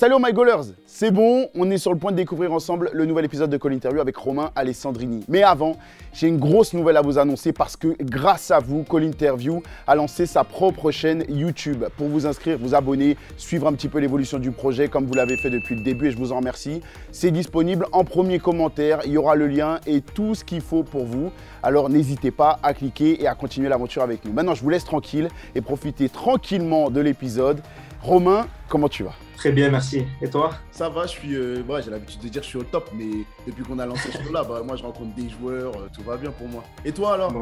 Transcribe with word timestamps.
Salut 0.00 0.14
my 0.20 0.32
goalers, 0.32 0.74
c'est 0.86 1.10
bon, 1.10 1.48
on 1.56 1.68
est 1.72 1.76
sur 1.76 1.92
le 1.92 1.98
point 1.98 2.12
de 2.12 2.16
découvrir 2.16 2.52
ensemble 2.52 2.88
le 2.92 3.04
nouvel 3.04 3.24
épisode 3.24 3.50
de 3.50 3.56
Call 3.56 3.72
Interview 3.72 4.00
avec 4.00 4.16
Romain 4.16 4.52
Alessandrini. 4.54 5.24
Mais 5.26 5.42
avant, 5.42 5.76
j'ai 6.12 6.28
une 6.28 6.38
grosse 6.38 6.72
nouvelle 6.72 6.96
à 6.96 7.02
vous 7.02 7.18
annoncer 7.18 7.52
parce 7.52 7.76
que 7.76 7.96
grâce 8.00 8.52
à 8.52 8.60
vous, 8.60 8.84
Call 8.84 9.02
Interview 9.02 9.60
a 9.88 9.96
lancé 9.96 10.26
sa 10.26 10.44
propre 10.44 10.92
chaîne 10.92 11.24
YouTube. 11.28 11.84
Pour 11.96 12.06
vous 12.06 12.28
inscrire, 12.28 12.58
vous 12.60 12.76
abonner, 12.76 13.16
suivre 13.36 13.66
un 13.66 13.72
petit 13.72 13.88
peu 13.88 13.98
l'évolution 13.98 14.38
du 14.38 14.52
projet 14.52 14.86
comme 14.86 15.04
vous 15.04 15.14
l'avez 15.14 15.36
fait 15.36 15.50
depuis 15.50 15.74
le 15.74 15.82
début 15.82 16.06
et 16.06 16.10
je 16.12 16.16
vous 16.16 16.30
en 16.30 16.36
remercie. 16.36 16.80
C'est 17.10 17.32
disponible 17.32 17.84
en 17.90 18.04
premier 18.04 18.38
commentaire, 18.38 19.00
il 19.04 19.10
y 19.10 19.18
aura 19.18 19.34
le 19.34 19.48
lien 19.48 19.80
et 19.84 20.00
tout 20.00 20.36
ce 20.36 20.44
qu'il 20.44 20.60
faut 20.60 20.84
pour 20.84 21.06
vous. 21.06 21.32
Alors 21.60 21.90
n'hésitez 21.90 22.30
pas 22.30 22.60
à 22.62 22.72
cliquer 22.72 23.20
et 23.20 23.26
à 23.26 23.34
continuer 23.34 23.68
l'aventure 23.68 24.02
avec 24.02 24.24
nous. 24.24 24.32
Maintenant, 24.32 24.54
je 24.54 24.62
vous 24.62 24.70
laisse 24.70 24.84
tranquille 24.84 25.28
et 25.56 25.60
profiter 25.60 26.08
tranquillement 26.08 26.88
de 26.88 27.00
l'épisode. 27.00 27.60
Romain, 28.02 28.46
comment 28.68 28.88
tu 28.88 29.02
vas? 29.02 29.14
Très 29.36 29.52
bien, 29.52 29.70
merci. 29.70 30.04
Et 30.20 30.28
toi? 30.28 30.50
Ça 30.72 30.88
va, 30.88 31.02
je 31.06 31.10
suis. 31.10 31.34
Euh, 31.34 31.62
j'ai 31.80 31.90
l'habitude 31.90 32.20
de 32.20 32.28
dire 32.28 32.40
que 32.40 32.44
je 32.44 32.50
suis 32.50 32.58
au 32.58 32.64
top, 32.64 32.90
mais 32.94 33.24
depuis 33.46 33.62
qu'on 33.62 33.78
a 33.78 33.86
lancé 33.86 34.10
ce 34.10 34.32
là 34.32 34.42
bah, 34.48 34.62
moi 34.64 34.76
je 34.76 34.82
rencontre 34.82 35.14
des 35.14 35.28
joueurs, 35.28 35.76
euh, 35.76 35.88
tout 35.94 36.02
va 36.02 36.16
bien 36.16 36.30
pour 36.32 36.48
moi. 36.48 36.64
Et 36.84 36.92
toi 36.92 37.14
alors? 37.14 37.32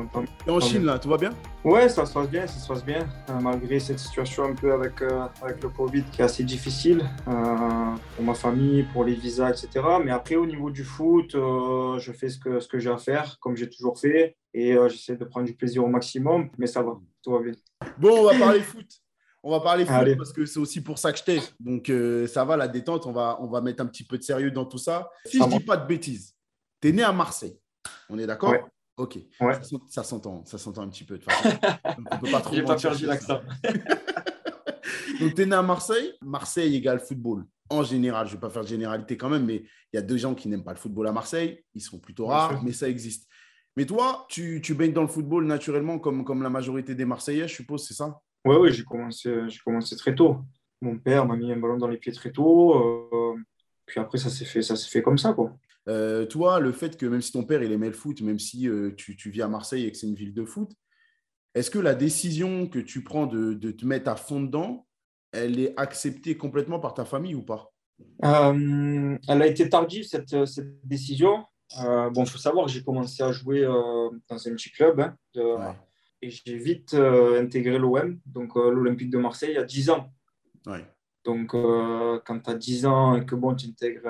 T'es 0.45 0.51
en 0.51 0.61
Chine 0.61 0.85
là, 0.85 0.99
tout 0.99 1.09
va 1.09 1.17
bien? 1.17 1.31
Ouais, 1.65 1.89
ça 1.89 2.05
se 2.05 2.13
passe 2.13 2.29
bien, 2.29 2.47
ça 2.47 2.59
se 2.59 2.69
passe 2.69 2.85
bien. 2.85 3.07
Euh, 3.31 3.41
malgré 3.41 3.79
cette 3.81 3.99
situation 3.99 4.45
un 4.45 4.55
peu 4.55 4.73
avec, 4.73 5.03
avec 5.43 5.63
le 5.63 5.69
Covid 5.69 6.05
qui 6.13 6.21
est 6.21 6.25
assez 6.25 6.45
difficile 6.45 7.03
pour 7.25 8.25
ma 8.25 8.35
famille, 8.35 8.85
pour 8.93 9.05
les 9.05 9.15
visas, 9.15 9.51
etc. 9.51 9.85
Mais 10.05 10.11
après, 10.11 10.37
au 10.37 10.47
niveau 10.47 10.71
du 10.71 10.85
foot, 10.85 11.33
je 11.33 12.13
fais 12.13 12.29
ce 12.29 12.39
que, 12.39 12.61
ce 12.61 12.69
que 12.69 12.79
j'ai 12.79 12.91
à 12.91 12.99
faire, 12.99 13.39
comme 13.41 13.57
j'ai 13.57 13.69
toujours 13.69 13.99
fait. 13.99 14.37
Et 14.53 14.77
j'essaie 14.89 15.17
de 15.17 15.25
prendre 15.25 15.47
du 15.47 15.55
plaisir 15.55 15.85
au 15.85 15.89
maximum, 15.89 16.49
mais 16.59 16.67
ça 16.67 16.83
va, 16.83 16.99
tout 17.23 17.33
va 17.33 17.41
bien. 17.41 17.53
Bon, 17.99 18.21
on 18.21 18.25
va 18.25 18.39
parler 18.39 18.61
foot. 18.61 18.87
On 19.49 19.51
va 19.53 19.61
parler 19.61 19.87
foot 19.87 20.17
parce 20.19 20.33
que 20.33 20.45
c'est 20.45 20.59
aussi 20.59 20.81
pour 20.81 20.99
ça 20.99 21.13
que 21.13 21.19
je 21.19 21.23
t'ai. 21.23 21.41
Donc, 21.61 21.89
euh, 21.89 22.27
ça 22.27 22.45
va, 22.45 22.57
la 22.57 22.67
détente. 22.67 23.07
On 23.07 23.13
va, 23.13 23.39
on 23.41 23.47
va 23.47 23.61
mettre 23.61 23.81
un 23.81 23.87
petit 23.87 24.03
peu 24.03 24.19
de 24.19 24.25
sérieux 24.25 24.51
dans 24.51 24.65
tout 24.65 24.77
ça. 24.77 25.09
Si 25.25 25.39
je 25.39 25.45
ne 25.45 25.49
dis 25.49 25.61
pas 25.61 25.77
de 25.77 25.87
bêtises, 25.87 26.35
tu 26.81 26.89
es 26.89 26.93
né 26.93 27.05
à 27.05 27.13
Marseille. 27.13 27.57
On 28.09 28.19
est 28.19 28.27
d'accord? 28.27 28.57
Ok. 28.97 29.21
Ça, 29.89 30.03
s'entend, 30.03 30.45
ça 30.47 30.59
s'entend 30.59 30.83
un 30.83 30.89
petit 30.89 31.05
peu. 31.05 31.19
De 31.19 31.23
façon. 31.23 31.57
on 31.85 32.19
peut 32.19 32.31
pas 32.33 32.41
trop. 32.41 32.61
pas 32.63 32.75
perdu 32.75 33.07
l'accent. 33.07 33.41
Donc, 35.21 35.35
tu 35.37 35.43
es 35.43 35.47
né 35.47 35.55
à 35.55 35.63
Marseille. 35.63 36.13
Marseille 36.23 36.75
égale 36.75 36.99
football. 36.99 37.45
En 37.71 37.85
général, 37.85 38.27
je 38.27 38.33
ne 38.33 38.37
vais 38.39 38.41
pas 38.41 38.51
faire 38.51 38.65
de 38.65 38.69
généralité 38.69 39.17
quand 39.17 39.29
même, 39.29 39.45
mais 39.45 39.63
il 39.93 39.97
y 39.97 39.99
a 39.99 40.03
deux 40.03 40.17
gens 40.17 40.35
qui 40.35 40.49
n'aiment 40.49 40.65
pas 40.65 40.73
le 40.73 40.79
football 40.79 41.07
à 41.07 41.13
Marseille. 41.13 41.65
Ils 41.73 41.83
sont 41.83 42.01
plutôt 42.01 42.27
rares, 42.27 42.65
mais 42.65 42.73
ça 42.73 42.89
existe. 42.89 43.29
Mais 43.77 43.87
toi, 43.87 44.27
tu, 44.29 44.61
tu 44.61 44.75
baignes 44.75 44.93
dans 44.93 45.03
le 45.03 45.09
football 45.09 45.47
naturellement, 45.47 46.01
comme, 46.01 46.25
comme 46.25 46.43
la 46.43 46.51
majorité 46.51 46.97
des 46.97 47.05
Marseillais, 47.05 47.47
je 47.47 47.55
suppose, 47.55 47.87
c'est 47.87 47.95
ça? 47.95 48.21
Oui, 48.47 48.57
ouais, 48.57 48.73
j'ai 48.73 48.85
commencé, 48.85 49.31
j'ai 49.49 49.59
commencé 49.65 49.97
très 49.97 50.15
tôt. 50.15 50.39
Mon 50.81 50.99
père 50.99 51.27
m'a 51.27 51.37
mis 51.37 51.53
un 51.53 51.57
ballon 51.57 51.79
dans 51.79 51.89
les 51.89 51.97
pieds 51.97 52.13
très 52.13 52.31
tôt. 52.31 52.75
Euh, 53.13 53.35
puis 53.87 54.01
après, 54.01 54.19
ça 54.19 54.31
s'est 54.31 54.45
fait, 54.45 54.63
ça 54.63 54.77
s'est 54.77 54.89
fait 54.89 55.03
comme 55.03 55.19
ça, 55.19 55.33
quoi. 55.33 55.57
Euh, 55.89 56.27
toi, 56.27 56.61
le 56.61 56.73
fait 56.73 56.97
que 56.97 57.07
même 57.07 57.23
si 57.23 57.33
ton 57.33 57.45
père 57.45 57.63
il 57.63 57.73
aimait 57.73 57.87
le 57.87 57.93
foot, 57.93 58.21
même 58.21 58.39
si 58.39 58.69
euh, 58.69 58.93
tu, 58.97 59.17
tu, 59.17 59.31
vis 59.31 59.43
à 59.43 59.49
Marseille 59.49 59.87
et 59.87 59.93
que 59.93 59.97
c'est 59.97 60.09
une 60.09 60.17
ville 60.17 60.35
de 60.35 60.45
foot, 60.45 60.73
est-ce 61.55 61.71
que 61.71 61.79
la 61.79 61.95
décision 61.95 62.69
que 62.69 62.81
tu 62.81 63.03
prends 63.03 63.27
de, 63.27 63.55
de, 63.55 63.71
te 63.71 63.87
mettre 63.87 64.11
à 64.11 64.17
fond 64.17 64.41
dedans, 64.41 64.87
elle 65.33 65.61
est 65.61 65.79
acceptée 65.79 66.37
complètement 66.37 66.81
par 66.81 66.95
ta 66.95 67.05
famille 67.05 67.35
ou 67.35 67.43
pas? 67.43 67.73
Elle 68.23 69.19
a 69.29 69.47
été 69.47 69.69
tardive, 69.69 70.05
cette, 70.05 70.45
cette 70.45 70.87
décision. 70.87 71.45
bon, 71.79 72.25
il 72.25 72.29
faut 72.29 72.39
savoir 72.39 72.67
que 72.67 72.73
j'ai 72.73 72.83
commencé 72.83 73.23
à 73.23 73.33
jouer 73.33 73.63
dans 73.63 74.49
un 74.49 74.53
petit 74.53 74.71
club 74.71 75.01
hein, 75.01 75.17
de, 75.35 75.57
et 76.23 76.31
j'ai 76.31 76.57
vite 76.57 76.95
euh, 76.95 77.41
intégré 77.41 77.79
l'OM, 77.79 78.19
donc 78.27 78.57
euh, 78.57 78.71
l'Olympique 78.71 79.11
de 79.11 79.19
Marseille, 79.19 79.51
il 79.53 79.57
y 79.57 79.59
a 79.59 79.65
10 79.65 79.91
ans. 79.91 80.13
Donc, 81.25 81.55
euh, 81.55 82.21
quand 82.25 82.39
tu 82.39 82.51
as 82.51 82.55
10 82.55 82.87
ans 82.87 83.17
et 83.17 83.27
que 83.27 83.35
bon, 83.35 83.55
tu 83.55 83.67
intègres 83.69 84.09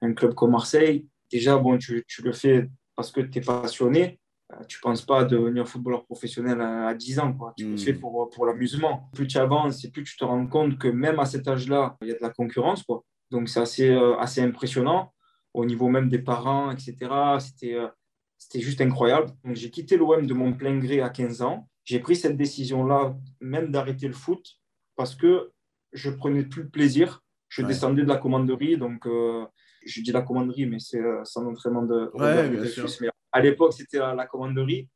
un, 0.00 0.14
club 0.14 0.34
comme 0.34 0.52
Marseille, 0.52 1.08
déjà, 1.30 1.56
bon, 1.56 1.78
tu, 1.78 2.04
tu 2.06 2.22
le 2.22 2.32
fais 2.32 2.70
parce 2.94 3.10
que 3.10 3.20
tu 3.20 3.38
es 3.38 3.40
passionné. 3.40 4.20
Tu 4.66 4.78
ne 4.78 4.82
penses 4.82 5.04
pas 5.04 5.24
devenir 5.24 5.68
footballeur 5.68 6.06
professionnel 6.06 6.60
à, 6.60 6.94
10 6.94 7.18
ans. 7.18 7.32
Quoi. 7.34 7.52
Tu 7.56 7.66
le 7.66 7.74
hmm. 7.74 7.78
fais 7.78 7.92
pour, 7.92 8.30
pour 8.30 8.46
l'amusement. 8.46 9.10
Plus 9.12 9.26
tu 9.26 9.36
avances 9.36 9.84
et 9.84 9.90
plus 9.90 10.04
tu 10.04 10.16
te 10.16 10.24
rends 10.24 10.46
compte 10.46 10.78
que 10.78 10.88
même 10.88 11.18
à 11.18 11.26
cet 11.26 11.48
âge-là, 11.48 11.96
il 12.00 12.08
y 12.08 12.12
a 12.12 12.14
de 12.14 12.22
la 12.22 12.30
concurrence. 12.30 12.82
Quoi. 12.82 13.04
Donc, 13.30 13.48
c'est 13.48 13.60
assez, 13.60 13.90
assez 14.18 14.40
impressionnant 14.40 15.12
au 15.52 15.66
niveau 15.66 15.88
même 15.88 16.08
des 16.08 16.20
parents, 16.20 16.70
etc. 16.70 16.96
C'était 17.40 17.76
c'était 18.38 18.60
juste 18.60 18.80
incroyable. 18.80 19.30
Donc, 19.44 19.56
j'ai 19.56 19.70
quitté 19.70 19.96
l'OM 19.96 20.26
de 20.26 20.34
mon 20.34 20.54
plein 20.54 20.78
gré 20.78 21.00
à 21.00 21.10
15 21.10 21.42
ans. 21.42 21.68
J'ai 21.84 21.98
pris 21.98 22.16
cette 22.16 22.36
décision-là, 22.36 23.16
même 23.40 23.70
d'arrêter 23.70 24.06
le 24.06 24.14
foot, 24.14 24.58
parce 24.96 25.14
que 25.14 25.50
je 25.92 26.10
prenais 26.10 26.44
plus 26.44 26.64
de 26.64 26.68
plaisir. 26.68 27.22
Je 27.48 27.62
descendais 27.62 28.02
de 28.02 28.08
la 28.08 28.18
commanderie, 28.18 28.76
donc 28.76 29.06
euh, 29.06 29.46
je 29.86 30.02
dis 30.02 30.12
la 30.12 30.20
commanderie, 30.20 30.66
mais 30.66 30.78
c'est 30.78 31.00
euh, 31.00 31.24
sans 31.24 31.46
entraînement 31.46 31.82
de. 31.82 32.10
Ouais, 32.14 33.10
à 33.32 33.40
l'époque, 33.40 33.72
c'était 33.72 33.98
la, 33.98 34.26
commanderie. 34.26 34.88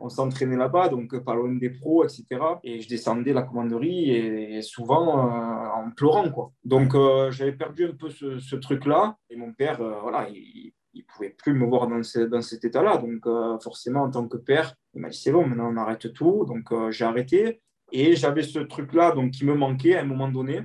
On 0.00 0.08
s'entraînait 0.08 0.56
là-bas, 0.56 0.88
donc 0.88 1.16
pas 1.24 1.34
loin 1.34 1.52
des 1.54 1.70
pros, 1.70 2.04
etc. 2.04 2.24
Et 2.64 2.80
je 2.80 2.88
descendais 2.88 3.32
la 3.32 3.42
commanderie 3.42 4.10
et, 4.10 4.62
souvent 4.62 5.18
euh, 5.18 5.68
en 5.68 5.90
pleurant, 5.92 6.30
quoi. 6.30 6.52
Donc 6.64 6.94
j'avais 7.30 7.52
perdu 7.52 7.86
un 7.86 7.94
peu 7.94 8.10
ce, 8.10 8.38
ce 8.38 8.56
truc-là. 8.56 9.16
Et 9.28 9.36
mon 9.36 9.52
père, 9.52 9.78
voilà, 10.02 10.28
il, 10.30 10.72
il 10.92 11.04
pouvait 11.04 11.30
plus 11.30 11.52
me 11.52 11.66
voir 11.66 11.86
dans, 11.88 12.00
dans 12.28 12.42
cet 12.42 12.64
état-là. 12.64 12.98
Donc, 12.98 13.26
euh, 13.26 13.58
forcément, 13.60 14.02
en 14.02 14.10
tant 14.10 14.26
que 14.26 14.36
père, 14.36 14.74
il 14.94 15.00
m'a 15.00 15.08
dit 15.08 15.18
c'est 15.18 15.32
bon, 15.32 15.46
maintenant 15.46 15.72
on 15.72 15.76
arrête 15.76 16.12
tout. 16.12 16.44
Donc, 16.46 16.72
euh, 16.72 16.90
j'ai 16.90 17.04
arrêté. 17.04 17.60
Et 17.92 18.14
j'avais 18.14 18.42
ce 18.42 18.60
truc-là 18.60 19.12
donc, 19.12 19.32
qui 19.32 19.44
me 19.44 19.54
manquait 19.54 19.96
à 19.96 20.00
un 20.00 20.04
moment 20.04 20.28
donné. 20.28 20.62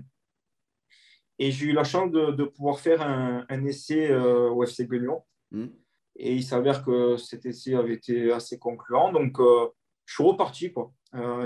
Et 1.38 1.52
j'ai 1.52 1.68
eu 1.68 1.74
la 1.74 1.84
chance 1.84 2.12
de, 2.12 2.44
pouvoir 2.46 2.80
faire 2.80 3.02
un, 3.02 3.66
essai 3.66 4.09
euh, 4.09 4.50
au 4.50 4.64
FC 4.64 4.88
Guignon. 4.88 5.22
Hmm. 5.52 5.68
Et 6.16 6.34
il 6.35 6.44
s'avère 6.44 6.84
que 6.84 7.18
cet 7.18 7.46
essai 7.46 7.75
avait 7.75 7.96
été 7.96 8.31
assez 8.31 8.58
concluant. 8.58 9.12
Donc, 9.12 9.38
je 10.06 10.14
suis 10.14 10.24
reparti. 10.24 10.74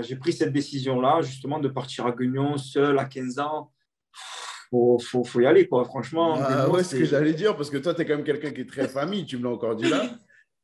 j'ai 0.02 0.16
pris 0.16 0.32
cette 0.32 0.52
décision-là, 0.52 1.22
justement, 1.22 1.58
de 1.58 1.68
partir 1.68 2.06
à 2.06 2.12
Guignon 2.12 2.56
seul 2.56 2.96
à 3.00 3.04
15 3.06 3.40
ans 3.40 3.72
faut, 4.70 4.98
faut, 4.98 5.24
faut 5.24 5.40
y 5.40 5.46
aller, 5.46 5.66
quoi. 5.66 5.84
Franchement. 5.84 6.34
Ah, 6.36 6.68
ouais, 6.68 6.84
ce 6.84 6.96
que 6.96 7.04
j'allais 7.04 7.34
dire, 7.34 7.56
parce 7.56 7.70
que 7.70 7.78
toi, 7.78 7.94
tu 7.94 8.02
es 8.02 8.04
quand 8.04 8.16
même 8.16 8.24
quelqu'un 8.24 8.50
qui 8.50 8.62
est 8.62 8.68
très 8.68 8.88
famille, 8.88 9.24
tu 9.24 9.36
me 9.38 9.44
l'as 9.44 9.50
encore 9.50 9.76
dit 9.76 9.88
là. 9.88 10.10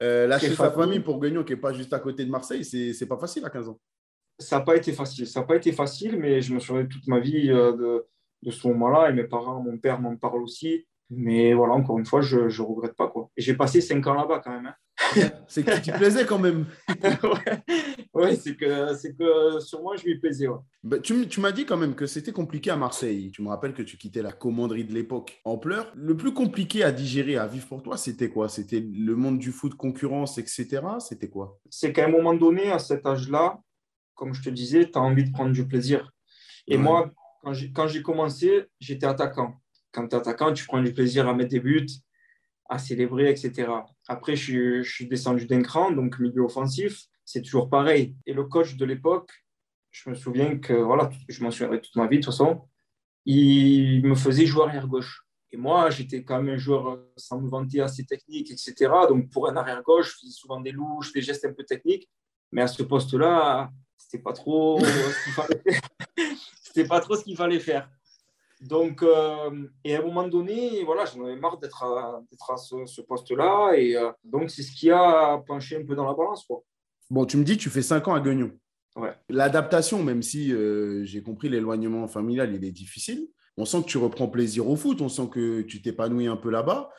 Euh, 0.03 0.27
lâcher 0.29 0.55
sa 0.55 0.71
famille 0.71 1.01
pour 1.01 1.21
Guignon, 1.21 1.45
qui 1.45 1.53
n'est 1.53 1.61
pas 1.61 1.73
juste 1.73 1.93
à 1.93 1.99
côté 1.99 2.25
de 2.25 2.31
Marseille, 2.31 2.65
c'est 2.65 3.07
pas 3.07 3.19
facile 3.19 3.45
à 3.45 3.51
15 3.51 3.69
ans. 3.69 3.81
Ça 4.39 4.59
n'a 4.59 4.65
pas 4.65 4.77
été 4.77 4.93
facile. 4.93 5.27
Ça 5.27 5.41
n'a 5.41 5.47
pas 5.47 5.57
été 5.57 5.73
facile, 5.73 6.19
mais 6.19 6.41
je 6.41 6.55
me 6.55 6.61
souviens 6.61 6.85
toute 6.85 7.07
ma 7.09 7.21
vie 7.21 7.51
euh, 7.51 7.73
de, 7.73 8.07
de 8.43 8.51
ce 8.51 8.69
moment-là. 8.69 9.11
Et 9.11 9.13
mes 9.13 9.25
parents, 9.25 9.63
mon 9.63 9.79
père 9.79 10.01
m'en 10.01 10.17
parle 10.17 10.43
aussi. 10.43 10.87
Mais 11.09 11.55
voilà, 11.55 11.75
encore 11.75 11.99
une 11.99 12.05
fois, 12.05 12.21
je 12.21 12.41
ne 12.41 12.67
regrette 12.67 12.95
pas. 12.95 13.09
Quoi. 13.09 13.31
Et 13.37 13.43
j'ai 13.43 13.55
passé 13.55 13.81
cinq 13.81 14.07
ans 14.07 14.15
là-bas 14.15 14.41
quand 14.45 14.51
même. 14.51 14.67
Hein. 14.67 14.75
C'est 15.49 15.65
que 15.65 15.81
tu 15.81 15.93
plaisais 15.93 16.27
quand 16.27 16.39
même. 16.39 16.67
ouais, 18.15 18.37
c'est 18.37 18.57
que, 18.57 19.17
que 19.17 19.61
sur 19.61 19.83
moi, 19.83 19.97
je 19.97 20.05
lui 20.05 20.19
plaisais. 20.19 20.47
Bah, 20.83 20.99
tu, 20.99 21.27
tu 21.29 21.41
m'as 21.41 21.53
dit 21.53 21.67
quand 21.67 21.77
même 21.77 21.95
que 21.95 22.07
c'était 22.07 22.33
compliqué 22.33 22.71
à 22.71 22.77
Marseille. 22.77 23.31
Tu 23.33 23.43
me 23.43 23.49
rappelles 23.49 23.75
que 23.75 23.83
tu 23.83 23.97
quittais 23.97 24.23
la 24.23 24.33
commanderie 24.33 24.85
de 24.85 24.93
l'époque 24.93 25.41
en 25.45 25.59
pleurs. 25.59 25.93
Le 25.95 26.17
plus 26.17 26.33
compliqué 26.33 26.85
à 26.85 26.93
digérer, 26.93 27.37
à 27.37 27.47
vivre 27.47 27.67
pour 27.67 27.83
toi, 27.83 27.97
c'était 27.97 28.29
quoi? 28.29 28.49
C'était 28.49 28.81
le 28.81 29.17
monde 29.17 29.39
du 29.39 29.53
foot, 29.53 29.75
concurrence, 29.75 30.39
etc. 30.39 30.81
C'était 30.99 31.29
quoi? 31.29 31.59
C'est 31.71 31.93
qu'à 31.93 32.07
un 32.07 32.11
moment 32.11 32.35
donné, 32.35 32.71
à 32.71 32.79
cet 32.79 33.07
âge-là, 33.07 33.59
comme 34.15 34.35
je 34.35 34.43
te 34.43 34.51
disais, 34.51 34.91
tu 34.91 34.99
as 34.99 35.03
envie 35.03 35.25
de 35.25 35.33
prendre 35.33 35.53
du 35.53 35.67
plaisir. 35.67 36.11
Et 36.67 36.79
moi, 36.79 37.11
quand 37.75 37.87
j'ai 37.87 38.03
commencé, 38.03 38.65
j'étais 38.81 39.07
attaquant 39.07 39.55
quand 39.97 40.09
tu 40.09 40.15
es 40.15 40.19
attaquant, 40.19 40.53
tu 40.53 40.67
prends 40.67 40.83
du 40.83 40.93
plaisir 40.93 41.27
à 41.27 41.35
mettre 41.35 41.51
des 41.51 41.61
buts, 41.61 41.87
à 42.69 42.79
célébrer, 42.79 43.31
etc. 43.31 43.69
Après, 44.09 44.37
je, 44.37 44.83
suis 44.83 45.07
descendu 45.07 45.47
d'un 45.47 45.63
cran, 45.63 45.91
donc 45.91 46.19
milieu 46.19 46.43
offensif, 46.43 47.05
c'est 47.25 47.43
toujours 47.43 47.69
pareil. 47.69 48.17
Et 48.27 48.33
le 48.33 48.45
coach 48.45 48.77
de 48.77 48.85
l'époque, 48.85 49.31
je 49.91 50.11
me 50.11 50.15
souviens 50.15 50.59
que, 50.59 50.73
voilà, 50.73 51.11
je 51.29 51.43
m'en 51.43 51.51
souviendrai 51.51 51.81
toute 51.81 51.97
ma 51.97 52.07
vie 52.07 52.19
de 52.19 52.23
toute 52.25 52.33
façon, 52.33 52.69
il 53.25 54.05
me 54.05 54.15
faisait 54.15 54.47
jouer 54.47 54.65
arrière 54.65 54.87
gauche. 54.87 55.25
Et 55.53 55.57
moi, 55.57 55.91
j'étais 55.91 56.23
quand 56.23 56.43
même 56.43 56.55
un 56.55 56.59
joueur, 56.59 56.99
sans 57.17 57.41
me 57.41 57.49
vanter, 57.49 57.81
assez 57.81 58.05
technique, 58.05 58.51
etc. 58.51 58.75
Donc, 59.09 59.31
pour 59.31 59.49
un 59.49 59.57
arrière 59.57 59.83
gauche, 59.83 60.13
je 60.13 60.19
faisais 60.21 60.33
souvent 60.33 60.61
des 60.61 60.73
louches, 60.73 61.13
des 61.13 61.23
gestes 61.23 61.45
un 61.45 61.53
peu 61.53 61.65
techniques. 61.65 62.09
Mais 62.53 62.63
à 62.63 62.67
ce 62.67 62.83
poste-là, 62.83 63.71
ce 63.97 64.09
qu'il 65.23 65.33
fallait 65.33 65.63
pas 66.85 67.01
trop 67.01 67.17
ce 67.17 67.25
qu'il 67.25 67.37
fallait 67.37 67.61
faire. 67.61 67.89
Donc, 68.61 69.03
euh, 69.03 69.69
et 69.85 69.97
à 69.97 70.01
un 70.01 70.03
moment 70.03 70.27
donné, 70.27 70.83
voilà, 70.85 71.05
j'en 71.05 71.25
avais 71.25 71.37
marre 71.37 71.59
d'être 71.59 71.83
à, 71.83 72.23
à, 72.49 72.57
ce, 72.57 73.01
poste-là. 73.03 73.75
Et 73.77 73.97
euh, 73.97 74.11
donc, 74.25 74.51
c'est 74.51 74.63
ce 74.63 74.73
qui 74.73 74.91
a 74.91 75.43
penché 75.47 75.77
un 75.77 75.85
peu 75.85 75.95
dans 75.95 76.07
la 76.07 76.15
balance. 76.15 76.45
Quoi. 76.45 76.63
Bon, 77.11 77.27
tu 77.27 77.37
me 77.37 77.45
dis, 77.45 77.57
tu 77.57 77.69
fais 77.69 77.83
5 77.83 78.09
ans 78.09 78.15
à 78.15 78.21
Guignon. 78.21 78.51
Ouais. 78.97 79.13
L'adaptation, 79.29 80.03
même 80.03 80.23
si 80.23 80.53
euh, 80.53 81.05
j'ai 81.05 81.23
compris 81.23 81.51
l'éloignement 81.51 82.09
familial, 82.09 82.55
il 82.55 82.65
est 82.65 82.73
difficile. 82.73 83.29
On 83.59 83.67
sent 83.67 83.83
que 83.83 83.89
tu 83.89 83.99
reprends 83.99 84.29
plaisir 84.29 84.69
au 84.69 84.77
foot, 84.77 85.01
on 85.01 85.09
sent 85.09 85.29
que 85.31 85.63
tu 85.63 85.83
t'épanouis 85.83 86.27
un 86.27 86.37
peu 86.37 86.51
là-bas. 86.51 86.91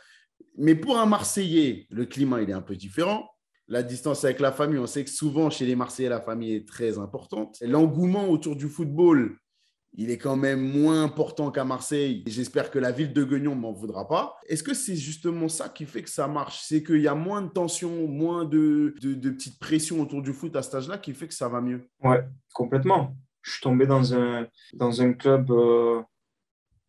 Mais 0.58 0.76
pour 0.76 0.98
un 0.98 1.06
Marseillais, 1.08 1.88
le 1.90 2.06
climat, 2.06 2.42
il 2.42 2.50
est 2.50 2.54
un 2.54 2.62
peu 2.62 2.76
différent. 2.76 3.28
La 3.68 3.84
distance 3.84 4.24
avec 4.24 4.40
la 4.40 4.52
famille, 4.52 4.80
on 4.80 4.88
sait 4.88 5.04
que 5.04 5.10
souvent, 5.10 5.50
chez 5.50 5.66
les 5.66 5.76
Marseillais, 5.76 6.10
la 6.10 6.22
famille 6.22 6.54
est 6.54 6.68
très 6.68 7.00
importante. 7.00 7.58
L'engouement 7.62 8.30
autour 8.30 8.56
du 8.56 8.70
football, 8.70 9.38
il 9.94 10.12
est 10.12 10.18
quand 10.18 10.36
même 10.36 10.60
moins 10.60 11.04
important 11.04 11.52
qu'à 11.52 11.66
Marseille. 11.66 12.24
J'espère 12.28 12.70
que 12.70 12.80
la 12.80 12.92
ville 12.92 13.14
de 13.14 13.24
Guignon 13.24 13.56
ne 13.56 13.62
m'en 13.62 13.72
voudra 13.72 14.08
pas. 14.08 14.38
Est-ce 14.48 14.64
que 14.64 14.74
c'est 14.74 14.96
justement 14.96 15.50
ça 15.50 15.70
qui 15.70 15.86
fait 15.86 16.04
que 16.04 16.10
ça 16.10 16.28
marche? 16.28 16.62
C'est 16.62 16.84
qu'il 16.84 17.02
y 17.02 17.08
a 17.08 17.16
moins 17.16 17.42
de 17.42 17.50
tension, 17.50 18.08
moins 18.08 18.46
de, 18.46 18.94
de, 19.02 19.30
petites 19.32 19.60
pressions 19.60 20.00
autour 20.02 20.22
du 20.22 20.34
foot 20.34 20.56
à 20.56 20.62
cet 20.62 20.76
âge-là 20.76 20.98
qui 20.98 21.14
fait 21.14 21.28
que 21.28 21.34
ça 21.34 21.48
va 21.48 21.62
mieux? 21.62 21.90
Ouais, 22.04 22.24
complètement. 22.54 23.16
Je 23.42 23.54
suis 23.54 23.62
tombé 23.62 23.88
dans 23.88 24.14
un, 24.14 24.48
dans 24.74 25.02
un 25.02 25.14
club 25.14 25.50
euh, 25.52 26.02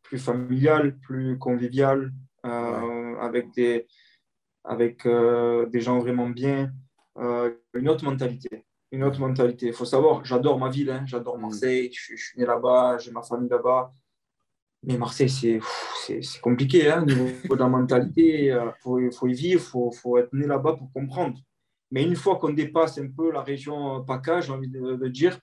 plus 0.02 0.18
familial, 0.18 0.98
plus 0.98 1.38
convivial, 1.38 2.12
euh, 2.44 3.16
avec, 3.20 3.52
des, 3.54 3.86
avec 4.64 5.06
euh, 5.06 5.66
des 5.66 5.80
gens 5.80 5.98
vraiment 5.98 6.28
bien, 6.28 6.72
une 7.74 7.88
autre 7.88 8.04
mentalité 8.04 8.64
une 8.92 9.04
autre 9.04 9.20
mentalité. 9.20 9.66
Il 9.66 9.72
faut 9.72 9.84
savoir, 9.84 10.24
j'adore 10.24 10.58
ma 10.58 10.68
ville, 10.68 10.90
hein. 10.90 11.04
j'adore 11.06 11.38
mm. 11.38 11.42
Marseille, 11.42 11.90
je, 11.92 12.16
suis 12.16 12.38
né 12.38 12.46
là-bas, 12.46 12.98
j'ai 12.98 13.10
ma 13.10 13.22
famille 13.22 13.48
là-bas. 13.48 13.92
Mais 14.84 14.96
Marseille, 14.96 15.28
c'est 15.28 16.40
compliqué 16.40 16.88
hein, 16.88 17.02
au 17.02 17.06
niveau 17.06 17.54
de 17.56 17.60
la 17.60 17.68
mentalité. 17.68 18.44
Il 18.44 18.50
euh, 18.50 18.70
faut, 18.80 18.98
faut, 19.10 19.26
y 19.26 19.34
vivre, 19.34 19.60
il 19.60 19.66
faut, 19.66 19.90
faut, 19.90 20.18
être 20.18 20.32
né 20.32 20.46
là-bas 20.46 20.74
pour 20.74 20.92
comprendre. 20.92 21.38
Mais 21.90 22.04
une 22.04 22.16
fois 22.16 22.36
qu'on 22.36 22.50
dépasse 22.50 22.98
un 22.98 23.08
peu 23.08 23.32
la 23.32 23.42
région 23.42 24.04
PACA, 24.04 24.40
j'ai 24.40 24.52
envie 24.52 24.68
de, 24.68 25.08
dire, 25.08 25.38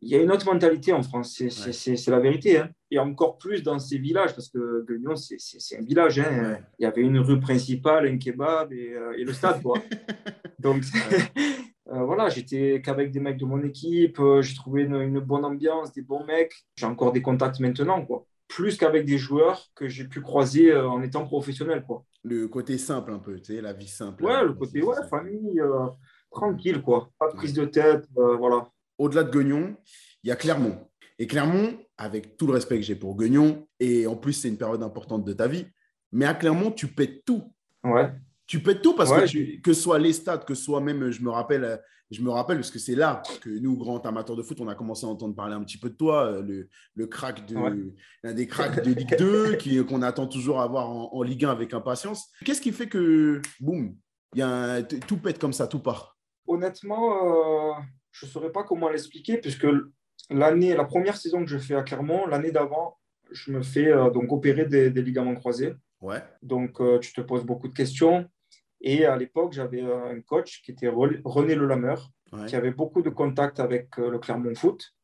il 0.00 0.10
y 0.10 0.14
a 0.14 0.22
une 0.22 0.30
autre 0.30 0.46
mentalité 0.46 0.92
en 0.92 1.02
France, 1.02 1.42
c'est 1.48 2.06
la 2.08 2.20
vérité. 2.20 2.58
Hein. 2.58 2.70
Et 2.90 2.98
encore 2.98 3.36
plus 3.38 3.62
dans 3.62 3.78
ces 3.78 3.98
villages, 3.98 4.34
parce 4.34 4.48
que 4.48 4.86
Guignon, 4.88 5.16
c'est 5.16 5.78
un 5.78 5.82
village. 5.82 6.18
Hein. 6.20 6.58
Il 6.78 6.84
y 6.84 6.86
avait 6.86 7.02
une 7.02 7.18
rue 7.18 7.40
principale, 7.40 8.06
un 8.06 8.18
kebab 8.18 8.72
et, 8.72 8.92
euh, 8.92 9.18
et 9.18 9.24
le 9.24 9.32
stade. 9.32 9.62
Quoi. 9.62 9.78
Donc, 10.58 10.84
euh, 11.90 12.04
voilà, 12.04 12.28
j'étais 12.28 12.80
qu'avec 12.84 13.10
des 13.10 13.18
mecs 13.18 13.36
de 13.36 13.44
mon 13.44 13.62
équipe, 13.62 14.20
euh, 14.20 14.42
j'ai 14.42 14.54
trouvé 14.54 14.82
une, 14.82 15.18
bonne 15.20 15.44
ambiance, 15.44 15.92
des 15.92 16.02
bons 16.02 16.24
mecs. 16.24 16.54
J'ai 16.76 16.86
encore 16.86 17.12
des 17.12 17.22
contacts 17.22 17.58
maintenant, 17.58 18.04
quoi. 18.04 18.26
Plus 18.46 18.76
qu'avec 18.76 19.04
des 19.04 19.18
joueurs 19.18 19.68
que 19.74 19.88
j'ai 19.88 20.04
pu 20.04 20.20
croiser 20.20 20.70
euh, 20.70 20.88
en 20.88 21.02
étant 21.02 21.24
professionnel, 21.24 21.84
quoi. 21.84 22.04
Le 22.22 22.46
côté 22.48 22.78
simple 22.78 23.12
un 23.12 23.18
peu, 23.18 23.40
tu 23.40 23.54
sais, 23.54 23.60
la 23.60 23.72
vie 23.72 23.88
simple. 23.88 24.24
Ouais, 24.24 24.44
le 24.44 24.52
côté, 24.52 24.82
ouais, 24.82 24.96
famille, 25.08 25.60
tranquille, 26.30 26.82
quoi. 26.82 27.10
Pas 27.18 27.30
de 27.30 27.36
prise 27.36 27.54
de 27.54 27.64
tête, 27.64 28.06
voilà. 28.14 28.68
Au-delà 28.98 29.24
de 29.24 29.30
Guignon, 29.30 29.74
il 30.22 30.28
y 30.28 30.30
a 30.30 30.36
Clermont. 30.36 30.76
Et 31.18 31.26
Clermont, 31.26 31.78
avec 31.96 32.36
tout 32.36 32.46
le 32.46 32.52
respect 32.52 32.76
que 32.76 32.82
j'ai 32.82 32.94
pour 32.94 33.16
Guignon, 33.16 33.66
et 33.80 34.06
en 34.06 34.16
plus, 34.16 34.34
c'est 34.34 34.48
une 34.48 34.58
période 34.58 34.82
importante 34.82 35.24
de 35.24 35.32
ta 35.32 35.48
vie, 35.48 35.66
mais 36.12 36.26
à 36.26 36.34
Clermont, 36.34 36.70
tu 36.70 36.88
pètes 36.88 37.24
tout. 37.24 37.42
Ouais. 37.82 38.12
Tu 38.50 38.58
peux 38.60 38.74
tout 38.74 38.96
parce 38.96 39.12
que, 39.12 39.60
que 39.60 39.72
ce 39.72 39.80
soit 39.80 40.00
les 40.00 40.12
stades, 40.12 40.44
que 40.44 40.54
ce 40.56 40.64
soit 40.64 40.80
même, 40.80 41.12
je 41.12 41.22
me 41.22 41.30
rappelle, 41.30 41.80
je 42.10 42.20
me 42.20 42.30
rappelle 42.30 42.56
parce 42.56 42.72
que 42.72 42.80
c'est 42.80 42.96
là 42.96 43.22
que 43.42 43.48
nous, 43.48 43.76
grands 43.76 44.00
amateurs 44.00 44.34
de 44.34 44.42
foot, 44.42 44.60
on 44.60 44.66
a 44.66 44.74
commencé 44.74 45.06
à 45.06 45.08
entendre 45.08 45.36
parler 45.36 45.54
un 45.54 45.62
petit 45.62 45.78
peu 45.78 45.88
de 45.88 45.94
toi, 45.94 46.26
euh, 46.26 46.42
le, 46.42 46.68
le 46.96 47.06
crack 47.06 47.46
de, 47.46 47.54
l'un 48.24 48.34
des 48.34 48.48
cracks 48.48 48.82
de 48.82 48.92
Ligue 48.92 49.16
2 49.16 49.84
qu'on 49.88 50.02
attend 50.02 50.26
toujours 50.26 50.60
à 50.60 50.66
voir 50.66 50.90
en, 50.90 51.22
Ligue 51.22 51.44
1 51.44 51.50
avec 51.50 51.74
impatience. 51.74 52.28
Qu'est-ce 52.44 52.60
qui 52.60 52.72
fait 52.72 52.88
que, 52.88 53.40
boum, 53.60 53.94
y 54.34 54.42
a 54.42 54.82
tout 54.82 55.18
pète 55.18 55.38
comme 55.38 55.52
ça, 55.52 55.68
tout 55.68 55.78
part? 55.78 56.18
Honnêtement, 56.48 57.76
euh, 57.76 57.80
je 58.10 58.26
ne 58.26 58.30
saurais 58.32 58.50
pas 58.50 58.64
comment 58.64 58.88
l'expliquer 58.88 59.36
puisque 59.36 59.68
l'année, 60.28 60.74
la 60.74 60.86
première 60.86 61.16
saison 61.16 61.44
que 61.44 61.50
je 61.50 61.58
fais 61.58 61.76
à 61.76 61.84
Clermont, 61.84 62.26
l'année 62.26 62.50
d'avant, 62.50 62.98
je 63.30 63.52
me 63.52 63.62
fais 63.62 63.92
euh, 63.92 64.10
donc 64.10 64.32
opérer 64.32 64.64
des, 64.64 64.90
ligaments 64.90 65.36
croisés. 65.36 65.74
Ouais. 66.00 66.20
Donc, 66.42 66.80
tu 67.00 67.12
te 67.12 67.20
poses 67.20 67.44
beaucoup 67.44 67.68
de 67.68 67.74
questions. 67.74 68.28
Et 68.80 69.04
à 69.04 69.16
l'époque, 69.16 69.52
j'avais 69.52 69.82
un 69.82 70.20
coach 70.20 70.62
qui 70.62 70.70
était 70.70 70.88
René 70.88 71.54
Lelameur, 71.54 72.10
qui 72.46 72.56
avait 72.56 72.70
beaucoup 72.70 73.02
de 73.02 73.10
contacts 73.10 73.60
avec 73.60 73.98
euh, 73.98 74.10
le 74.10 74.18
Clermont 74.18 74.54
Foot 74.54 74.94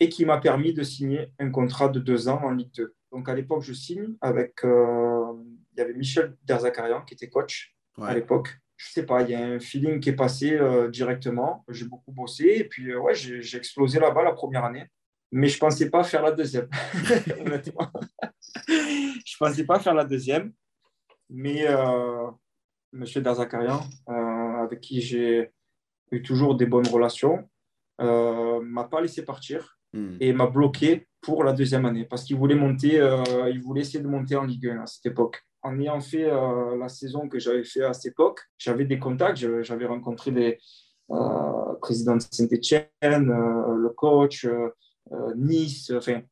et 0.00 0.08
qui 0.08 0.24
m'a 0.24 0.38
permis 0.38 0.72
de 0.72 0.82
signer 0.82 1.32
un 1.38 1.50
contrat 1.50 1.88
de 1.88 1.98
deux 1.98 2.28
ans 2.28 2.40
en 2.42 2.50
Ligue 2.50 2.72
2. 2.74 2.94
Donc 3.12 3.28
à 3.28 3.34
l'époque, 3.34 3.62
je 3.62 3.72
signe 3.72 4.14
avec. 4.20 4.64
Euh, 4.64 5.32
il 5.72 5.78
y 5.78 5.82
avait 5.82 5.94
Michel 5.94 6.36
Derzakarian 6.44 7.02
qui 7.02 7.14
était 7.14 7.28
coach 7.28 7.74
à 8.00 8.14
l'époque. 8.14 8.56
Je 8.76 8.90
sais 8.90 9.06
pas, 9.06 9.22
il 9.22 9.30
y 9.30 9.34
a 9.34 9.44
un 9.44 9.60
feeling 9.60 10.00
qui 10.00 10.10
est 10.10 10.16
passé 10.16 10.52
euh, 10.52 10.88
directement. 10.88 11.64
J'ai 11.68 11.86
beaucoup 11.86 12.12
bossé 12.12 12.44
et 12.56 12.64
puis 12.64 12.94
ouais, 12.94 13.14
j'ai 13.14 13.56
explosé 13.56 13.98
là-bas 13.98 14.22
la 14.22 14.32
première 14.32 14.64
année. 14.64 14.86
Mais 15.32 15.48
je 15.48 15.58
pensais 15.58 15.90
pas 15.90 16.04
faire 16.04 16.22
la 16.22 16.30
deuxième, 16.30 16.68
honnêtement. 17.40 17.90
je 18.68 19.36
pensais 19.36 19.64
pas 19.64 19.80
faire 19.80 19.94
la 19.94 20.04
deuxième. 20.04 20.52
Mais. 21.28 21.66
Darzakarian, 23.20 23.80
euh, 24.08 24.62
avec 24.62 24.80
qui 24.80 25.00
j'ai 25.00 25.50
eu 26.10 26.22
toujours 26.22 26.54
des 26.54 26.66
bonnes 26.66 26.86
relations, 26.88 27.48
euh, 28.00 28.60
m'a 28.60 28.84
pas 28.84 29.00
laissé 29.00 29.24
partir 29.24 29.78
hmm. 29.92 30.16
et 30.20 30.32
m'a 30.32 30.46
bloqué 30.46 31.06
pour 31.20 31.44
la 31.44 31.52
deuxième 31.52 31.86
année 31.86 32.04
parce 32.04 32.24
qu'il 32.24 32.36
voulait 32.36 32.56
monter, 32.56 33.00
euh, 33.00 33.22
il 33.50 33.62
voulait 33.62 33.82
essayer 33.82 34.00
de 34.00 34.08
monter 34.08 34.36
en 34.36 34.44
Ligue 34.44 34.68
1 34.68 34.82
à 34.82 34.86
cette 34.86 35.06
époque. 35.06 35.42
En 35.62 35.78
ayant 35.80 36.00
fait 36.00 36.24
euh, 36.24 36.76
la 36.76 36.88
saison 36.88 37.28
que 37.28 37.38
j'avais 37.38 37.64
fait 37.64 37.84
à 37.84 37.92
cette 37.92 38.12
époque, 38.12 38.40
j'avais 38.58 38.84
des 38.84 38.98
contacts, 38.98 39.38
j'avais 39.62 39.86
rencontré 39.86 40.30
les 40.30 40.58
présidents 41.80 42.16
de 42.16 42.22
Saint-Etienne, 42.22 42.88
le 43.28 43.88
coach, 43.90 44.46
Nice, 45.36 45.92
enfin, 45.94 46.22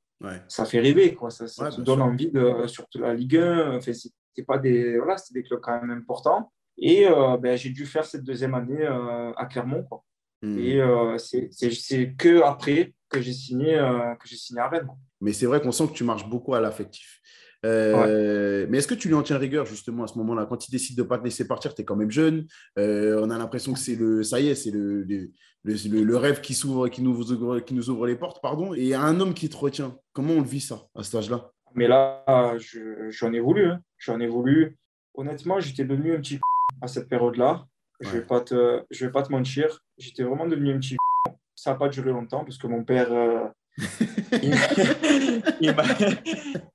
ça 0.49 0.65
fait 0.65 0.81
rêver, 0.81 1.15
quoi. 1.15 1.31
ça, 1.31 1.47
ça 1.47 1.71
donne 1.79 2.01
envie 2.01 2.31
de, 2.31 2.67
surtout 2.67 2.99
la 2.99 3.15
Ligue 3.15 3.37
1. 3.37 3.77
Enfin, 3.77 3.93
c'était 4.33 4.47
pas 4.47 4.59
des 4.59 4.99
voilà 4.99 5.17
c'était 5.17 5.41
des 5.41 5.47
clubs 5.47 5.61
quand 5.61 5.81
même 5.81 5.91
importants 5.91 6.53
et 6.79 7.07
euh, 7.07 7.37
ben, 7.37 7.57
j'ai 7.57 7.71
dû 7.71 7.87
faire 7.87 8.05
cette 8.05 8.25
deuxième 8.25 8.55
année 8.55 8.83
euh, 8.83 9.33
à 9.37 9.47
Clermont 9.47 9.83
quoi. 9.85 10.05
Hmm. 10.43 10.59
et 10.59 10.81
euh, 10.81 11.19
c'est 11.19 12.15
que 12.17 12.43
après 12.43 12.95
que 13.09 13.21
j'ai 13.21 13.33
signé 13.33 13.77
que 14.19 14.29
j'ai 14.29 14.37
signé 14.37 14.61
à 14.61 14.69
Rennes 14.69 14.89
mais 15.21 15.33
c'est 15.33 15.47
vrai 15.47 15.61
qu'on 15.61 15.73
sent 15.73 15.89
que 15.89 15.93
tu 15.93 16.05
marches 16.05 16.29
beaucoup 16.29 16.55
à 16.55 16.61
l'affectif 16.61 17.21
Mais 17.63 18.79
est-ce 18.79 18.89
que 18.89 18.95
tu 18.95 19.09
lui 19.09 19.15
en 19.15 19.23
tiens 19.23 19.39
rigueur 19.39 19.67
justement 19.67 20.05
à 20.05 20.07
ce 20.09 20.19
moment-là? 20.19 20.47
Quand 20.47 20.67
il 20.67 20.73
décide 20.73 20.97
de 20.97 21.03
ne 21.03 21.07
pas 21.07 21.19
te 21.19 21.25
laisser 21.25 21.47
partir, 21.47 21.75
tu 21.75 21.83
es 21.83 21.85
quand 21.85 21.95
même 21.95 22.11
jeune. 22.11 22.47
on 22.77 23.31
a 23.31 23.39
l'impression 23.39 23.73
que 23.73 23.79
c'est 23.79 23.95
le, 23.95 24.25
ça 24.25 24.41
y 24.41 24.49
est, 24.49 24.57
c'est 24.57 24.73
le, 24.73 25.05
le, 25.05 25.31
le, 25.65 26.17
rêve 26.17 26.41
qui 26.41 26.55
s'ouvre, 26.55 26.89
qui 26.89 27.03
nous, 27.03 27.31
ouvre, 27.31 27.61
qui 27.61 27.75
nous 27.75 27.89
ouvre 27.89 28.07
les 28.07 28.17
portes, 28.17 28.43
pardon. 28.43 28.75
Et 28.75 28.81
il 28.81 28.89
y 28.89 28.95
a 28.95 29.03
un 29.03 29.21
homme 29.21 29.35
qui 29.35 29.49
te 29.49 29.57
retient. 29.57 29.97
Comment 30.13 30.33
on 30.33 30.41
le 30.41 30.49
vit 30.49 30.61
ça 30.61 30.89
à 30.97 31.05
cet 31.05 31.15
âge-là? 31.15 31.53
Mais 31.75 31.89
là, 31.89 32.25
j'en 33.11 33.33
ai 33.33 33.41
voulu. 33.41 33.67
Hein. 33.67 33.81
J'en 33.99 34.21
ai 34.21 34.27
voulu. 34.27 34.77
Honnêtement, 35.15 35.61
j'étais 35.61 35.85
devenu 35.85 36.15
un 36.15 36.21
petit 36.21 36.41
à 36.83 36.89
cette 36.89 37.09
période-là. 37.09 37.67
Je 38.01 38.09
ne 38.09 38.13
vais, 38.15 38.23
pas 38.23 38.41
te, 38.41 38.85
je 38.91 39.07
vais 39.07 39.13
pas 39.13 39.23
te 39.23 39.31
mentir. 39.31 39.81
J'étais 39.97 40.25
vraiment 40.25 40.47
devenu 40.47 40.73
un 40.73 40.79
petit 40.79 40.97
Ça 41.55 41.73
n'a 41.73 41.77
pas 41.77 41.89
duré 41.89 42.11
longtemps 42.11 42.45
parce 42.45 42.59
que 42.59 42.67
mon 42.67 42.83
père, 42.83 43.13
euh, 43.13 43.47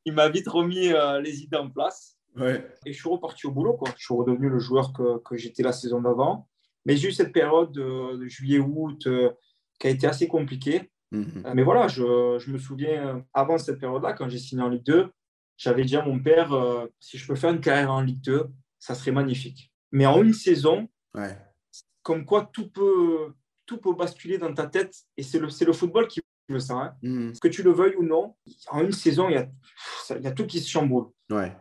il 0.05 0.13
m'a 0.13 0.29
vite 0.29 0.47
remis 0.47 0.93
euh, 0.93 1.19
les 1.19 1.41
idées 1.41 1.57
en 1.57 1.69
place. 1.69 2.17
Et 2.85 2.93
je 2.93 2.97
suis 2.97 3.09
reparti 3.09 3.47
au 3.47 3.51
boulot. 3.51 3.73
Quoi. 3.73 3.89
Je 3.97 4.05
suis 4.05 4.13
redevenu 4.13 4.47
le 4.49 4.59
joueur 4.59 4.93
que, 4.93 5.17
que 5.23 5.35
j'étais 5.35 5.63
la 5.63 5.73
saison 5.73 6.01
d'avant. 6.01 6.47
Mais 6.85 6.95
j'ai 6.95 7.09
eu 7.09 7.11
cette 7.11 7.33
période 7.33 7.71
de, 7.71 8.15
de 8.15 8.27
juillet-août 8.27 9.07
euh, 9.07 9.31
qui 9.79 9.87
a 9.87 9.89
été 9.89 10.07
assez 10.07 10.27
compliquée. 10.27 10.89
Mhm. 11.11 11.43
Euh, 11.45 11.51
mais 11.53 11.63
voilà, 11.63 11.87
je, 11.87 12.37
je, 12.39 12.51
me 12.51 12.57
souviens, 12.57 13.25
avant 13.33 13.57
cette 13.57 13.79
période-là, 13.79 14.13
quand 14.13 14.29
j'ai 14.29 14.39
signé 14.39 14.61
en 14.61 14.69
Ligue 14.69 14.83
2, 14.83 15.09
j'avais 15.57 15.85
dit 15.85 15.95
à 15.95 16.05
mon 16.05 16.19
père, 16.19 16.53
euh, 16.53 16.85
si 16.99 17.17
je 17.17 17.27
peux 17.27 17.35
faire 17.35 17.51
une 17.51 17.61
carrière 17.61 17.91
en 17.91 18.01
Ligue 18.01 18.21
2, 18.21 18.47
ça 18.79 18.93
serait 18.93 19.11
magnifique. 19.11 19.71
Mais 19.91 20.05
en 20.05 20.21
une 20.21 20.33
saison, 20.33 20.87
comme 22.03 22.25
quoi 22.25 22.49
tout 22.51 22.69
peut, 22.69 23.33
tout 23.65 23.77
peut 23.77 23.93
basculer 23.93 24.37
dans 24.37 24.53
ta 24.53 24.67
tête, 24.67 24.95
et 25.15 25.23
c'est 25.23 25.39
le, 25.39 25.47
le 25.47 25.73
football 25.73 26.07
qui 26.07 26.21
veut 26.49 26.59
ça. 26.59 26.75
Hein. 26.75 26.95
Mhm. 27.01 27.33
Que 27.41 27.47
tu 27.47 27.63
le 27.63 27.71
veuilles 27.71 27.95
ou 27.95 28.03
non, 28.03 28.35
en 28.69 28.81
une 28.81 28.91
saison, 28.91 29.29
il 29.29 29.35
y 29.35 29.37
a, 29.37 29.49
il 30.15 30.21
y 30.21 30.27
a 30.27 30.31
tout 30.31 30.45
qui 30.45 30.59
se 30.59 30.69
chamboule. 30.69 31.07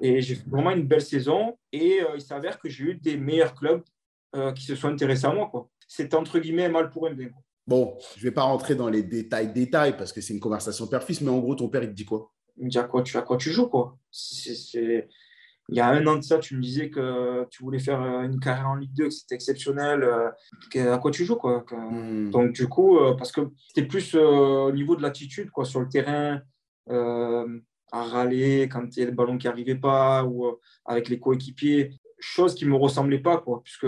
Et 0.01 0.21
j'ai 0.21 0.35
fait 0.37 0.49
vraiment 0.49 0.71
une 0.73 0.87
belle 0.87 1.03
saison, 1.03 1.57
et 1.73 2.03
euh, 2.03 2.17
il 2.17 2.21
s'avère 2.21 2.59
que 2.59 2.69
j'ai 2.69 2.85
eu 2.85 2.95
des 2.95 3.17
meilleurs 3.17 3.55
clubs 3.55 3.83
qui 4.55 4.65
se 4.65 4.75
sont 4.75 4.89
intéressés 4.89 5.25
à 5.25 5.33
moi. 5.33 5.51
C'était 5.89 6.15
entre 6.15 6.39
guillemets 6.39 6.69
mal 6.69 6.91
pour 6.91 7.07
un 7.07 7.15
bien. 7.15 7.31
Bon, 7.67 7.99
je 8.15 8.21
ne 8.21 8.25
vais 8.25 8.31
pas 8.31 8.43
rentrer 8.43 8.77
dans 8.77 8.89
les 8.89 9.03
détails, 9.03 9.53
détails, 9.53 9.97
parce 9.97 10.13
que 10.13 10.21
c'est 10.21 10.33
une 10.35 10.41
conversation 10.41 10.87
père-fils, 10.87 11.21
mais 11.21 11.31
en 11.31 11.39
gros, 11.39 11.57
ton 11.57 11.69
père, 11.69 11.83
il 11.83 11.89
te 11.89 11.95
dit 11.95 12.05
quoi? 12.05 12.33
Il 12.59 12.67
me 12.67 12.71
dit 12.71 12.79
à 12.79 12.85
quoi 12.85 13.03
tu, 13.03 13.17
à 13.17 13.23
quoi 13.23 13.37
tu 13.37 13.51
joues, 13.51 13.67
quoi? 13.67 13.99
Il 15.69 15.77
y 15.77 15.81
a 15.81 15.89
un 15.89 16.07
an 16.07 16.17
de 16.17 16.23
ça, 16.23 16.39
tu 16.39 16.57
me 16.57 16.63
disais 16.63 16.91
que 16.91 17.45
tu 17.51 17.65
voulais 17.65 17.81
faire 17.81 18.01
euh, 18.01 18.23
une 18.23 18.39
carrière 18.39 18.69
en 18.69 18.77
Ligue 18.77 18.95
2, 18.95 19.05
que 19.05 19.11
c'était 19.11 19.35
exceptionnel. 19.35 20.05
Euh, 20.05 20.93
à 20.93 20.99
quoi 20.99 21.11
tu 21.11 21.25
joues, 21.25 21.37
quoi. 21.37 21.65
Hmm. 21.73 22.31
Donc, 22.31 22.53
du 22.53 22.69
coup, 22.69 22.99
euh, 22.99 23.15
parce 23.15 23.33
que 23.33 23.41
c'était 23.69 23.87
plus 23.87 24.15
au 24.15 24.71
niveau 24.71 24.95
de 24.95 25.03
l'attitude, 25.03 25.51
quoi, 25.51 25.65
sur 25.65 25.81
le 25.81 25.89
terrain, 25.89 26.41
à 26.89 28.03
râler 28.03 28.69
quand 28.71 28.97
il 28.97 29.01
y 29.01 29.03
a 29.03 29.07
le 29.07 29.13
ballon 29.13 29.39
qui 29.39 29.49
n'arrivait 29.49 29.75
pas, 29.75 30.25
ou 30.25 30.57
avec 30.85 31.09
les 31.09 31.19
coéquipiers, 31.19 31.99
chose 32.21 32.55
qui 32.55 32.65
ne 32.65 32.71
me 32.71 32.77
ressemblait 32.77 33.19
pas, 33.19 33.39
quoi, 33.39 33.61
puisque 33.65 33.87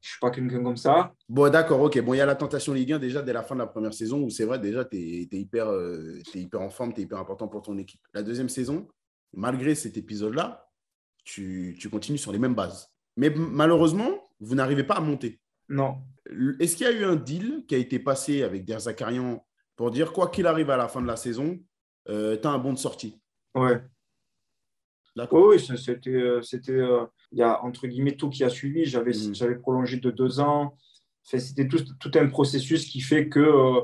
je 0.00 0.10
suis 0.10 0.18
pas 0.20 0.30
quelqu'un 0.30 0.62
comme 0.62 0.76
ça. 0.76 1.12
Bon, 1.28 1.50
d'accord, 1.50 1.80
ok. 1.80 2.00
Bon, 2.00 2.14
il 2.14 2.18
y 2.18 2.20
a 2.20 2.26
la 2.26 2.34
tentation 2.34 2.72
Ligue 2.72 2.94
1 2.94 2.98
déjà 2.98 3.22
dès 3.22 3.32
la 3.32 3.42
fin 3.42 3.54
de 3.54 3.60
la 3.60 3.66
première 3.66 3.92
saison 3.92 4.22
où 4.22 4.30
c'est 4.30 4.44
vrai, 4.44 4.58
déjà, 4.58 4.84
tu 4.84 4.96
es, 4.96 5.28
hyper, 5.32 5.68
euh, 5.68 6.18
hyper 6.34 6.60
en 6.62 6.70
forme, 6.70 6.94
tu 6.94 7.00
es 7.00 7.04
hyper 7.04 7.18
important 7.18 7.48
pour 7.48 7.62
ton 7.62 7.76
équipe. 7.76 8.00
La 8.14 8.22
deuxième 8.22 8.48
saison, 8.48 8.88
malgré 9.34 9.74
cet 9.74 9.98
épisode-là, 9.98 10.66
tu, 11.24 11.76
tu, 11.78 11.90
continues 11.90 12.18
sur 12.18 12.32
les 12.32 12.38
mêmes 12.38 12.54
bases. 12.54 12.88
Mais 13.16 13.30
malheureusement, 13.30 14.30
vous 14.40 14.54
n'arrivez 14.54 14.84
pas 14.84 14.94
à 14.94 15.00
monter. 15.00 15.38
Non. 15.68 15.98
Est-ce 16.58 16.76
qu'il 16.76 16.86
y 16.86 16.90
a 16.90 16.92
eu 16.92 17.04
un 17.04 17.16
deal 17.16 17.64
qui 17.68 17.74
a 17.74 17.78
été 17.78 17.98
passé 17.98 18.42
avec 18.42 18.64
Der 18.64 18.80
Zakarian 18.80 19.44
pour 19.76 19.90
dire 19.90 20.12
quoi 20.12 20.28
qu'il 20.28 20.46
arrive 20.46 20.70
à 20.70 20.76
la 20.76 20.88
fin 20.88 21.02
de 21.02 21.06
la 21.06 21.16
saison, 21.16 21.58
euh, 22.08 22.38
tu 22.40 22.46
as 22.46 22.50
un 22.50 22.58
bon 22.58 22.72
de 22.72 22.78
sortie? 22.78 23.20
Ouais. 23.54 23.82
Oui, 25.16 25.60
c'était, 25.60 26.10
euh, 26.10 26.42
c'était, 26.42 26.72
euh, 26.72 27.04
il 27.32 27.38
y 27.38 27.42
a 27.42 27.62
entre 27.64 27.86
guillemets 27.86 28.16
tout 28.16 28.30
qui 28.30 28.44
a 28.44 28.48
suivi. 28.48 28.84
J'avais, 28.84 29.12
mm. 29.12 29.34
j'avais 29.34 29.56
prolongé 29.56 29.98
de 29.98 30.10
deux 30.10 30.40
ans. 30.40 30.76
c'était 31.22 31.68
tout, 31.68 31.82
tout, 31.98 32.12
un 32.14 32.28
processus 32.28 32.86
qui 32.86 33.00
fait 33.00 33.28
que 33.28 33.82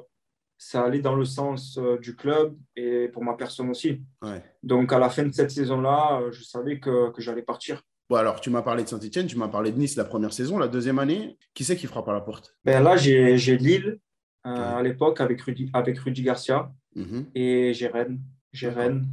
ça 0.58 0.84
allait 0.84 1.00
dans 1.00 1.16
le 1.16 1.24
sens 1.24 1.78
du 2.00 2.16
club 2.16 2.56
et 2.76 3.08
pour 3.08 3.22
ma 3.22 3.34
personne 3.34 3.68
aussi. 3.68 4.02
Ouais. 4.22 4.42
Donc, 4.62 4.92
à 4.92 4.98
la 4.98 5.10
fin 5.10 5.24
de 5.24 5.32
cette 5.32 5.50
saison-là, 5.50 6.22
je 6.30 6.42
savais 6.42 6.80
que, 6.80 7.10
que 7.10 7.20
j'allais 7.20 7.42
partir. 7.42 7.82
Bon, 8.08 8.16
alors, 8.16 8.40
tu 8.40 8.50
m'as 8.50 8.62
parlé 8.62 8.84
de 8.84 8.88
Saint-Etienne, 8.88 9.26
tu 9.26 9.36
m'as 9.36 9.48
parlé 9.48 9.72
de 9.72 9.78
Nice 9.78 9.96
la 9.96 10.04
première 10.04 10.32
saison, 10.32 10.58
la 10.58 10.68
deuxième 10.68 10.98
année. 10.98 11.36
Qui 11.52 11.64
c'est 11.64 11.76
qui 11.76 11.86
frappe 11.86 12.08
à 12.08 12.14
la 12.14 12.20
porte? 12.20 12.56
Ben 12.64 12.82
Là, 12.82 12.96
j'ai, 12.96 13.36
j'ai 13.36 13.58
Lille 13.58 13.98
à 14.44 14.80
l'époque 14.82 15.20
avec 15.20 15.42
Rudy, 15.42 15.70
avec 15.72 15.98
Rudy 15.98 16.22
Garcia 16.22 16.70
mm-hmm. 16.94 17.24
et 17.34 17.74
j'ai 17.74 17.88
Rennes. 17.88 18.20
J'ai 18.52 18.68
Rennes. 18.68 19.06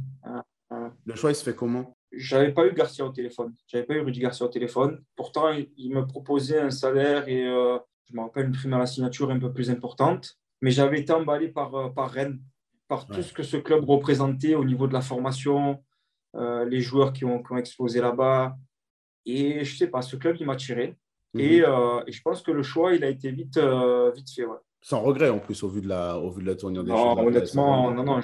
Le 1.04 1.14
choix, 1.14 1.30
il 1.30 1.34
se 1.34 1.44
fait 1.44 1.54
comment? 1.54 1.96
J'avais 2.16 2.52
pas 2.52 2.66
eu 2.66 2.72
Garcia 2.72 3.04
au 3.04 3.10
téléphone. 3.10 3.54
J'avais 3.66 3.84
pas 3.84 3.94
eu 3.94 4.00
Rudy 4.00 4.20
Garcia 4.20 4.46
au 4.46 4.48
téléphone. 4.48 5.02
Pourtant, 5.16 5.50
il, 5.76 5.90
me 5.90 6.06
proposait 6.06 6.60
un 6.60 6.70
salaire 6.70 7.28
et 7.28 7.46
euh, 7.46 7.78
je 8.08 8.16
me 8.16 8.22
rappelle 8.22 8.46
une 8.46 8.52
prime 8.52 8.74
à 8.74 8.78
la 8.78 8.86
signature 8.86 9.30
un 9.30 9.38
peu 9.38 9.52
plus 9.52 9.70
importante. 9.70 10.38
Mais 10.60 10.70
j'avais 10.70 11.00
été 11.00 11.12
emballé 11.12 11.48
par, 11.48 11.74
euh, 11.74 11.88
par 11.90 12.10
Rennes, 12.10 12.40
par 12.88 13.06
tout 13.06 13.22
ce 13.22 13.32
que 13.32 13.42
ce 13.42 13.56
club 13.56 13.84
représentait 13.84 14.54
au 14.54 14.64
niveau 14.64 14.86
de 14.86 14.92
la 14.92 15.00
formation, 15.00 15.82
euh, 16.36 16.64
les 16.64 16.80
joueurs 16.80 17.12
qui 17.12 17.24
ont, 17.24 17.42
qui 17.42 17.52
ont 17.52 17.58
explosé 17.58 18.00
là-bas. 18.00 18.56
Et 19.26 19.64
je 19.64 19.76
sais 19.76 19.88
pas, 19.88 20.02
ce 20.02 20.16
club, 20.16 20.36
il 20.40 20.46
m'a 20.46 20.56
tiré. 20.56 20.96
Mhm. 21.34 21.40
Et, 21.40 21.56
et, 21.58 22.12
je 22.12 22.22
pense 22.22 22.42
que 22.42 22.50
le 22.50 22.62
choix, 22.62 22.94
il 22.94 23.04
a 23.04 23.08
été 23.08 23.30
vite, 23.30 23.58
vite 24.14 24.30
fait. 24.30 24.44
Ouais. 24.44 24.58
Sans 24.86 25.00
regret 25.00 25.30
en 25.30 25.38
plus, 25.38 25.62
au 25.62 25.68
vu 25.70 25.80
de 25.80 25.88
la, 25.88 26.18
au 26.18 26.30
vu 26.30 26.42
de 26.42 26.46
la 26.46 26.56
tournure 26.56 26.84
des 26.84 26.90
non, 26.90 27.18
Honnêtement, 27.18 27.90
non, 27.90 28.04
non. 28.04 28.20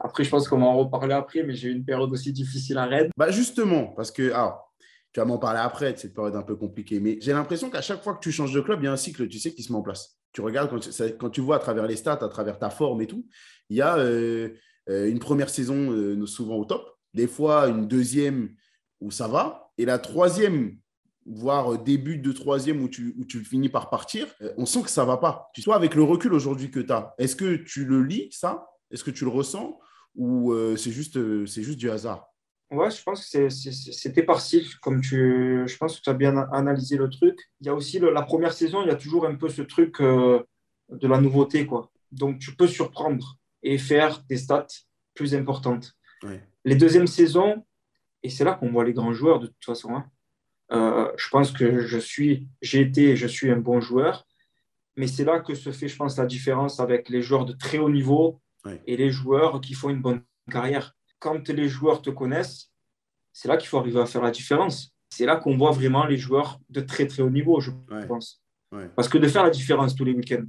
Après, 0.00 0.24
je 0.24 0.28
pense 0.28 0.48
qu'on 0.48 0.58
va 0.58 0.66
en 0.66 0.76
reparler 0.76 1.14
après, 1.14 1.44
mais 1.44 1.54
j'ai 1.54 1.68
eu 1.68 1.72
une 1.72 1.84
période 1.84 2.10
aussi 2.10 2.32
difficile 2.32 2.76
à 2.76 2.86
Rennes. 2.86 3.10
Bah 3.16 3.30
justement, 3.30 3.86
parce 3.86 4.10
que 4.10 4.32
ah, 4.34 4.64
tu 5.12 5.20
vas 5.20 5.26
m'en 5.26 5.38
parler 5.38 5.60
après 5.60 5.92
de 5.92 5.98
cette 5.98 6.12
période 6.12 6.34
un 6.34 6.42
peu 6.42 6.56
compliquée, 6.56 6.98
mais 6.98 7.18
j'ai 7.20 7.32
l'impression 7.32 7.70
qu'à 7.70 7.82
chaque 7.82 8.02
fois 8.02 8.14
que 8.14 8.18
tu 8.18 8.32
changes 8.32 8.52
de 8.52 8.60
club, 8.60 8.80
il 8.82 8.86
y 8.86 8.88
a 8.88 8.92
un 8.92 8.96
cycle, 8.96 9.28
tu 9.28 9.38
sais, 9.38 9.54
qui 9.54 9.62
se 9.62 9.70
met 9.70 9.78
en 9.78 9.82
place. 9.82 10.18
Tu 10.32 10.40
regardes 10.40 10.70
quand, 10.70 10.80
quand 11.20 11.30
tu 11.30 11.40
vois 11.40 11.54
à 11.54 11.58
travers 11.60 11.86
les 11.86 11.94
stats, 11.94 12.18
à 12.20 12.28
travers 12.28 12.58
ta 12.58 12.70
forme 12.70 13.02
et 13.02 13.06
tout, 13.06 13.24
il 13.68 13.76
y 13.76 13.80
a 13.80 13.96
euh, 13.96 14.48
euh, 14.88 15.08
une 15.08 15.20
première 15.20 15.50
saison 15.50 15.92
euh, 15.92 16.26
souvent 16.26 16.56
au 16.56 16.64
top, 16.64 16.84
des 17.14 17.28
fois 17.28 17.68
une 17.68 17.86
deuxième 17.86 18.56
où 19.00 19.12
ça 19.12 19.28
va, 19.28 19.70
et 19.78 19.84
la 19.84 20.00
troisième 20.00 20.78
voire 21.26 21.74
euh, 21.74 21.78
début 21.78 22.18
de 22.18 22.32
troisième 22.32 22.82
où 22.82 22.88
tu, 22.88 23.14
où 23.18 23.24
tu 23.24 23.44
finis 23.44 23.68
par 23.68 23.90
partir, 23.90 24.26
euh, 24.42 24.52
on 24.56 24.66
sent 24.66 24.82
que 24.82 24.90
ça 24.90 25.04
va 25.04 25.16
pas. 25.16 25.50
Tu 25.54 25.62
vois, 25.62 25.76
avec 25.76 25.94
le 25.94 26.02
recul 26.02 26.32
aujourd'hui 26.32 26.70
que 26.70 26.80
tu 26.80 26.92
as, 26.92 27.14
est-ce 27.18 27.36
que 27.36 27.56
tu 27.56 27.84
le 27.84 28.02
lis, 28.02 28.28
ça? 28.32 28.68
Est-ce 28.90 29.04
que 29.04 29.10
tu 29.10 29.24
le 29.24 29.30
ressens? 29.30 29.78
Ou 30.16 30.52
euh, 30.52 30.76
c'est 30.76 30.90
juste, 30.90 31.18
c'est 31.46 31.62
juste 31.62 31.78
du 31.78 31.90
hasard? 31.90 32.26
Ouais, 32.70 32.90
je 32.90 33.02
pense 33.02 33.28
que 33.28 33.48
c'était 33.48 34.22
passif, 34.22 34.76
comme 34.76 35.00
tu, 35.00 35.64
je 35.66 35.76
pense 35.76 35.96
que 35.96 36.02
tu 36.02 36.10
as 36.10 36.14
bien 36.14 36.36
analysé 36.52 36.96
le 36.96 37.08
truc. 37.08 37.36
Il 37.60 37.66
y 37.66 37.70
a 37.70 37.74
aussi 37.74 37.98
la 37.98 38.22
première 38.22 38.52
saison, 38.52 38.82
il 38.82 38.88
y 38.88 38.92
a 38.92 38.96
toujours 38.96 39.26
un 39.26 39.34
peu 39.34 39.48
ce 39.48 39.62
truc 39.62 40.00
de 40.00 41.08
la 41.08 41.20
nouveauté, 41.20 41.66
quoi. 41.66 41.90
Donc 42.12 42.38
tu 42.38 42.54
peux 42.54 42.68
surprendre 42.68 43.36
et 43.62 43.76
faire 43.76 44.22
des 44.28 44.36
stats 44.36 44.66
plus 45.14 45.34
importantes. 45.34 45.96
Les 46.64 46.76
deuxièmes 46.76 47.08
saisons, 47.08 47.64
et 48.22 48.30
c'est 48.30 48.44
là 48.44 48.54
qu'on 48.54 48.70
voit 48.70 48.84
les 48.84 48.92
grands 48.92 49.14
joueurs 49.14 49.40
de 49.40 49.46
toute 49.46 49.64
façon. 49.64 49.94
Hein. 49.94 50.06
Euh, 50.72 51.10
je 51.16 51.28
pense 51.28 51.50
que 51.52 51.86
je 51.86 51.98
suis, 51.98 52.48
j'ai 52.62 52.80
été 52.80 53.16
je 53.16 53.26
suis 53.26 53.50
un 53.50 53.56
bon 53.56 53.80
joueur. 53.80 54.26
Mais 54.96 55.06
c'est 55.06 55.24
là 55.24 55.40
que 55.40 55.54
se 55.54 55.70
fait, 55.72 55.88
je 55.88 55.96
pense, 55.96 56.18
la 56.18 56.26
différence 56.26 56.80
avec 56.80 57.08
les 57.08 57.22
joueurs 57.22 57.44
de 57.44 57.52
très 57.52 57.78
haut 57.78 57.90
niveau 57.90 58.40
et 58.86 58.96
les 58.96 59.10
joueurs 59.10 59.60
qui 59.60 59.74
font 59.74 59.88
une 59.88 60.02
bonne 60.02 60.22
carrière. 60.50 60.94
Quand 61.18 61.48
les 61.48 61.68
joueurs 61.68 62.02
te 62.02 62.10
connaissent, 62.10 62.70
c'est 63.32 63.48
là 63.48 63.56
qu'il 63.56 63.68
faut 63.68 63.78
arriver 63.78 64.00
à 64.00 64.06
faire 64.06 64.22
la 64.22 64.30
différence. 64.30 64.92
C'est 65.08 65.26
là 65.26 65.36
qu'on 65.36 65.56
voit 65.56 65.70
vraiment 65.70 66.04
les 66.04 66.16
joueurs 66.16 66.60
de 66.68 66.80
très 66.80 67.06
très 67.06 67.22
haut 67.22 67.30
niveau, 67.30 67.60
je 67.60 67.70
pense. 68.06 68.42
Parce 68.94 69.08
que 69.08 69.18
de 69.18 69.26
faire 69.28 69.42
la 69.42 69.50
différence 69.50 69.94
tous 69.94 70.04
les 70.04 70.12
week-ends, 70.12 70.44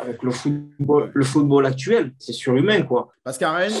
avec 0.00 0.22
le 0.22 0.30
football, 0.30 1.10
le 1.14 1.24
football 1.24 1.66
actuel, 1.66 2.14
c'est 2.18 2.32
surhumain. 2.32 2.82
Quoi. 2.82 3.12
Parce 3.22 3.38
qu'à 3.38 3.52
Rennes, 3.52 3.72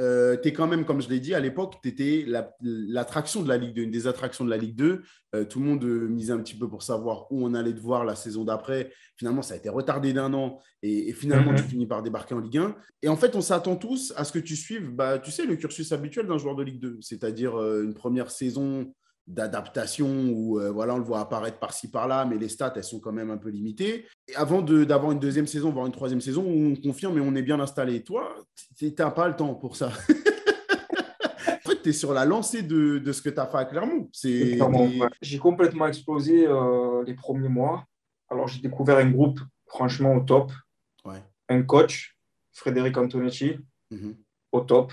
euh, 0.00 0.36
tu 0.40 0.48
es 0.48 0.52
quand 0.52 0.68
même, 0.68 0.84
comme 0.84 1.00
je 1.00 1.08
l'ai 1.08 1.18
dit, 1.18 1.34
à 1.34 1.40
l'époque, 1.40 1.76
tu 1.82 1.88
étais 1.88 2.24
l'attraction 2.60 3.42
de 3.42 3.48
la 3.48 3.56
Ligue 3.56 3.74
2, 3.74 3.82
une 3.82 3.90
des 3.90 4.06
attractions 4.06 4.44
de 4.44 4.50
la 4.50 4.56
Ligue 4.56 4.76
2. 4.76 5.02
Euh, 5.34 5.44
tout 5.44 5.58
le 5.58 5.66
monde 5.66 5.84
euh, 5.84 6.08
misait 6.08 6.32
un 6.32 6.38
petit 6.38 6.56
peu 6.56 6.68
pour 6.68 6.82
savoir 6.82 7.30
où 7.30 7.44
on 7.44 7.52
allait 7.54 7.74
te 7.74 7.80
voir 7.80 8.04
la 8.04 8.14
saison 8.14 8.44
d'après. 8.44 8.92
Finalement, 9.16 9.42
ça 9.42 9.54
a 9.54 9.56
été 9.56 9.68
retardé 9.68 10.12
d'un 10.12 10.32
an 10.34 10.60
et, 10.82 11.12
finalement, 11.12 11.52
tu 11.54 11.62
mhm. 11.62 11.68
finis 11.68 11.86
par 11.86 12.02
débarquer 12.02 12.34
en 12.34 12.40
Ligue 12.40 12.58
1. 12.58 12.76
Et 13.02 13.08
en 13.08 13.16
fait, 13.16 13.34
on 13.34 13.40
s'attend 13.40 13.76
tous 13.76 14.12
à 14.16 14.24
ce 14.24 14.32
que 14.32 14.38
tu 14.38 14.54
suives, 14.54 14.90
bah, 14.90 15.18
tu 15.18 15.32
sais, 15.32 15.44
le 15.44 15.56
cursus 15.56 15.90
habituel 15.90 16.26
d'un 16.26 16.38
joueur 16.38 16.54
de 16.54 16.62
Ligue 16.62 16.80
2, 16.80 16.98
c'est-à-dire 17.00 17.56
une 17.58 17.94
première 17.94 18.30
saison 18.30 18.92
d'adaptation 19.28 20.08
où 20.30 20.58
euh, 20.58 20.70
voilà, 20.70 20.94
on 20.94 20.98
le 20.98 21.04
voit 21.04 21.20
apparaître 21.20 21.58
par-ci 21.58 21.90
par-là, 21.90 22.24
mais 22.24 22.38
les 22.38 22.48
stats, 22.48 22.72
elles 22.74 22.84
sont 22.84 22.98
quand 22.98 23.12
même 23.12 23.30
un 23.30 23.36
peu 23.36 23.50
limitées. 23.50 24.06
Et 24.26 24.34
avant 24.34 24.62
d'avoir 24.62 25.12
une 25.12 25.18
deuxième 25.18 25.46
saison, 25.46 25.70
voire 25.70 25.86
une 25.86 25.92
troisième 25.92 26.22
saison, 26.22 26.42
où 26.42 26.72
on 26.72 26.74
confirme 26.74 27.18
et 27.18 27.20
on 27.20 27.34
est 27.34 27.42
bien 27.42 27.60
installé. 27.60 28.02
Toi, 28.02 28.34
tu 28.76 28.92
n'as 28.98 29.10
pas 29.10 29.28
le 29.28 29.36
temps 29.36 29.54
pour 29.54 29.76
ça. 29.76 29.88
en 29.88 31.68
fait, 31.68 31.82
tu 31.82 31.90
es 31.90 31.92
sur 31.92 32.14
la 32.14 32.24
lancée 32.24 32.62
de, 32.62 32.98
de 32.98 33.12
ce 33.12 33.20
que 33.20 33.28
tu 33.28 33.38
as 33.38 33.46
fait 33.46 33.58
à 33.58 33.64
Clermont. 33.66 34.08
J'ai 35.20 35.38
complètement 35.38 35.86
explosé 35.86 36.46
euh, 36.46 37.04
les 37.04 37.14
premiers 37.14 37.50
mois. 37.50 37.84
Alors, 38.30 38.48
j'ai 38.48 38.60
découvert 38.60 38.96
un 38.96 39.10
groupe 39.10 39.40
franchement 39.66 40.14
au 40.14 40.20
top. 40.20 40.52
Un 41.50 41.62
coach, 41.62 42.14
Frédéric 42.52 42.98
Antonetti, 42.98 43.56
mhm. 43.90 44.16
au 44.52 44.60
top. 44.60 44.92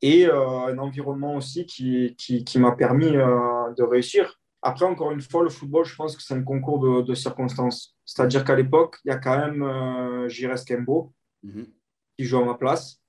Et 0.00 0.26
euh, 0.26 0.66
un 0.66 0.78
environnement 0.78 1.36
aussi 1.36 1.66
qui, 1.66 2.14
qui, 2.16 2.44
qui 2.44 2.58
m'a 2.58 2.72
permis 2.72 3.16
euh, 3.16 3.72
de 3.76 3.82
réussir. 3.82 4.38
Après, 4.62 4.84
encore 4.84 5.10
une 5.10 5.20
fois, 5.20 5.42
le 5.42 5.50
football, 5.50 5.84
je 5.84 5.94
pense 5.96 6.16
que 6.16 6.22
c'est 6.22 6.34
un 6.34 6.42
concours 6.42 6.78
de, 6.80 7.02
de 7.02 7.14
circonstances. 7.14 7.96
C'est-à-dire 8.04 8.44
qu'à 8.44 8.56
l'époque, 8.56 8.98
il 9.04 9.08
y 9.08 9.12
a 9.12 9.18
quand 9.18 9.36
même 9.36 9.62
euh, 9.62 10.28
Gires 10.28 10.64
Kembo 10.64 11.12
mhm. 11.42 11.66
qui 12.16 12.24
joue 12.24 12.38
à 12.38 12.44
ma 12.44 12.54
place 12.54 13.00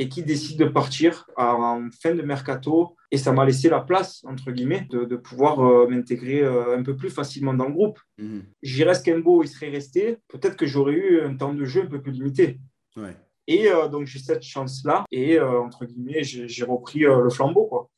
et 0.00 0.08
qui 0.08 0.22
décide 0.22 0.60
de 0.60 0.66
partir 0.66 1.26
en 1.36 1.88
fin 1.90 2.14
de 2.14 2.22
mercato. 2.22 2.94
Et 3.10 3.18
ça 3.18 3.32
m'a 3.32 3.44
laissé 3.44 3.68
la 3.68 3.80
place, 3.80 4.22
entre 4.24 4.52
guillemets, 4.52 4.86
de, 4.90 5.04
de 5.04 5.16
pouvoir 5.16 5.88
m'intégrer 5.88 6.44
un 6.44 6.84
peu 6.84 6.94
plus 6.94 7.10
facilement 7.10 7.52
dans 7.52 7.66
le 7.66 7.72
groupe. 7.72 7.98
Mmh. 8.18 8.40
Gires 8.62 9.02
Kembo, 9.02 9.42
il 9.42 9.48
serait 9.48 9.70
resté. 9.70 10.18
Peut-être 10.28 10.56
que 10.56 10.66
j'aurais 10.66 10.92
eu 10.92 11.22
un 11.22 11.34
temps 11.34 11.52
de 11.52 11.64
jeu 11.64 11.82
un 11.82 11.86
peu 11.86 12.00
plus 12.00 12.12
limité. 12.12 12.60
Ouais. 12.96 13.16
Et 13.48 13.66
euh, 13.66 13.88
donc, 13.88 14.06
j'ai 14.06 14.18
cette 14.18 14.42
chance-là. 14.42 15.04
Et 15.10 15.38
euh, 15.38 15.60
entre 15.60 15.86
guillemets, 15.86 16.22
j'ai 16.22 16.64
repris 16.64 17.04
euh, 17.04 17.22
le 17.22 17.30
flambeau. 17.30 17.64
Quoi. 17.64 17.90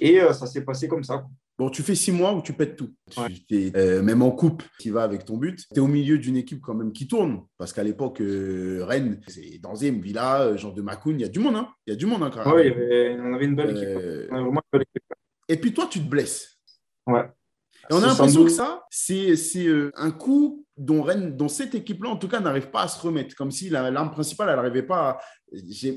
Et 0.00 0.18
ça 0.32 0.46
s'est 0.46 0.64
passé 0.64 0.88
comme 0.88 1.04
ça. 1.04 1.24
Bon, 1.58 1.70
tu 1.70 1.82
fais 1.82 1.94
six 1.94 2.12
mois 2.12 2.34
où 2.34 2.42
tu 2.42 2.52
pètes 2.52 2.76
tout. 2.76 2.92
même 3.56 4.20
en 4.20 4.30
coupe, 4.32 4.62
qui 4.78 4.90
va 4.90 5.04
avec 5.04 5.24
ton 5.24 5.38
but. 5.38 5.64
Tu 5.72 5.76
es 5.76 5.80
au 5.80 5.86
milieu 5.86 6.18
d'une 6.18 6.36
équipe 6.36 6.60
quand 6.60 6.74
même 6.74 6.92
qui 6.92 7.08
tourne. 7.08 7.44
Parce 7.56 7.72
qu'à 7.72 7.82
l'époque, 7.82 8.18
Rennes, 8.20 9.22
c'est 9.28 9.58
Danzim, 9.58 10.00
Villa, 10.02 10.54
genre 10.56 10.74
de 10.74 10.82
Macoun, 10.82 11.18
il 11.18 11.22
y 11.22 11.24
a 11.24 11.28
du 11.28 11.38
monde. 11.38 11.56
Hein. 11.56 11.68
Il 11.86 11.92
y 11.92 11.92
a 11.94 11.96
du 11.96 12.04
monde 12.04 12.24
hein, 12.24 12.30
Oui, 12.54 12.70
on 13.18 13.32
avait 13.32 13.46
une 13.46 13.54
belle 13.54 13.70
équipe. 13.70 13.88
On 13.88 14.34
avait 14.34 14.42
vraiment 14.42 14.60
une 14.72 14.78
belle 14.78 14.82
équipe. 14.82 15.04
Et 15.48 15.56
puis 15.56 15.72
toi, 15.72 15.86
tu 15.88 16.00
te 16.00 16.08
blesses. 16.08 16.58
Ouais. 17.06 17.24
Et 17.90 17.94
on 17.94 18.02
a 18.02 18.06
l'impression 18.06 18.44
que 18.44 18.50
ça, 18.50 18.84
c'est 18.90 19.34
un 19.94 20.10
coup 20.10 20.66
dont, 20.76 21.02
Rennes, 21.02 21.36
dont 21.36 21.48
cette 21.48 21.74
équipe-là, 21.74 22.10
en 22.10 22.16
tout 22.16 22.28
cas, 22.28 22.40
n'arrive 22.40 22.70
pas 22.70 22.82
à 22.82 22.88
se 22.88 23.00
remettre. 23.00 23.34
Comme 23.34 23.50
si 23.50 23.70
l'arme 23.70 24.10
principale, 24.10 24.48
elle 24.50 24.56
n'arrivait 24.56 24.82
pas, 24.82 25.18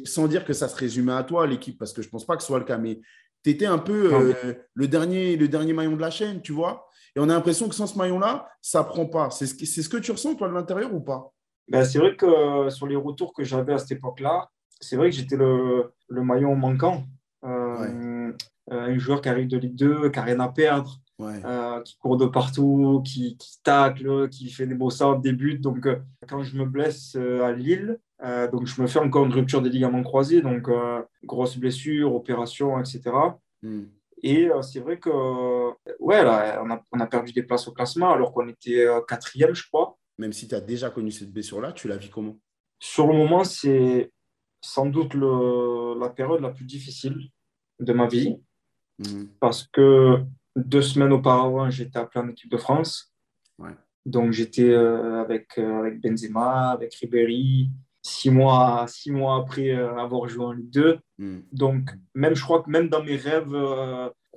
sans 0.06 0.28
dire 0.28 0.46
que 0.46 0.54
ça 0.54 0.68
se 0.68 0.76
résumait 0.76 1.14
à 1.14 1.24
toi, 1.24 1.48
l'équipe, 1.48 1.78
parce 1.78 1.94
que 1.94 2.02
je 2.02 2.08
ne 2.08 2.12
pense 2.12 2.26
pas 2.26 2.36
que 2.36 2.44
ce 2.44 2.48
soit 2.48 2.60
le 2.60 2.66
cas, 2.66 2.78
mais 2.78 3.00
tu 3.44 3.52
étais 3.52 3.66
un 3.66 3.78
peu 3.78 4.14
euh, 4.14 4.54
le, 4.74 4.88
dernier, 4.88 5.38
le 5.38 5.48
dernier 5.48 5.74
maillon 5.74 5.96
de 5.96 6.02
la 6.02 6.12
chaîne, 6.12 6.42
tu 6.42 6.52
vois. 6.52 6.88
Et 7.16 7.20
on 7.20 7.24
a 7.24 7.34
l'impression 7.34 7.68
que 7.68 7.76
sans 7.76 7.88
ce 7.88 7.98
maillon-là, 7.98 8.48
ça 8.62 8.80
ne 8.80 8.86
prend 8.86 9.06
pas. 9.06 9.30
C'est 9.32 9.48
ce, 9.48 9.82
ce, 9.82 9.90
que 9.90 9.98
tu 9.98 10.12
ressens, 10.12 10.36
toi, 10.36 10.48
de 10.50 10.54
l'intérieur 10.54 10.94
ou 10.94 11.00
pas? 11.00 11.32
Ben, 11.68 11.84
C'est 11.84 12.00
vrai 12.00 12.16
que 12.16 12.26
euh, 12.26 12.70
sur 12.70 12.88
les 12.88 12.96
retours 12.96 13.34
que 13.34 13.44
j'avais 13.44 13.74
à 13.74 13.78
cette 13.78 13.92
époque-là, 13.92 14.50
c'est 14.80 14.96
vrai 14.96 15.10
que 15.10 15.16
j'étais 15.16 15.36
le, 15.36 15.92
le, 16.08 16.24
maillon 16.24 16.56
manquant. 16.56 17.04
Euh, 17.44 18.32
un 18.70 18.98
joueur 18.98 19.22
qui 19.22 19.30
arrive 19.30 19.48
de 19.48 19.58
Ligue 19.58 19.76
2, 19.76 20.10
qui 20.10 20.20
n'a 20.20 20.26
rien 20.26 20.40
à 20.40 20.50
perdre. 20.50 21.00
Euh, 21.22 21.82
qui 21.82 21.98
court 21.98 22.16
de 22.16 22.26
partout, 22.26 23.02
qui, 23.06 23.36
qui, 23.36 23.62
tacle, 23.62 24.30
qui 24.30 24.50
fait 24.50 24.66
des 24.66 24.76
beaux 24.76 24.90
sorts, 24.90 25.20
des 25.20 25.34
buts. 25.34 25.60
Donc, 25.60 25.86
euh, 25.86 25.98
quand 26.28 26.44
je 26.44 26.56
me 26.58 26.66
blesse 26.66 27.16
euh, 27.18 27.44
à 27.44 27.52
Lille, 27.52 28.00
donc 28.52 28.66
je 28.66 28.82
me 28.82 28.88
fais 28.88 29.00
encore 29.00 29.26
une 29.26 29.34
rupture 29.34 29.62
des 29.62 29.70
ligaments 29.70 30.04
croisés, 30.04 30.42
donc 30.42 30.70
grosse 31.24 31.56
blessure, 31.58 32.14
opération, 32.14 32.78
etc. 32.78 33.12
Hmm. 33.64 33.84
Et 34.22 34.50
c'est 34.62 34.82
vrai 34.82 35.00
que, 35.00 35.10
ouais, 36.00 36.22
là, 36.22 36.62
on, 36.62 36.70
a, 36.70 36.84
on, 36.92 37.00
a, 37.00 37.08
perdu 37.08 37.32
des 37.32 37.44
places 37.44 37.70
au 37.70 37.72
classement 37.72 38.12
alors 38.12 38.34
qu'on 38.34 38.50
était 38.50 38.86
quatrième, 39.08 39.56
je 39.56 39.66
crois. 39.66 39.98
Même 40.18 40.34
si 40.34 40.50
tu 40.50 40.56
as 40.56 40.60
déjà 40.60 40.90
connu 40.90 41.12
cette 41.12 41.32
blessure-là, 41.32 41.72
tu 41.72 41.88
la 41.88 41.96
vis 41.96 42.10
comment? 42.10 42.38
Sur 42.78 43.08
le 43.08 43.14
moment, 43.14 43.46
c'est 43.46 44.12
sans 44.60 44.86
doute 44.86 45.14
le, 45.14 45.98
la 45.98 46.10
période 46.10 46.42
la 46.42 46.50
plus 46.50 46.66
difficile 46.66 47.30
de 47.80 47.94
ma 47.94 48.08
vie. 48.08 48.36
Hmm. 49.00 49.28
Parce 49.40 49.64
que 49.64 50.26
deux 50.56 50.82
semaines 50.82 51.12
auparavant, 51.12 51.70
j'étais 51.70 52.00
appelé 52.00 52.26
en 52.26 52.30
équipe 52.30 52.52
de 52.52 52.58
France. 52.58 53.14
Donc 54.06 54.32
j'étais 54.32 54.74
avec, 54.74 55.58
avec 55.58 56.02
Benzema, 56.02 56.72
avec 56.72 56.96
Ribéry, 56.96 57.70
six 58.02 58.32
mois, 58.32 58.86
six 58.88 59.12
mois 59.12 59.36
après 59.36 59.72
avoir 59.72 60.28
joué 60.28 60.46
en 60.46 60.52
Ligue 60.54 60.70
2. 60.72 61.00
Hmm. 61.18 61.40
Donc 61.52 61.92
même, 62.16 62.34
je 62.34 62.42
crois 62.42 62.64
que 62.64 62.70
même 62.70 62.90
dans 62.90 63.04
mes 63.04 63.18
rêves 63.18 63.56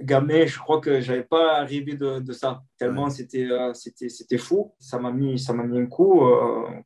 gamin, 0.01 0.47
je 0.47 0.59
crois 0.59 0.81
que 0.81 1.01
j'avais 1.01 1.23
pas 1.23 1.65
rêvé 1.65 1.95
de, 1.95 2.19
de 2.19 2.33
ça. 2.33 2.63
Tellement 2.77 3.09
c'était, 3.09 3.49
c'était, 3.73 4.09
c'était 4.09 4.39
fou. 4.39 4.75
Ça 4.79 4.99
m'a 4.99 5.13
mis, 5.13 5.39
ça 5.39 5.53
m'a 5.53 5.65
mis 5.65 5.79
un 5.79 5.87
coup, 5.87 6.23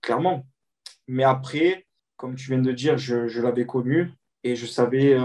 clairement. 0.03 0.47
Mais 1.09 1.25
après, 1.25 1.87
comme 2.17 2.35
tu 2.35 2.49
viens 2.51 2.63
de 2.63 2.73
dire, 2.73 2.99
je, 2.99 3.27
je 3.27 3.41
l'avais 3.41 3.67
connu 3.67 4.13
et 4.43 4.57
je 4.57 4.67
savais 4.67 5.17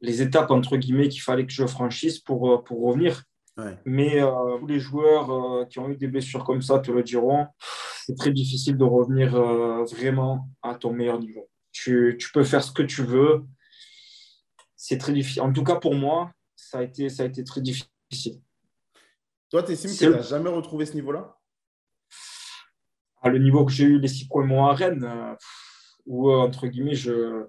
les 0.00 0.22
étapes, 0.22 0.50
entre 0.50 0.76
guillemets, 0.76 1.08
qu'il 1.08 1.20
fallait 1.20 1.46
que 1.46 1.52
je 1.52 1.66
franchisse 1.66 2.18
pour, 2.18 2.52
euh, 2.52 2.62
pour 2.62 2.82
revenir. 2.82 3.24
Mais 3.84 4.22
euh, 4.22 4.56
tous 4.58 4.66
les 4.66 4.80
joueurs 4.80 5.30
euh, 5.30 5.66
qui 5.66 5.78
ont 5.80 5.90
eu 5.90 5.96
des 5.96 6.06
blessures 6.06 6.44
comme 6.44 6.62
ça 6.62 6.78
te 6.78 6.90
le 6.90 7.02
diront, 7.02 7.46
c'est 8.06 8.16
très 8.16 8.30
difficile 8.30 8.78
de 8.78 8.84
revenir 8.84 9.32
vraiment 9.32 10.48
à 10.62 10.74
ton 10.74 10.94
meilleur 10.94 11.18
niveau. 11.18 11.46
Tu, 11.70 12.16
tu, 12.18 12.32
peux 12.32 12.42
faire 12.42 12.64
ce 12.64 12.72
que 12.72 12.82
tu 12.82 13.02
veux. 13.02 13.44
C'est 14.76 14.96
très 14.96 15.12
difficile. 15.12 15.42
En 15.42 15.52
tout 15.52 15.62
cas, 15.62 15.76
pour 15.76 15.94
moi, 15.94 16.32
ça 16.56 16.78
a 16.78 16.82
été, 16.82 17.10
ça 17.10 17.24
a 17.24 17.26
été 17.26 17.44
très 17.44 17.60
difficile. 17.60 18.40
Toi, 19.50 19.62
tu 19.62 19.72
estimes 19.72 19.90
que 19.90 19.96
tu 19.96 20.08
n'as 20.08 20.22
jamais 20.22 20.48
retrouvé 20.48 20.86
ce 20.86 20.94
niveau-là? 20.94 21.36
À 23.20 23.28
le 23.28 23.38
niveau 23.38 23.66
que 23.66 23.72
j'ai 23.72 23.84
eu 23.84 23.98
les 23.98 24.08
six 24.08 24.26
premiers 24.26 24.54
mois 24.54 24.70
à 24.70 24.74
Rennes, 24.74 25.36
où, 26.06 26.32
entre 26.32 26.66
guillemets, 26.66 26.94
je, 26.94 27.46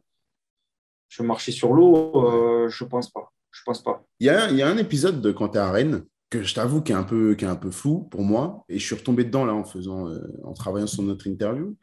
je 1.12 1.24
marchais 1.24 1.52
sur 1.52 1.74
l'eau, 1.74 2.12
euh, 2.16 2.70
je 2.70 2.86
pense 2.86 3.12
pas. 3.12 3.32
Je 3.52 3.62
pense 3.66 3.84
pas. 3.84 4.06
Il 4.22 4.28
y 4.28 4.30
a, 4.30 4.50
y 4.50 4.62
a 4.62 4.68
un 4.68 4.78
épisode 4.78 5.22
de 5.22 5.32
quand 5.32 5.50
tu 5.50 5.58
es 5.58 5.62
à 5.62 5.70
Rennes 5.70 6.06
que 6.30 6.42
je 6.42 6.56
t'avoue 6.56 6.82
qui 6.82 6.94
est 6.94 6.96
un 6.96 7.04
peu 7.04 7.36
qui 7.36 7.44
est 7.44 7.50
un 7.50 7.58
peu 7.58 7.70
flou 7.70 8.04
pour 8.04 8.22
moi 8.22 8.64
et 8.70 8.80
je 8.80 8.86
suis 8.86 8.96
retombé 8.96 9.26
dedans 9.26 9.44
là 9.44 9.54
en 9.54 9.66
faisant 9.66 10.08
euh, 10.08 10.22
en 10.46 10.54
travaillant 10.54 10.88
sur 10.88 11.04
notre 11.04 11.28
interview. 11.28 11.76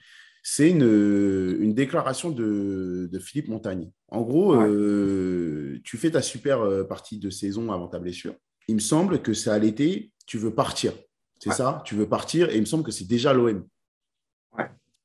C'est 0.43 0.71
une, 0.71 1.59
une, 1.61 1.75
déclaration 1.75 2.31
de, 2.31 3.07
de, 3.13 3.19
Philippe 3.19 3.49
Montagne. 3.49 3.91
En 4.07 4.23
gros, 4.23 4.55
euh, 4.55 5.79
tu 5.85 5.99
fais 5.99 6.13
ta 6.13 6.23
super 6.23 6.87
partie 6.89 7.19
de 7.19 7.29
saison 7.29 7.71
avant 7.71 7.89
ta 7.89 7.99
blessure. 7.99 8.35
Il 8.67 8.77
me 8.77 8.81
semble 8.81 9.21
que 9.21 9.35
c'est 9.35 9.51
à 9.51 9.59
l'été, 9.59 10.11
tu 10.27 10.39
veux 10.39 10.55
partir. 10.55 10.95
C'est 11.39 11.53
ça? 11.53 11.83
Tu 11.85 11.97
veux 11.97 12.09
partir 12.09 12.49
et 12.49 12.55
il 12.55 12.61
me 12.61 12.67
semble 12.67 12.83
que 12.83 12.93
c'est 12.93 13.07
déjà 13.07 13.35
l'OM. 13.35 13.63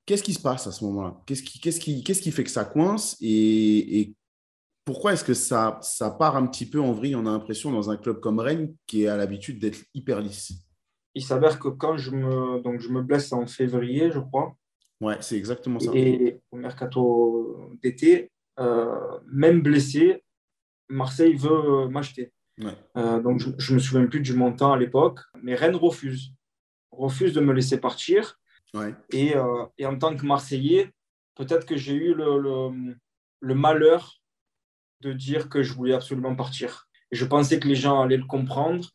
Qu'est-ce 0.06 0.24
qui 0.24 0.34
se 0.34 0.42
passe 0.42 0.68
à 0.68 0.72
ce 0.72 0.84
moment-là? 0.86 1.22
Qu'est-ce 1.26 1.44
qui, 1.44 1.60
qu'est-ce, 1.60 1.80
qui, 1.80 2.04
qu'est-ce 2.04 2.22
qui 2.22 2.32
fait 2.32 2.44
que 2.44 2.50
ça 2.50 2.66
coince? 2.66 3.18
Et, 3.22 4.14
pourquoi 4.86 5.14
est-ce 5.14 5.24
que 5.24 5.34
ça, 5.34 5.80
ça 5.82 6.12
part 6.12 6.36
un 6.36 6.46
petit 6.46 6.66
peu 6.66 6.82
en 6.82 6.92
vrille, 6.92 7.16
on 7.16 7.26
a 7.26 7.32
l'impression, 7.32 7.72
dans 7.72 7.90
un 7.90 7.96
club 7.96 8.20
comme 8.20 8.40
Rennes 8.40 8.76
qui 8.86 9.08
a 9.08 9.16
l'habitude 9.16 9.58
d'être 9.58 9.80
hyper 9.94 10.20
lisse 10.20 10.52
Il 11.16 11.24
s'avère 11.24 11.58
que 11.58 11.70
quand 11.70 11.96
je 11.96 12.12
me, 12.12 12.62
donc 12.62 12.82
je 12.82 12.90
me 12.90 13.02
blesse 13.02 13.32
en 13.32 13.48
février, 13.48 14.12
je 14.12 14.20
crois. 14.20 14.58
Ouais, 15.00 15.16
c'est 15.22 15.38
exactement 15.38 15.80
ça. 15.80 15.92
Et 15.94 16.42
au 16.52 16.58
mercato 16.58 17.72
d'été, 17.82 18.30
euh, 18.60 19.20
même 19.32 19.62
blessé, 19.62 20.22
Marseille 20.90 21.36
veut 21.36 21.88
m'acheter. 21.88 22.34
Euh, 22.98 23.20
donc 23.20 23.40
je 23.40 23.72
ne 23.72 23.76
me 23.76 23.80
souviens 23.80 24.06
plus 24.06 24.20
du 24.20 24.34
montant 24.34 24.74
à 24.74 24.78
l'époque, 24.78 25.20
mais 25.42 25.56
Rennes 25.56 25.76
refuse. 25.76 26.34
Refuse 26.92 27.34
de 27.34 27.42
me 27.42 27.54
laisser 27.54 27.80
partir. 27.80 28.40
Et, 29.12 29.36
euh, 29.36 29.66
et, 29.78 29.86
en 29.86 29.98
tant 29.98 30.16
que 30.16 30.26
Marseillais, 30.26 30.92
peut-être 31.36 31.66
que 31.66 31.78
j'ai 31.78 31.94
eu 31.94 32.14
le, 32.14 32.40
le, 32.40 32.96
le, 33.40 33.56
malheur 33.56 34.20
de 35.02 35.14
dire 35.14 35.50
que 35.50 35.62
je 35.62 35.74
voulais 35.74 35.94
absolument 35.94 36.36
partir. 36.36 36.88
Et 37.12 37.16
je 37.16 37.26
pensais 37.26 37.60
que 37.60 37.68
les 37.68 37.76
gens 37.76 38.02
allaient 38.02 38.18
le 38.18 38.26
comprendre, 38.26 38.90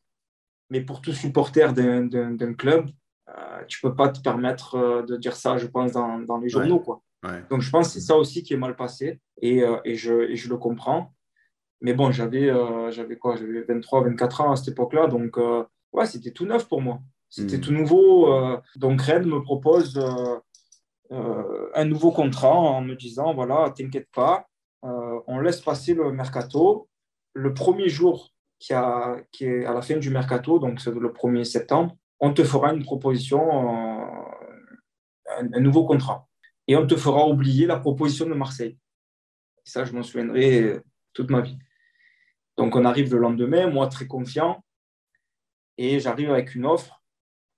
mais 0.71 0.81
pour 0.81 1.01
tout 1.01 1.13
supporter 1.13 1.73
d'un 1.73 2.55
club, 2.55 2.91
euh, 3.29 3.65
tu 3.69 3.85
ne 3.85 3.91
peux 3.91 3.97
pas 3.97 4.09
te 4.09 4.21
permettre 4.21 4.75
euh, 4.75 5.03
de 5.03 5.17
dire 5.17 5.37
ça, 5.37 5.59
je 5.59 5.67
pense, 5.67 5.93
dans, 5.93 6.19
dans 6.19 6.39
les 6.39 6.49
journaux. 6.49 6.81
Quoi. 6.81 7.03
Donc 7.51 7.61
je 7.63 7.71
pense 7.71 7.89
que 7.89 7.95
c'est 7.95 8.07
ça 8.07 8.17
aussi 8.17 8.43
qui 8.43 8.55
est 8.55 8.59
mal 8.59 8.75
passé, 8.75 9.21
et, 9.41 9.63
et, 9.85 9.95
je, 9.97 10.31
et 10.31 10.37
je, 10.37 10.49
le 10.49 10.57
comprends. 10.57 11.13
Mais 11.81 11.93
bon, 11.93 12.11
j'avais 12.11 12.49
j'avais 12.91 13.17
quoi? 13.17 13.37
J'avais 13.37 13.63
23, 13.63 14.05
24 14.05 14.41
ans 14.41 14.53
à 14.53 14.57
cette 14.57 14.69
époque-là, 14.69 15.09
donc 15.09 15.37
ouais, 15.93 16.07
c'était 16.07 16.31
tout 16.31 16.47
neuf 16.47 16.69
pour 16.69 16.81
moi. 16.81 17.01
C'était 17.31 17.59
hmm. 17.59 17.61
tout 17.61 17.73
nouveau. 17.73 18.33
Euh, 18.33 18.61
donc 18.77 19.03
Rennes 19.03 19.27
me 19.27 19.43
propose 19.43 19.97
euh, 19.99 20.39
euh, 21.13 21.71
un 21.75 21.85
nouveau 21.85 22.11
contrat 22.11 22.55
en 22.55 22.81
me 22.81 22.95
disant, 22.95 23.35
voilà, 23.35 23.71
t'inquiète 23.71 24.09
pas, 24.13 24.47
on 24.83 25.41
laisse 25.41 25.61
passer 25.61 25.95
le 25.95 26.13
mercato. 26.13 26.89
Le 27.35 27.53
premier 27.53 27.89
jour 27.89 28.33
qui, 28.59 28.73
a, 28.73 29.17
qui 29.33 29.45
est 29.45 29.65
à 29.65 29.75
la 29.75 29.83
fin 29.83 29.97
du 29.97 30.11
mercato, 30.11 30.59
donc 30.59 30.81
c'est 30.81 30.95
le 30.95 31.09
1er 31.09 31.45
septembre, 31.45 31.97
on 32.21 32.33
te 32.33 32.43
fera 32.45 32.73
une 32.73 32.85
proposition, 32.85 33.41
un, 35.29 35.61
nouveau 35.61 35.85
contrat. 35.85 36.27
Et 36.67 36.77
on 36.77 36.87
te 36.87 36.97
fera 36.97 37.27
oublier 37.27 37.67
la 37.67 37.79
proposition 37.79 38.27
de 38.27 38.35
Marseille. 38.35 38.79
ça, 39.65 39.85
je 39.85 39.93
m'en 39.93 40.03
souviendrai 40.03 40.81
toute 41.13 41.31
ma 41.31 41.41
vie. 41.41 41.59
Donc 42.57 42.77
on 42.77 42.85
arrive 42.85 43.13
le 43.13 43.21
lendemain, 43.21 43.69
moi 43.69 43.89
très 43.89 44.07
confiant, 44.07 44.65
et 45.77 46.01
j'arrive 46.01 46.31
avec 46.31 46.55
une 46.55 46.67
offre 46.67 46.98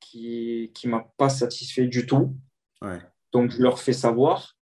qui 0.01 0.73
ne 0.85 0.91
m'a 0.91 1.07
pas 1.17 1.29
satisfait 1.29 1.87
du 1.87 2.07
tout. 2.07 2.37
Donc, 3.33 3.51
je 3.51 3.63
leur 3.63 3.79
fais 3.79 3.93
savoir. 3.93 4.57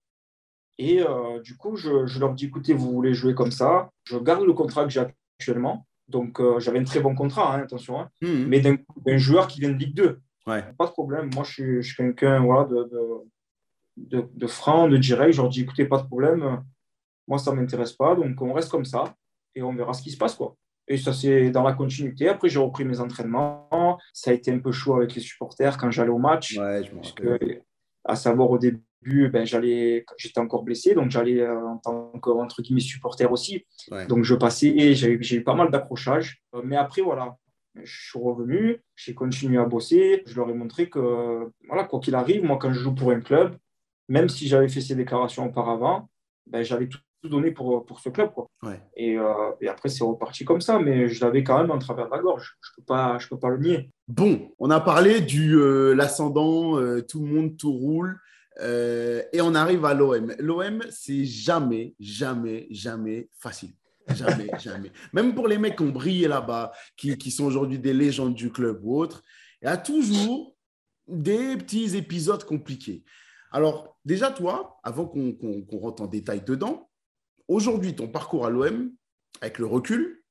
Et 0.77 1.01
euh, 1.01 1.39
du 1.41 1.57
coup, 1.57 1.75
je, 1.75 2.05
je, 2.05 2.19
leur 2.19 2.33
dis, 2.33 2.45
écoutez, 2.45 2.73
vous 2.73 2.91
voulez 2.91 3.13
jouer 3.13 3.33
comme 3.33 3.51
ça, 3.51 3.89
je 4.03 4.17
garde 4.17 4.43
le 4.43 4.53
contrat 4.53 4.83
que 4.83 4.89
j'ai 4.89 5.03
actuellement. 5.39 5.87
Donc, 6.07 6.39
euh, 6.39 6.59
j'avais 6.59 6.79
un 6.79 6.83
très 6.83 6.99
bon 6.99 7.15
contrat, 7.15 7.55
hein, 7.55 7.61
attention, 7.61 7.99
hein. 7.99 8.09
mmh. 8.21 8.45
mais 8.45 8.61
d'un 8.61 9.17
joueur 9.17 9.47
qui 9.47 9.59
vient 9.59 9.71
de 9.71 9.77
Ligue 9.77 9.95
2. 9.95 10.21
Pas 10.77 10.85
de 10.85 10.91
problème. 10.91 11.29
Moi, 11.33 11.43
je 11.43 11.81
suis, 11.81 11.95
quelqu'un 11.95 12.39
voilà, 12.39 12.65
de, 12.65 12.89
de, 13.97 14.29
de, 14.33 14.47
franc, 14.47 14.87
de 14.87 14.97
direct. 14.97 15.33
Je 15.33 15.41
leur 15.41 15.49
dis, 15.49 15.61
écoutez, 15.61 15.85
pas 15.85 16.01
de 16.01 16.07
problème. 16.07 16.63
Moi, 17.27 17.37
ça 17.37 17.51
ne 17.51 17.57
m'intéresse 17.59 17.93
pas. 17.93 18.15
Donc, 18.15 18.41
on 18.41 18.53
reste 18.53 18.71
comme 18.71 18.85
ça 18.85 19.15
et 19.55 19.61
on 19.61 19.75
verra 19.75 19.93
ce 19.93 20.01
qui 20.01 20.11
se 20.11 20.17
passe. 20.17 20.35
Quoi. 20.35 20.55
Et 20.87 20.97
ça, 20.97 21.13
c'est 21.13 21.49
dans 21.51 21.63
la 21.63 21.73
continuité. 21.73 22.29
Après, 22.29 22.49
j'ai 22.49 22.59
repris 22.59 22.85
mes 22.85 22.99
entraînements. 22.99 23.99
Ça 24.13 24.31
a 24.31 24.33
été 24.33 24.51
un 24.51 24.59
peu 24.59 24.71
chaud 24.71 24.95
avec 24.95 25.15
les 25.15 25.21
supporters 25.21 25.77
quand 25.77 25.91
j'allais 25.91 26.09
au 26.09 26.17
match. 26.17 26.57
Ouais, 26.57 26.81
je 26.83 27.59
à 28.09 28.15
savoir, 28.15 28.49
au 28.49 28.57
début, 28.57 29.29
ben, 29.29 29.45
j'allais, 29.45 30.05
j'étais 30.17 30.39
encore 30.39 30.63
blessé, 30.63 30.95
donc 30.95 31.11
j'allais 31.11 31.41
euh, 31.41 31.67
en 31.67 31.77
tant 31.77 32.11
que, 32.21 32.29
entre 32.29 32.61
guillemets, 32.61 32.79
supporter 32.79 33.29
aussi. 33.29 33.65
Donc, 34.07 34.23
je 34.23 34.33
passais 34.33 34.67
et 34.67 34.95
j'ai 34.95 35.35
eu 35.35 35.43
pas 35.43 35.55
mal 35.55 35.71
d'accrochages. 35.71 36.41
Euh, 36.55 36.61
mais 36.63 36.77
après, 36.77 37.01
voilà, 37.01 37.35
je 37.83 38.09
suis 38.09 38.19
revenu, 38.19 38.81
j'ai 38.95 39.13
continué 39.13 39.57
à 39.57 39.65
bosser. 39.65 40.23
Je 40.25 40.35
leur 40.35 40.49
ai 40.49 40.53
montré 40.53 40.89
que, 40.89 41.51
voilà, 41.67 41.83
quoi 41.83 41.99
qu'il 41.99 42.15
arrive, 42.15 42.43
moi, 42.43 42.57
quand 42.57 42.71
je 42.71 42.79
joue 42.79 42.95
pour 42.95 43.11
un 43.11 43.19
club, 43.19 43.57
même 44.07 44.29
si 44.29 44.47
j'avais 44.47 44.69
fait 44.69 44.81
ces 44.81 44.95
déclarations 44.95 45.45
auparavant, 45.45 46.09
ben, 46.45 46.63
j'avais 46.63 46.87
tout 46.87 46.99
tout 47.21 47.29
donné 47.29 47.51
pour, 47.51 47.85
pour 47.85 47.99
ce 47.99 48.09
club. 48.09 48.31
Quoi. 48.31 48.47
Et, 48.95 49.17
euh, 49.17 49.51
et, 49.61 49.67
après, 49.67 49.89
c'est 49.89 50.03
reparti 50.03 50.45
comme 50.45 50.61
ça, 50.61 50.79
mais 50.79 51.07
je 51.07 51.23
l'avais 51.23 51.43
quand 51.43 51.59
même 51.59 51.71
en 51.71 51.79
travers 51.79 52.05
de 52.05 52.11
la 52.11 52.19
gorge. 52.19 52.57
Je 52.61 52.69
ne 52.71 52.75
peux, 52.75 52.85
pas, 52.85 53.17
je 53.19 53.27
peux 53.27 53.39
pas 53.39 53.49
le 53.49 53.57
nier. 53.57 53.91
Bon, 54.07 54.51
on 54.59 54.69
a 54.69 54.79
parlé 54.79 55.21
du 55.21 55.55
euh, 55.55 55.93
l'ascendant, 55.93 56.79
euh, 56.79 57.01
tout 57.01 57.21
le 57.21 57.27
monde, 57.27 57.57
tout 57.57 57.73
roule. 57.73 58.19
et 58.59 59.41
on 59.41 59.55
arrive 59.55 59.85
à 59.85 59.93
l'OM. 59.93 60.33
L'OM, 60.39 60.83
c'est 60.89 61.25
jamais, 61.25 61.95
jamais, 61.99 62.67
jamais 62.71 63.29
facile. 63.39 63.73
Jamais, 64.15 64.47
jamais. 64.59 64.91
Même 65.13 65.35
pour 65.35 65.47
les 65.47 65.57
mecs 65.57 65.77
qui 65.77 65.83
ont 65.83 65.89
brillé 65.89 66.27
là-bas, 66.27 66.71
qui, 66.95 67.17
qui 67.17 67.31
sont 67.31 67.45
aujourd'hui 67.45 67.79
des 67.79 67.93
légendes 67.93 68.33
du 68.33 68.51
club 68.51 68.79
ou 68.83 68.97
autres, 68.97 69.23
il 69.61 69.65
y 69.65 69.67
a 69.67 69.77
toujours 69.77 70.55
des 71.07 71.57
petits 71.57 71.95
épisodes 71.95 72.43
compliqués. 72.43 73.03
Alors, 73.51 73.97
déjà, 74.03 74.31
toi, 74.31 74.79
avant 74.83 75.05
qu'on 75.05 75.65
rentre 75.79 76.03
en 76.03 76.07
détail 76.07 76.41
dedans, 76.41 76.86
Aujourd'hui, 77.47 77.95
ton 77.95 78.07
parcours 78.07 78.45
à 78.45 78.49
l'OM, 78.49 78.91
avec 79.41 79.59
le 79.59 79.65
recul, 79.65 80.23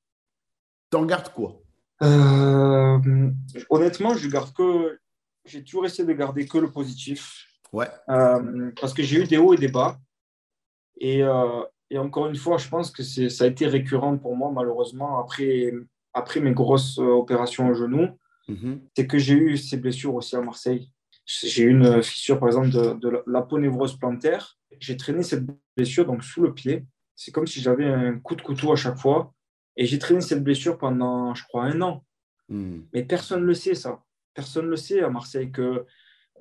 t'en 0.89 1.05
gardes 1.05 1.29
quoi? 1.29 1.61
Euh, 2.03 2.99
Honnêtement, 3.69 4.15
je 4.15 4.29
garde 4.29 4.53
que. 4.53 4.99
J'ai 5.45 5.63
toujours 5.63 5.85
essayé 5.85 6.05
de 6.05 6.11
garder 6.11 6.45
que 6.45 6.57
le 6.57 6.69
positif. 6.69 7.45
Ouais. 7.71 7.87
Euh, 8.09 8.69
parce 8.81 8.93
que 8.93 9.01
j'ai 9.01 9.21
eu 9.21 9.23
des 9.23 9.37
hauts 9.37 9.53
et 9.53 9.57
des 9.57 9.69
bas. 9.69 9.97
Et, 10.99 11.23
euh, 11.23 11.63
et 11.89 11.97
encore 11.97 12.27
une 12.27 12.35
fois, 12.35 12.57
je 12.57 12.67
pense 12.67 12.91
que 12.91 13.01
ça 13.01 13.45
a 13.45 13.47
été 13.47 13.65
récurrent 13.65 14.17
pour 14.17 14.35
moi, 14.35 14.51
malheureusement, 14.51 15.19
après, 15.19 15.71
après 16.13 16.41
mes 16.41 16.51
grosses 16.51 16.97
opérations 16.97 17.69
au 17.69 17.73
genou. 17.73 18.09
Mm-hmm. 18.49 18.79
C'est 18.95 19.07
que 19.07 19.17
j'ai 19.17 19.35
eu 19.35 19.57
ces 19.57 19.77
blessures 19.77 20.15
aussi 20.15 20.35
à 20.35 20.41
Marseille. 20.41 20.91
J'ai 21.25 21.63
eu 21.63 21.69
une 21.69 22.03
fissure, 22.03 22.39
par 22.39 22.49
exemple, 22.49 22.69
de, 22.69 22.93
de 22.99 23.23
l'aponévrose 23.25 23.97
plantaire. 23.97 24.57
J'ai 24.79 24.97
traîné 24.97 25.23
cette 25.23 25.45
blessure 25.77 26.05
donc 26.05 26.25
sous 26.25 26.41
le 26.41 26.53
pied 26.53 26.85
c'est 27.17 27.31
comme 27.31 27.47
si 27.47 27.59
j'avais 27.59 27.85
un 27.85 28.19
coup 28.19 28.35
de 28.35 28.41
couteau 28.41 28.71
à 28.71 28.77
chaque 28.77 28.97
fois. 28.97 29.33
Et 29.75 29.85
j'ai 29.85 29.99
traîné 29.99 30.21
cette 30.21 30.43
blessure 30.43 30.77
pendant, 30.77 31.33
je 31.33 31.43
crois, 31.43 31.65
un 31.65 31.81
an. 31.81 32.05
Hmm. 32.47 32.81
Mais 32.93 33.03
personne 33.03 33.41
ne 33.41 33.45
le 33.45 33.53
sait, 33.53 33.75
ça. 33.75 34.03
Personne 34.33 34.65
ne 34.65 34.69
le 34.69 34.77
sait 34.77 35.01
à 35.01 35.09
Marseille 35.09 35.51
que 35.51 35.85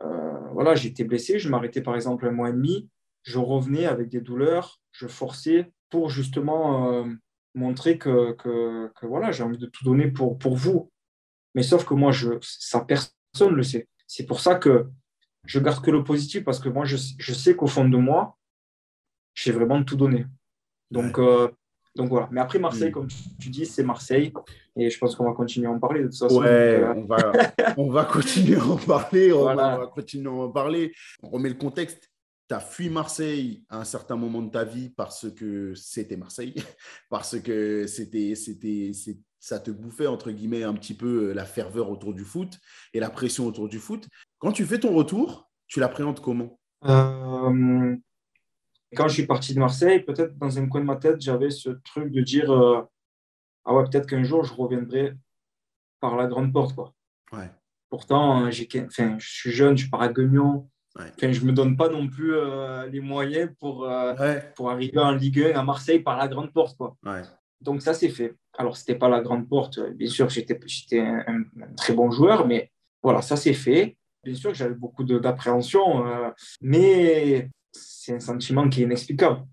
euh, 0.04 0.38
voilà, 0.52 0.74
j'étais 0.74 1.04
blessé, 1.04 1.38
je 1.38 1.48
m'arrêtais 1.48 1.80
par 1.80 1.96
exemple 1.96 2.26
un 2.26 2.30
mois 2.30 2.50
et 2.50 2.52
demi, 2.52 2.90
je 3.22 3.38
revenais 3.38 3.86
avec 3.86 4.10
des 4.10 4.20
douleurs, 4.20 4.80
je 4.92 5.06
forçais 5.06 5.72
pour 5.88 6.10
justement 6.10 6.92
euh, 6.92 7.06
montrer 7.54 7.96
que, 7.96 8.32
que, 8.32 9.06
voilà, 9.06 9.32
j'ai 9.32 9.42
envie 9.42 9.56
de 9.56 9.66
tout 9.66 9.84
donner 9.84 10.08
pour, 10.08 10.38
pour 10.38 10.56
vous. 10.56 10.92
Mais 11.54 11.62
sauf 11.62 11.86
que 11.86 11.94
moi, 11.94 12.12
je, 12.12 12.32
ça, 12.42 12.80
personne 12.80 13.52
ne 13.52 13.56
le 13.56 13.62
sait. 13.62 13.88
c'est 14.06 14.26
pour 14.26 14.40
ça 14.40 14.56
que 14.56 14.88
je 15.46 15.58
garde 15.58 15.82
que 15.82 15.90
le 15.90 16.04
positif 16.04 16.44
parce 16.44 16.60
que 16.60 16.68
moi, 16.68 16.84
je, 16.84 16.96
je 17.18 17.32
sais 17.32 17.56
qu'au 17.56 17.66
fond 17.66 17.88
de 17.88 17.96
moi, 17.96 18.36
j'ai 19.32 19.52
vraiment 19.52 19.82
tout 19.82 19.96
donné. 19.96 20.26
Donc, 20.90 21.18
euh, 21.18 21.48
donc 21.94 22.10
voilà. 22.10 22.28
Mais 22.30 22.40
après, 22.40 22.58
Marseille, 22.58 22.90
mm. 22.90 22.92
comme 22.92 23.08
tu 23.40 23.48
dis, 23.48 23.66
c'est 23.66 23.82
Marseille. 23.82 24.32
Et 24.76 24.90
je 24.90 24.98
pense 24.98 25.16
qu'on 25.16 25.24
va 25.24 25.32
continuer 25.32 25.66
à 25.66 25.70
en 25.70 25.78
parler 25.78 26.02
de 26.02 26.08
toute 26.08 26.18
façon. 26.18 26.40
Ouais, 26.40 26.80
euh, 26.80 26.94
on, 26.94 27.04
va, 27.04 27.32
on 27.76 27.90
va 27.90 28.04
continuer 28.04 28.56
à 28.56 28.64
en 28.64 28.76
parler. 28.76 29.32
On, 29.32 29.44
va, 29.44 29.90
continuer 29.94 30.28
à 30.28 30.32
en 30.32 30.50
parler. 30.50 30.92
On 31.22 31.30
remet 31.30 31.48
le 31.48 31.54
contexte. 31.56 32.10
Tu 32.48 32.54
as 32.54 32.60
fui 32.60 32.90
Marseille 32.90 33.64
à 33.68 33.80
un 33.80 33.84
certain 33.84 34.14
moment 34.14 34.40
de 34.40 34.50
ta 34.50 34.64
vie 34.64 34.90
parce 34.90 35.28
que 35.32 35.74
c'était 35.74 36.16
Marseille, 36.16 36.54
parce 37.10 37.40
que 37.40 37.86
c'était, 37.88 38.36
c'était, 38.36 38.92
ça 39.40 39.58
te 39.58 39.72
bouffait, 39.72 40.06
entre 40.06 40.30
guillemets, 40.30 40.62
un 40.62 40.74
petit 40.74 40.94
peu 40.94 41.32
la 41.32 41.44
ferveur 41.44 41.90
autour 41.90 42.14
du 42.14 42.22
foot 42.22 42.60
et 42.94 43.00
la 43.00 43.10
pression 43.10 43.46
autour 43.46 43.68
du 43.68 43.80
foot. 43.80 44.06
Quand 44.38 44.52
tu 44.52 44.64
fais 44.64 44.78
ton 44.78 44.94
retour, 44.94 45.50
tu 45.66 45.80
l'appréhendes 45.80 46.20
comment? 46.20 46.60
Euh, 46.84 47.96
quand 48.94 49.08
je 49.08 49.14
suis 49.14 49.26
parti 49.26 49.54
de 49.54 49.58
Marseille, 49.58 50.00
peut-être 50.00 50.36
dans 50.38 50.58
un 50.58 50.68
coin 50.68 50.80
de 50.80 50.86
ma 50.86 50.96
tête, 50.96 51.20
j'avais 51.20 51.50
ce 51.50 51.70
truc 51.70 52.12
de 52.12 52.20
dire 52.20 52.52
euh, 52.52 52.82
Ah 53.64 53.74
ouais, 53.74 53.84
peut-être 53.84 54.06
qu'un 54.06 54.22
jour, 54.22 54.44
je 54.44 54.54
reviendrai 54.54 55.14
par 56.00 56.16
la 56.16 56.26
grande 56.26 56.52
porte. 56.52 56.74
Quoi. 56.74 56.94
Ouais. 57.32 57.50
Pourtant, 57.88 58.50
j'ai, 58.50 58.68
enfin, 58.86 59.16
je 59.18 59.28
suis 59.28 59.50
jeune, 59.50 59.76
je 59.76 59.88
pars 59.90 60.02
à 60.02 60.08
Guignon. 60.08 60.68
Enfin, 60.98 61.30
je 61.30 61.40
ne 61.42 61.46
me 61.46 61.52
donne 61.52 61.76
pas 61.76 61.88
non 61.88 62.08
plus 62.08 62.34
euh, 62.34 62.86
les 62.86 63.00
moyens 63.00 63.50
pour, 63.58 63.84
euh, 63.84 64.40
pour 64.54 64.70
arriver 64.70 64.98
en 64.98 65.12
Ligue 65.12 65.40
1 65.40 65.58
à 65.58 65.62
Marseille 65.62 66.00
par 66.00 66.16
la 66.16 66.26
grande 66.26 66.52
porte. 66.52 66.76
Quoi. 66.76 66.96
Donc, 67.60 67.82
ça, 67.82 67.92
c'est 67.92 68.08
fait. 68.08 68.34
Alors, 68.56 68.76
ce 68.76 68.82
n'était 68.82 68.98
pas 68.98 69.08
la 69.08 69.20
grande 69.20 69.48
porte. 69.48 69.78
Bien 69.94 70.08
sûr, 70.08 70.30
j'étais, 70.30 70.58
j'étais 70.66 71.00
un, 71.00 71.44
très 71.76 71.92
bon 71.92 72.10
joueur, 72.10 72.46
mais 72.46 72.70
voilà, 73.02 73.20
ça, 73.20 73.36
c'est 73.36 73.52
fait. 73.52 73.96
Bien 74.24 74.34
sûr 74.34 74.52
que 74.52 74.56
j'avais 74.56 74.74
beaucoup 74.74 75.04
d'appréhension, 75.04 76.04
mais 76.60 77.50
c'est 78.06 78.14
un 78.14 78.20
sentiment 78.20 78.68
qui 78.68 78.82
est 78.82 78.84
inexplicable. 78.84 79.44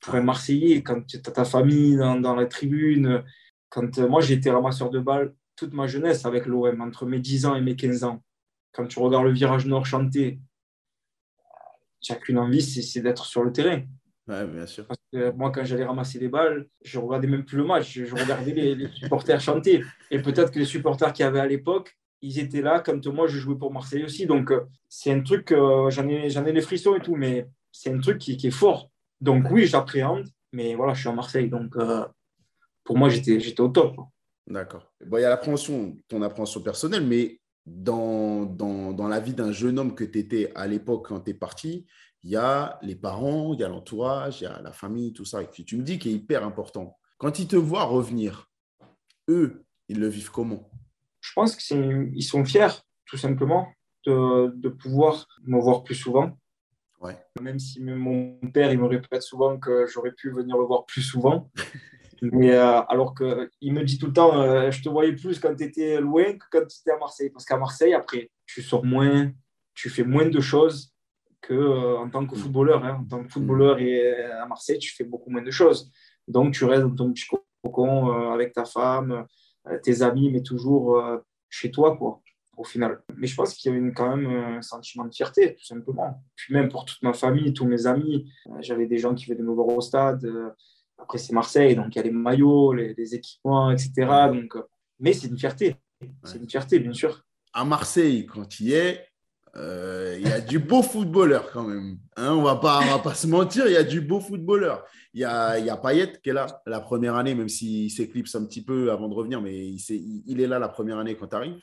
Pour 0.00 0.14
un 0.14 0.22
Marseillais, 0.22 0.82
quand 0.82 1.06
tu 1.06 1.16
as 1.16 1.20
ta 1.20 1.44
famille 1.44 1.96
dans, 1.96 2.20
dans 2.20 2.36
la 2.36 2.44
tribune, 2.44 3.24
quand 3.70 3.98
euh, 3.98 4.06
moi 4.06 4.20
j'ai 4.20 4.34
été 4.34 4.50
ramasseur 4.50 4.90
de 4.90 5.00
balles 5.00 5.34
toute 5.56 5.72
ma 5.72 5.86
jeunesse 5.86 6.26
avec 6.26 6.44
l'OM, 6.44 6.80
entre 6.82 7.06
mes 7.06 7.18
10 7.18 7.46
ans 7.46 7.56
et 7.56 7.62
mes 7.62 7.76
15 7.76 8.04
ans, 8.04 8.22
quand 8.72 8.86
tu 8.86 8.98
regardes 8.98 9.24
le 9.24 9.32
virage 9.32 9.64
nord 9.64 9.86
chanter, 9.86 10.38
tu 12.00 12.12
n'as 12.12 12.18
qu'une 12.18 12.38
envie, 12.38 12.60
c'est 12.62 13.00
d'être 13.00 13.24
sur 13.24 13.42
le 13.42 13.52
terrain. 13.52 13.80
Ouais, 14.28 14.46
bien 14.46 14.66
sûr. 14.66 14.86
Parce 14.86 15.00
que 15.10 15.30
moi, 15.32 15.50
quand 15.50 15.64
j'allais 15.64 15.84
ramasser 15.84 16.18
les 16.18 16.28
balles, 16.28 16.68
je 16.84 16.98
regardais 16.98 17.26
même 17.26 17.46
plus 17.46 17.56
le 17.56 17.64
match, 17.64 17.98
je 17.98 18.14
regardais 18.14 18.52
les, 18.52 18.74
les 18.74 18.88
supporters 18.92 19.40
chanter. 19.40 19.82
Et 20.10 20.20
peut-être 20.20 20.52
que 20.52 20.58
les 20.58 20.66
supporters 20.66 21.12
qu'il 21.14 21.24
y 21.24 21.26
avait 21.26 21.40
à 21.40 21.46
l'époque, 21.46 21.98
ils 22.20 22.38
étaient 22.38 22.60
là 22.60 22.80
quand 22.80 23.04
moi 23.06 23.26
je 23.26 23.38
jouais 23.38 23.56
pour 23.56 23.72
Marseille 23.72 24.04
aussi. 24.04 24.26
Donc 24.26 24.52
euh, 24.52 24.60
c'est 24.88 25.10
un 25.10 25.22
truc, 25.22 25.52
euh, 25.52 25.88
j'en 25.90 26.06
ai, 26.06 26.26
ai 26.26 26.52
les 26.52 26.60
frissons 26.60 26.94
et 26.94 27.00
tout, 27.00 27.16
mais 27.16 27.48
c'est 27.72 27.92
un 27.92 28.00
truc 28.00 28.18
qui, 28.18 28.34
est 28.34 28.50
fort. 28.50 28.90
Donc 29.20 29.50
oui, 29.50 29.66
j'appréhende, 29.66 30.28
mais 30.52 30.74
voilà, 30.74 30.94
je 30.94 31.00
suis 31.00 31.08
à 31.08 31.12
Marseille. 31.12 31.48
Donc 31.48 31.76
euh, 31.76 32.06
pour 32.84 32.96
moi, 32.96 33.08
j'étais 33.08 33.60
au 33.60 33.68
top. 33.68 33.96
D'accord. 34.46 34.92
Bon, 35.04 35.18
il 35.18 35.22
y 35.22 35.24
a 35.24 35.28
l'appréhension, 35.28 35.96
ton 36.08 36.22
appréhension 36.22 36.62
personnelle, 36.62 37.06
mais 37.06 37.40
dans, 37.66 38.44
dans, 38.46 38.92
dans 38.92 39.08
la 39.08 39.20
vie 39.20 39.34
d'un 39.34 39.52
jeune 39.52 39.78
homme 39.78 39.94
que 39.94 40.04
tu 40.04 40.18
étais 40.18 40.52
à 40.54 40.66
l'époque 40.66 41.08
quand 41.08 41.20
tu 41.20 41.30
es 41.30 41.34
parti, 41.34 41.86
il 42.22 42.30
y 42.30 42.36
a 42.36 42.78
les 42.82 42.96
parents, 42.96 43.52
il 43.52 43.60
y 43.60 43.64
a 43.64 43.68
l'entourage, 43.68 44.40
il 44.40 44.44
y 44.44 44.46
a 44.46 44.60
la 44.62 44.72
famille, 44.72 45.12
tout 45.12 45.24
ça. 45.24 45.42
Et 45.42 45.48
tu 45.48 45.76
me 45.76 45.82
dis 45.82 45.98
qu'il 45.98 46.12
est 46.12 46.14
hyper 46.14 46.44
important. 46.44 46.98
Quand 47.18 47.38
ils 47.38 47.46
te 47.46 47.56
voient 47.56 47.84
revenir, 47.84 48.50
eux, 49.28 49.64
ils 49.88 50.00
le 50.00 50.08
vivent 50.08 50.30
comment? 50.30 50.70
Je 51.20 51.32
pense 51.34 51.56
qu'ils 51.56 52.22
sont 52.22 52.44
fiers, 52.44 52.82
tout 53.06 53.16
simplement, 53.16 53.68
de, 54.06 54.52
de 54.56 54.68
pouvoir 54.68 55.26
me 55.44 55.60
voir 55.60 55.82
plus 55.84 55.94
souvent, 55.94 56.38
même 57.40 57.58
si 57.58 57.80
mon 57.80 58.38
père, 58.52 58.72
il 58.72 58.78
me 58.78 58.86
répète 58.86 59.22
souvent 59.22 59.58
que 59.58 59.86
j'aurais 59.86 60.12
pu 60.12 60.30
venir 60.30 60.56
le 60.56 60.64
voir 60.64 60.84
plus 60.86 61.02
souvent. 61.02 61.50
Mais 62.20 62.52
euh, 62.52 62.80
alors 62.82 63.14
qu'il 63.14 63.72
me 63.72 63.84
dit 63.84 63.98
tout 63.98 64.06
le 64.06 64.12
temps, 64.12 64.40
euh, 64.40 64.70
je 64.70 64.82
te 64.82 64.88
voyais 64.88 65.12
plus 65.12 65.38
quand 65.38 65.54
tu 65.54 65.64
étais 65.64 66.00
loin 66.00 66.32
que 66.32 66.44
quand 66.50 66.66
tu 66.66 66.78
étais 66.80 66.90
à 66.90 66.98
Marseille. 66.98 67.30
Parce 67.30 67.44
qu'à 67.44 67.56
Marseille, 67.56 67.94
après, 67.94 68.30
tu 68.46 68.62
sors 68.62 68.84
moins, 68.84 69.30
tu 69.74 69.88
fais 69.88 70.02
moins 70.02 70.28
de 70.28 70.40
choses 70.40 70.92
qu'en 71.46 71.54
euh, 71.54 71.96
en 71.98 72.10
tant 72.10 72.26
que 72.26 72.34
mm. 72.34 72.38
footballeur. 72.38 72.84
Hein. 72.84 72.98
En 73.00 73.04
tant 73.04 73.22
que 73.22 73.32
footballeur 73.32 73.76
mm. 73.76 73.80
et 73.80 74.14
à 74.16 74.46
Marseille, 74.46 74.78
tu 74.78 74.94
fais 74.94 75.04
beaucoup 75.04 75.30
moins 75.30 75.42
de 75.42 75.50
choses. 75.50 75.92
Donc, 76.26 76.54
tu 76.54 76.64
restes 76.64 76.82
dans 76.82 76.94
ton 76.94 77.12
petit 77.12 77.26
cocon 77.62 78.32
avec 78.32 78.52
ta 78.52 78.64
femme, 78.64 79.24
tes 79.82 80.02
amis, 80.02 80.30
mais 80.30 80.42
toujours 80.42 81.02
chez 81.48 81.70
toi. 81.70 81.96
quoi 81.96 82.20
au 82.58 82.64
final. 82.64 83.00
Mais 83.16 83.26
je 83.26 83.34
pense 83.34 83.54
qu'il 83.54 83.72
y 83.72 83.76
avait 83.76 83.92
quand 83.92 84.16
même 84.16 84.26
un 84.26 84.62
sentiment 84.62 85.04
de 85.04 85.14
fierté, 85.14 85.54
tout 85.54 85.64
simplement. 85.64 86.22
Puis 86.34 86.52
même 86.52 86.68
pour 86.68 86.84
toute 86.84 87.02
ma 87.02 87.12
famille, 87.12 87.52
tous 87.52 87.66
mes 87.66 87.86
amis, 87.86 88.30
euh, 88.48 88.56
j'avais 88.60 88.86
des 88.86 88.98
gens 88.98 89.14
qui 89.14 89.26
venaient 89.26 89.42
me 89.42 89.52
voir 89.52 89.68
au 89.68 89.80
stade. 89.80 90.24
Euh, 90.24 90.50
après, 90.98 91.18
c'est 91.18 91.32
Marseille, 91.32 91.76
donc 91.76 91.94
il 91.94 91.96
y 91.96 91.98
a 92.00 92.02
les 92.02 92.10
maillots, 92.10 92.72
les, 92.72 93.14
équipements, 93.14 93.70
etc. 93.70 93.92
Donc, 94.32 94.56
euh, 94.56 94.62
mais 94.98 95.12
c'est 95.12 95.28
une 95.28 95.38
fierté. 95.38 95.76
C'est 96.24 96.38
une 96.38 96.50
fierté, 96.50 96.80
bien 96.80 96.92
sûr. 96.92 97.24
À 97.52 97.64
Marseille, 97.64 98.26
quand 98.26 98.60
il 98.60 98.68
y 98.68 98.72
est, 98.74 99.04
il 99.56 100.22
y 100.22 100.30
a 100.30 100.40
du 100.40 100.60
beau 100.60 100.82
footballeur 100.82 101.50
quand 101.50 101.64
même. 101.64 101.98
Hein, 102.16 102.32
on 102.32 102.42
ne 102.42 102.44
va 102.44 102.56
pas 102.56 103.14
se 103.14 103.26
mentir, 103.26 103.66
il 103.66 103.72
y 103.72 103.76
a 103.76 103.82
du 103.82 104.00
beau 104.00 104.20
footballeur. 104.20 104.84
Il 105.14 105.20
y 105.20 105.24
a, 105.24 105.58
il 105.58 105.66
y 105.66 105.70
a 105.70 105.76
Payet 105.76 106.20
qui 106.22 106.30
est 106.30 106.32
là 106.32 106.46
la 106.66 106.80
première 106.80 107.16
année, 107.16 107.34
même 107.34 107.48
s'il 107.48 107.90
s'éclipse 107.90 108.34
un 108.36 108.44
petit 108.44 108.62
peu 108.62 108.92
avant 108.92 109.08
de 109.08 109.14
revenir, 109.14 109.40
mais 109.40 109.56
il, 109.56 110.22
il 110.26 110.40
est 110.40 110.46
là 110.46 110.60
la 110.60 110.68
première 110.68 110.98
année 110.98 111.16
quand 111.16 111.28
tu 111.28 111.36
arrives. 111.36 111.60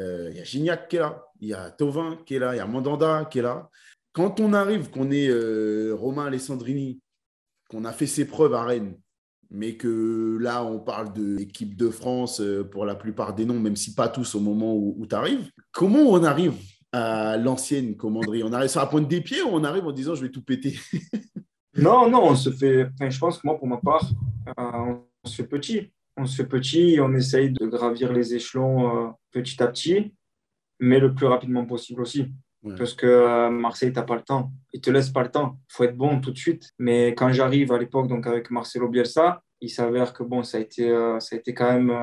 Euh, 0.00 0.28
il 0.30 0.38
y 0.38 0.40
a 0.40 0.44
Gignac 0.44 0.88
qui 0.88 0.96
est 0.96 1.00
là, 1.00 1.24
il 1.40 1.48
y 1.48 1.54
a 1.54 1.70
Tovin 1.70 2.18
qui 2.24 2.34
est 2.34 2.38
là, 2.38 2.54
il 2.54 2.58
y 2.58 2.60
a 2.60 2.66
Mandanda 2.66 3.26
qui 3.30 3.38
est 3.40 3.42
là. 3.42 3.68
Quand 4.12 4.40
on 4.40 4.52
arrive, 4.52 4.90
qu'on 4.90 5.10
est 5.10 5.28
euh, 5.28 5.94
Romain 5.94 6.26
Alessandrini, 6.26 7.00
qu'on 7.68 7.84
a 7.84 7.92
fait 7.92 8.06
ses 8.06 8.24
preuves 8.24 8.54
à 8.54 8.64
Rennes, 8.64 8.96
mais 9.50 9.76
que 9.76 10.38
là, 10.40 10.64
on 10.64 10.80
parle 10.80 11.12
de 11.12 11.36
l'équipe 11.36 11.76
de 11.76 11.90
France 11.90 12.40
euh, 12.40 12.64
pour 12.64 12.86
la 12.86 12.94
plupart 12.94 13.34
des 13.34 13.44
noms, 13.44 13.60
même 13.60 13.76
si 13.76 13.94
pas 13.94 14.08
tous 14.08 14.34
au 14.34 14.40
moment 14.40 14.74
où, 14.74 15.06
tu 15.08 15.14
arrives. 15.14 15.50
Comment 15.70 16.00
on 16.00 16.24
arrive 16.24 16.54
à 16.92 17.36
l'ancienne 17.36 17.96
commanderie 17.96 18.42
On 18.42 18.52
arrive 18.52 18.70
sur 18.70 18.80
la 18.80 18.86
pointe 18.86 19.08
des 19.08 19.20
pieds 19.20 19.42
ou 19.42 19.50
on 19.52 19.62
arrive 19.62 19.86
en 19.86 19.92
disant 19.92 20.14
je 20.14 20.22
vais 20.22 20.30
tout 20.30 20.42
péter? 20.42 20.78
Non, 21.76 22.10
non, 22.10 22.24
on 22.24 22.34
se 22.34 22.50
fait. 22.50 22.88
je 23.08 23.18
pense 23.20 23.38
que 23.38 23.46
moi, 23.46 23.56
pour 23.56 23.68
ma 23.68 23.76
part, 23.76 24.04
on 24.58 25.04
se 25.24 25.36
fait 25.36 25.46
petit 25.46 25.92
on 26.16 26.26
se 26.26 26.36
fait 26.36 26.48
petit, 26.48 26.98
on 27.00 27.14
essaye 27.14 27.50
de 27.50 27.66
gravir 27.66 28.12
les 28.12 28.34
échelons 28.34 29.14
petit 29.30 29.62
à 29.62 29.66
petit, 29.68 30.14
mais 30.78 30.98
le 30.98 31.14
plus 31.14 31.26
rapidement 31.26 31.64
possible 31.64 32.02
aussi. 32.02 32.32
Parce 32.76 32.92
que 32.92 33.06
euh, 33.06 33.48
Marseille, 33.48 33.90
tu 33.90 33.98
n'as 33.98 34.04
pas 34.04 34.16
le 34.16 34.22
temps. 34.22 34.52
Il 34.74 34.82
te 34.82 34.90
laisse 34.90 35.08
pas 35.08 35.22
le 35.22 35.30
temps. 35.30 35.58
Il 35.70 35.72
faut 35.72 35.84
être 35.84 35.96
bon 35.96 36.20
tout 36.20 36.30
de 36.30 36.36
suite. 36.36 36.70
Mais 36.78 37.14
quand 37.14 37.32
j'arrive 37.32 37.72
à 37.72 37.78
l'époque, 37.78 38.06
donc 38.06 38.26
avec 38.26 38.50
Marcelo 38.50 38.88
Bielsa, 38.88 39.42
il 39.62 39.70
s'avère 39.70 40.12
que 40.12 40.22
bon, 40.22 40.42
ça 40.42 40.58
a 40.58 40.60
été, 40.60 40.90
euh, 40.90 41.18
ça 41.20 41.36
a 41.36 41.38
été 41.38 41.54
quand 41.54 41.72
même 41.72 41.96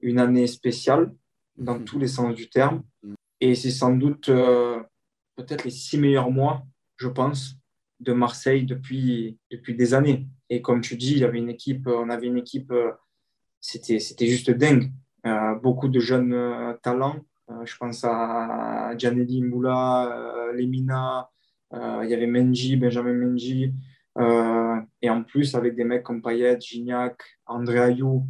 une 0.00 0.18
année 0.18 0.48
spéciale 0.48 1.14
dans 1.56 1.78
mhm. 1.78 1.84
tous 1.84 2.00
les 2.00 2.08
sens 2.08 2.34
du 2.34 2.50
terme. 2.50 2.82
Mhm. 3.04 3.14
Et 3.40 3.54
c'est 3.54 3.70
sans 3.70 3.94
doute 3.94 4.26
peut-être 4.26 5.64
les 5.64 5.70
six 5.70 5.98
meilleurs 5.98 6.32
mois, 6.32 6.66
je 6.96 7.08
pense, 7.08 7.54
de 8.00 8.12
Marseille 8.12 8.64
depuis, 8.64 9.38
depuis 9.52 9.76
des 9.76 9.94
années. 9.94 10.26
Et 10.50 10.62
comme 10.62 10.80
tu 10.80 10.96
dis, 10.96 11.12
il 11.12 11.18
y 11.18 11.24
avait 11.24 11.38
une 11.38 11.50
équipe, 11.50 11.86
on 11.86 12.10
avait 12.10 12.26
une 12.26 12.38
équipe 12.38 12.72
c'était 13.60 14.26
juste 14.26 14.50
dingue. 14.50 14.92
Euh, 15.26 15.56
beaucoup 15.56 15.88
de 15.88 15.98
jeunes 15.98 16.32
euh, 16.32 16.74
talents. 16.82 17.16
Euh, 17.50 17.64
je 17.64 17.76
pense 17.76 18.04
à 18.04 18.94
Gianelli 18.96 19.42
Moula, 19.42 20.52
Lemina, 20.54 21.28
il 21.72 22.08
y 22.08 22.14
avait 22.14 22.26
Menji, 22.26 22.76
Benjamin 22.76 23.12
Menji. 23.12 23.74
et 25.02 25.10
en 25.10 25.22
plus, 25.24 25.54
avec 25.54 25.74
des 25.74 25.84
mecs 25.84 26.04
comme 26.04 26.22
Payet, 26.22 26.60
Gignac, 26.60 27.16
André 27.44 27.80
Ayou, 27.80 28.24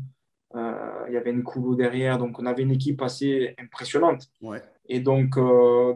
il 0.54 1.12
y 1.12 1.16
avait 1.16 1.32
Nkoulou 1.32 1.76
derrière. 1.76 2.18
Donc, 2.18 2.38
on 2.38 2.46
avait 2.46 2.62
une 2.62 2.72
équipe 2.72 3.02
assez 3.02 3.54
impressionnante. 3.58 4.26
Et 4.88 5.00
donc, 5.00 5.36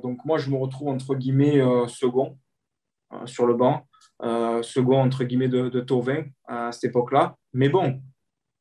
donc, 0.02 0.24
moi, 0.24 0.38
je 0.38 0.50
me 0.50 0.56
retrouve 0.56 0.88
entre 0.88 1.14
guillemets 1.14 1.60
second 1.88 2.38
sur 3.24 3.46
le 3.46 3.54
banc. 3.54 3.86
second 4.62 5.00
entre 5.00 5.24
guillemets 5.24 5.48
de, 5.48 5.70
de 5.70 5.80
Tovin 5.80 6.24
à 6.46 6.72
cette 6.72 6.90
époque-là. 6.90 7.36
Mais 7.52 7.70
bon, 7.70 8.00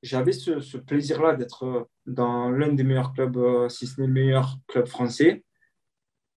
j'avais 0.01 0.31
ce, 0.31 0.77
plaisir-là 0.77 1.35
d'être 1.35 1.63
euh, 1.65 1.83
dans 2.05 2.49
l'un 2.49 2.73
des 2.73 2.83
meilleurs 2.83 3.13
clubs, 3.13 3.37
euh, 3.37 3.69
si 3.69 3.87
ce 3.87 3.99
n'est 3.99 4.07
le 4.07 4.13
meilleur 4.13 4.57
club 4.67 4.87
français, 4.87 5.43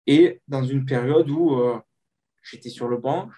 et 0.06 0.40
dans 0.48 0.64
une 0.64 0.84
période 0.84 1.30
où 1.30 1.54
euh, 1.54 1.78
j'étais 2.42 2.70
sur 2.70 2.88
le 2.88 2.96
banc, 2.96 3.30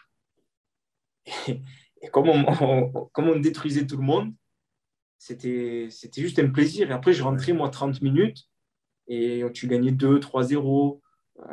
et, 1.49 2.09
comme, 2.11 2.29
on, 2.29 2.45
comme, 3.13 3.29
on, 3.29 3.39
détruisait 3.39 3.87
tout 3.87 3.97
le 3.97 4.03
monde, 4.03 4.33
c'était 5.19 5.89
juste 6.17 6.39
un 6.39 6.51
plaisir. 6.51 6.91
Et 6.91 6.95
après, 6.95 7.13
je 7.13 7.23
rentrais, 7.23 7.53
moi, 7.53 7.71
30 7.71 8.03
minutes, 8.03 8.45
et 9.07 9.43
tu 9.53 9.69
gagnais 9.69 9.93
2, 9.93 10.19
3-0. 10.19 11.01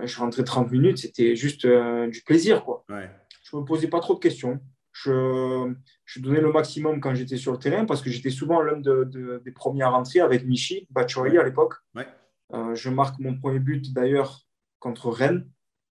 Je 0.04 0.20
rentrais 0.20 0.44
30 0.44 0.72
minutes, 0.72 0.98
c'était 0.98 1.36
juste 1.36 1.66
du 1.66 2.22
plaisir. 2.24 2.66
Quoi. 2.66 2.86
Je 2.90 3.56
ne 3.56 3.62
me 3.62 3.66
posais 3.66 3.88
pas 3.88 4.02
trop 4.02 4.14
de 4.14 4.20
questions. 4.20 4.60
Je, 4.94 5.74
je 6.06 6.20
donnais 6.20 6.42
le 6.42 6.52
maximum 6.52 7.00
quand 7.00 7.16
j'étais 7.16 7.38
sur 7.38 7.54
le 7.54 7.58
terrain 7.58 7.86
parce 7.86 8.02
que 8.02 8.10
j'étais 8.10 8.30
souvent 8.30 8.62
l'un 8.62 8.78
de, 8.78 9.42
des 9.44 9.52
premiers 9.52 9.84
à 9.84 9.90
rentrer 9.90 10.20
avec 10.20 10.46
Michi, 10.46 10.88
Bachoyi 10.90 11.38
à 11.38 11.44
l'époque. 11.44 11.76
Euh, 12.54 12.76
je 12.76 12.90
marque 12.90 13.18
mon 13.20 13.38
premier 13.38 13.60
but 13.60 13.94
d'ailleurs 13.94 14.42
contre 14.80 15.10
Rennes. 15.10 15.48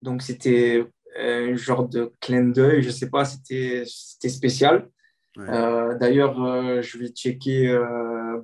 Donc, 0.03 0.23
c'était 0.23 0.87
un 1.17 1.55
genre 1.57 1.89
de 1.89 2.13
clin 2.21 2.45
d'œil, 2.45 2.83
je 2.83 2.91
sais 2.91 3.09
pas, 3.09 3.25
c'était 3.25 3.85
spécial. 3.87 4.89
D'ailleurs, 5.37 6.35
je 6.83 6.99
vais 6.99 7.09
checker 7.09 7.79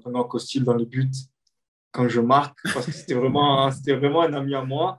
pendant 0.03 0.25
Costil 0.25 0.65
dans 0.65 0.75
les 0.75 0.87
buts 0.87 1.11
quand 1.91 2.09
je 2.09 2.21
marque, 2.21 2.59
parce 2.73 2.87
que 2.87 2.93
c'était 2.93 3.15
vraiment, 3.15 3.69
vraiment 3.69 4.23
un 4.23 4.33
ami 4.35 4.55
à 4.55 4.63
moi. 4.63 4.99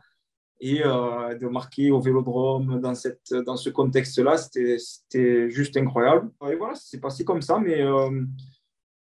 Et 0.61 0.81
euh, 0.83 1.35
de 1.35 1.47
marquer 1.47 1.89
au 1.89 2.01
vélodrome 2.01 2.81
dans, 2.81 2.95
cette, 2.95 3.33
dans 3.45 3.55
ce 3.55 3.69
contexte-là, 3.69 4.37
c'était 4.37 5.49
juste 5.49 5.77
incroyable. 5.77 6.29
Et 6.49 6.55
voilà, 6.55 6.75
c'est 6.75 6.99
passé 6.99 7.23
comme 7.23 7.41
ça, 7.41 7.59
mais 7.59 7.81
euh, 7.81 8.25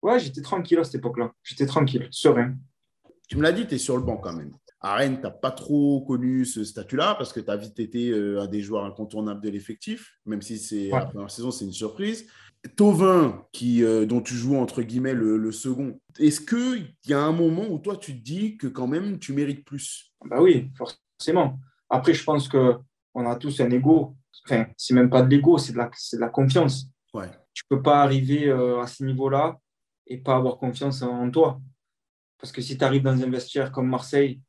ouais, 0.02 0.20
j'étais 0.20 0.42
tranquille 0.42 0.78
à 0.78 0.84
cette 0.84 0.96
époque-là. 0.96 1.32
J'étais 1.42 1.66
tranquille, 1.66 2.06
serein. 2.10 2.54
Tu 3.28 3.36
me 3.36 3.42
l'as 3.42 3.52
dit, 3.52 3.66
tu 3.66 3.74
es 3.74 3.78
sur 3.78 3.96
le 3.96 4.02
banc 4.02 4.16
quand 4.16 4.32
même. 4.32 4.52
À 4.80 4.94
Rennes, 4.94 5.16
tu 5.16 5.22
n'as 5.22 5.30
pas 5.30 5.50
trop 5.50 6.02
connu 6.02 6.44
ce 6.44 6.62
statut-là 6.62 7.16
parce 7.16 7.32
que 7.32 7.40
tu 7.40 7.50
as 7.50 7.56
vite 7.56 7.80
été 7.80 8.10
euh, 8.10 8.40
un 8.40 8.46
des 8.46 8.62
joueurs 8.62 8.84
incontournables 8.84 9.40
de 9.40 9.50
l'effectif, 9.50 10.14
même 10.24 10.40
si 10.40 10.58
c'est 10.58 10.88
la 10.88 11.06
première 11.06 11.30
saison, 11.30 11.50
c'est 11.50 11.64
une 11.64 11.72
surprise. 11.72 12.28
Tovin, 12.76 13.44
qui, 13.52 13.84
euh, 13.84 14.06
dont 14.06 14.20
tu 14.20 14.34
joues 14.34 14.56
entre 14.56 14.82
guillemets 14.82 15.14
le, 15.14 15.52
second, 15.52 16.00
est-ce 16.18 16.40
qu'il 16.40 16.94
y 17.06 17.12
a 17.12 17.20
un 17.20 17.32
moment 17.32 17.66
où 17.68 17.78
toi 17.78 17.96
tu 17.96 18.18
te 18.18 18.24
dis 18.24 18.56
que 18.56 18.66
quand 18.66 18.86
même 18.86 19.18
tu 19.18 19.32
mérites 19.32 19.64
plus? 19.64 20.12
Bah 20.24 20.40
oui, 20.40 20.70
forcément. 21.18 21.58
Après, 21.90 22.14
je 22.14 22.24
pense 22.24 22.48
qu'on 22.48 23.30
a 23.30 23.36
tous 23.36 23.60
un 23.60 23.70
ego. 23.70 24.16
Enfin, 24.46 24.66
c'est 24.76 24.94
même 24.94 25.10
pas 25.10 25.22
de 25.22 25.28
l'ego, 25.28 25.58
c'est 25.58 25.72
de, 25.72 25.78
la, 25.78 25.86
de 25.86 26.18
la 26.18 26.28
confiance. 26.28 26.86
Ouais. 27.12 27.30
Tu 27.52 27.64
peux 27.68 27.82
pas 27.82 28.02
arriver 28.02 28.48
euh, 28.48 28.80
à 28.80 28.86
ce 28.86 29.04
niveau-là 29.04 29.58
et 30.06 30.18
pas 30.18 30.36
avoir 30.36 30.58
confiance 30.58 31.02
en 31.02 31.30
toi. 31.30 31.60
Parce 32.38 32.52
que 32.52 32.62
si 32.62 32.78
tu 32.78 32.84
arrives 32.84 33.02
dans 33.02 33.20
un 33.20 33.30
vestiaire 33.30 33.72
comme 33.72 33.88
Marseille 33.88 34.40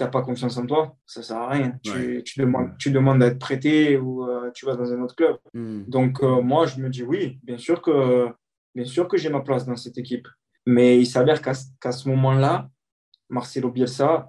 n'as 0.00 0.08
pas 0.08 0.22
confiance 0.22 0.56
en 0.56 0.66
toi, 0.66 0.96
ça 1.06 1.22
sert 1.22 1.36
à 1.36 1.50
rien. 1.50 1.78
Tu, 1.82 2.22
tu, 2.24 2.40
demandes, 2.40 2.76
tu 2.78 2.90
demandes 2.90 3.22
à 3.22 3.26
être 3.26 3.38
prêté 3.38 3.96
ou 3.96 4.28
euh, 4.28 4.50
tu 4.52 4.66
vas 4.66 4.74
dans 4.74 4.92
un 4.92 5.00
autre 5.02 5.14
club. 5.14 5.36
Hmm. 5.52 5.84
Donc, 5.86 6.22
euh, 6.22 6.42
moi, 6.42 6.66
je 6.66 6.80
me 6.80 6.88
dis 6.88 7.02
oui, 7.02 7.38
bien 7.42 7.58
sûr 7.58 7.80
que, 7.80 8.28
bien 8.74 8.84
sûr 8.84 9.06
que 9.08 9.16
j'ai 9.16 9.30
ma 9.30 9.40
place 9.40 9.64
dans 9.66 9.76
cette 9.76 9.98
équipe. 9.98 10.26
Mais 10.66 10.98
il 10.98 11.06
s'avère 11.06 11.40
qu'à 11.42 11.92
ce 11.92 12.08
moment-là, 12.08 12.68
Marcelo 13.28 13.70
Bielsa, 13.70 14.28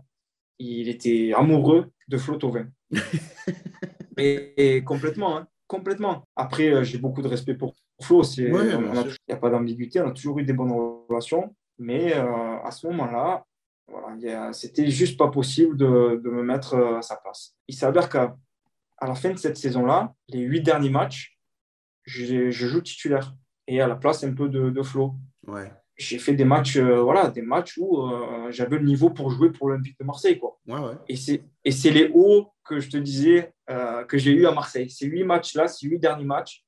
il 0.60 0.89
était 0.89 1.34
amoureux 1.36 1.91
de 2.08 2.18
Flo 2.18 2.38
Tauvin. 2.38 2.68
et, 4.18 4.84
complètement, 4.86 5.38
hein, 5.38 5.48
complètement. 5.68 6.28
Après, 6.36 6.70
euh, 6.70 6.84
j'ai 6.84 6.98
beaucoup 6.98 7.22
de 7.22 7.28
respect 7.28 7.56
pour 7.56 7.76
Flo. 8.02 8.24
Il 8.38 8.52
n'y 8.52 9.34
a 9.34 9.38
pas 9.38 9.50
d'ambiguïté, 9.50 10.02
on 10.02 10.08
a 10.08 10.12
toujours 10.12 10.39
eu 10.39 10.44
des 10.44 10.54
bonnes 10.54 10.74
relations. 11.10 11.56
Mais 11.78 12.13
à 12.13 12.72
ce 12.72 12.88
moment-là, 12.88 13.44
voilà, 13.88 14.54
c'était 14.54 14.89
juste 14.89 15.18
pas 15.18 15.30
possible 15.30 15.78
de, 15.78 16.20
de, 16.24 16.30
me 16.30 16.44
mettre 16.44 16.74
euh, 16.74 16.98
à 16.98 17.02
sa 17.02 17.18
place. 17.18 17.56
Il 17.68 17.76
s'avère 17.76 18.10
qu'à 18.10 18.36
à 18.98 19.08
la 19.08 19.15
fin 19.15 19.32
de 19.32 19.38
cette 19.38 19.58
saison-là, 19.58 20.13
les 20.30 20.39
huit 20.39 20.62
derniers 20.62 20.89
matchs, 20.89 21.38
je, 22.04 22.50
je, 22.50 22.68
joue 22.68 22.82
titulaire 22.82 23.36
et 23.68 23.82
à 23.82 23.88
la 23.88 23.96
place 23.96 24.24
un 24.24 24.34
peu 24.34 24.48
de, 24.48 24.70
de 24.70 24.82
Flo. 24.82 25.15
Ouais. 25.48 25.72
J'ai 25.97 26.19
fait 26.19 26.34
des 26.34 26.43
matchs, 26.43 26.75
euh, 26.77 27.01
voilà, 27.01 27.29
des 27.29 27.41
matchs 27.41 27.77
où 27.77 28.01
euh, 28.01 28.51
j'avais 28.51 28.77
le 28.77 28.86
niveau 28.86 29.10
pour 29.10 29.29
jouer 29.29 29.51
pour 29.51 29.69
l'Olympique 29.69 29.97
de 29.99 30.05
Marseille. 30.05 30.38
Quoi. 30.38 30.60
Ouais, 30.67 30.79
ouais. 30.79 30.95
Et 31.63 31.71
c'est 31.71 31.91
les 31.91 32.12
hauts 32.13 32.49
que 32.65 32.79
je 32.79 32.89
te 32.89 32.97
disais 32.97 33.53
que 34.08 34.17
j'ai 34.17 34.31
eu 34.31 34.45
à 34.45 34.51
Marseille. 34.51 34.89
Ces 34.89 35.05
huit 35.08 35.23
matchs-là, 35.23 35.67
ces 35.67 35.88
huit 35.88 35.99
derniers 35.99 36.25
matchs. 36.25 36.63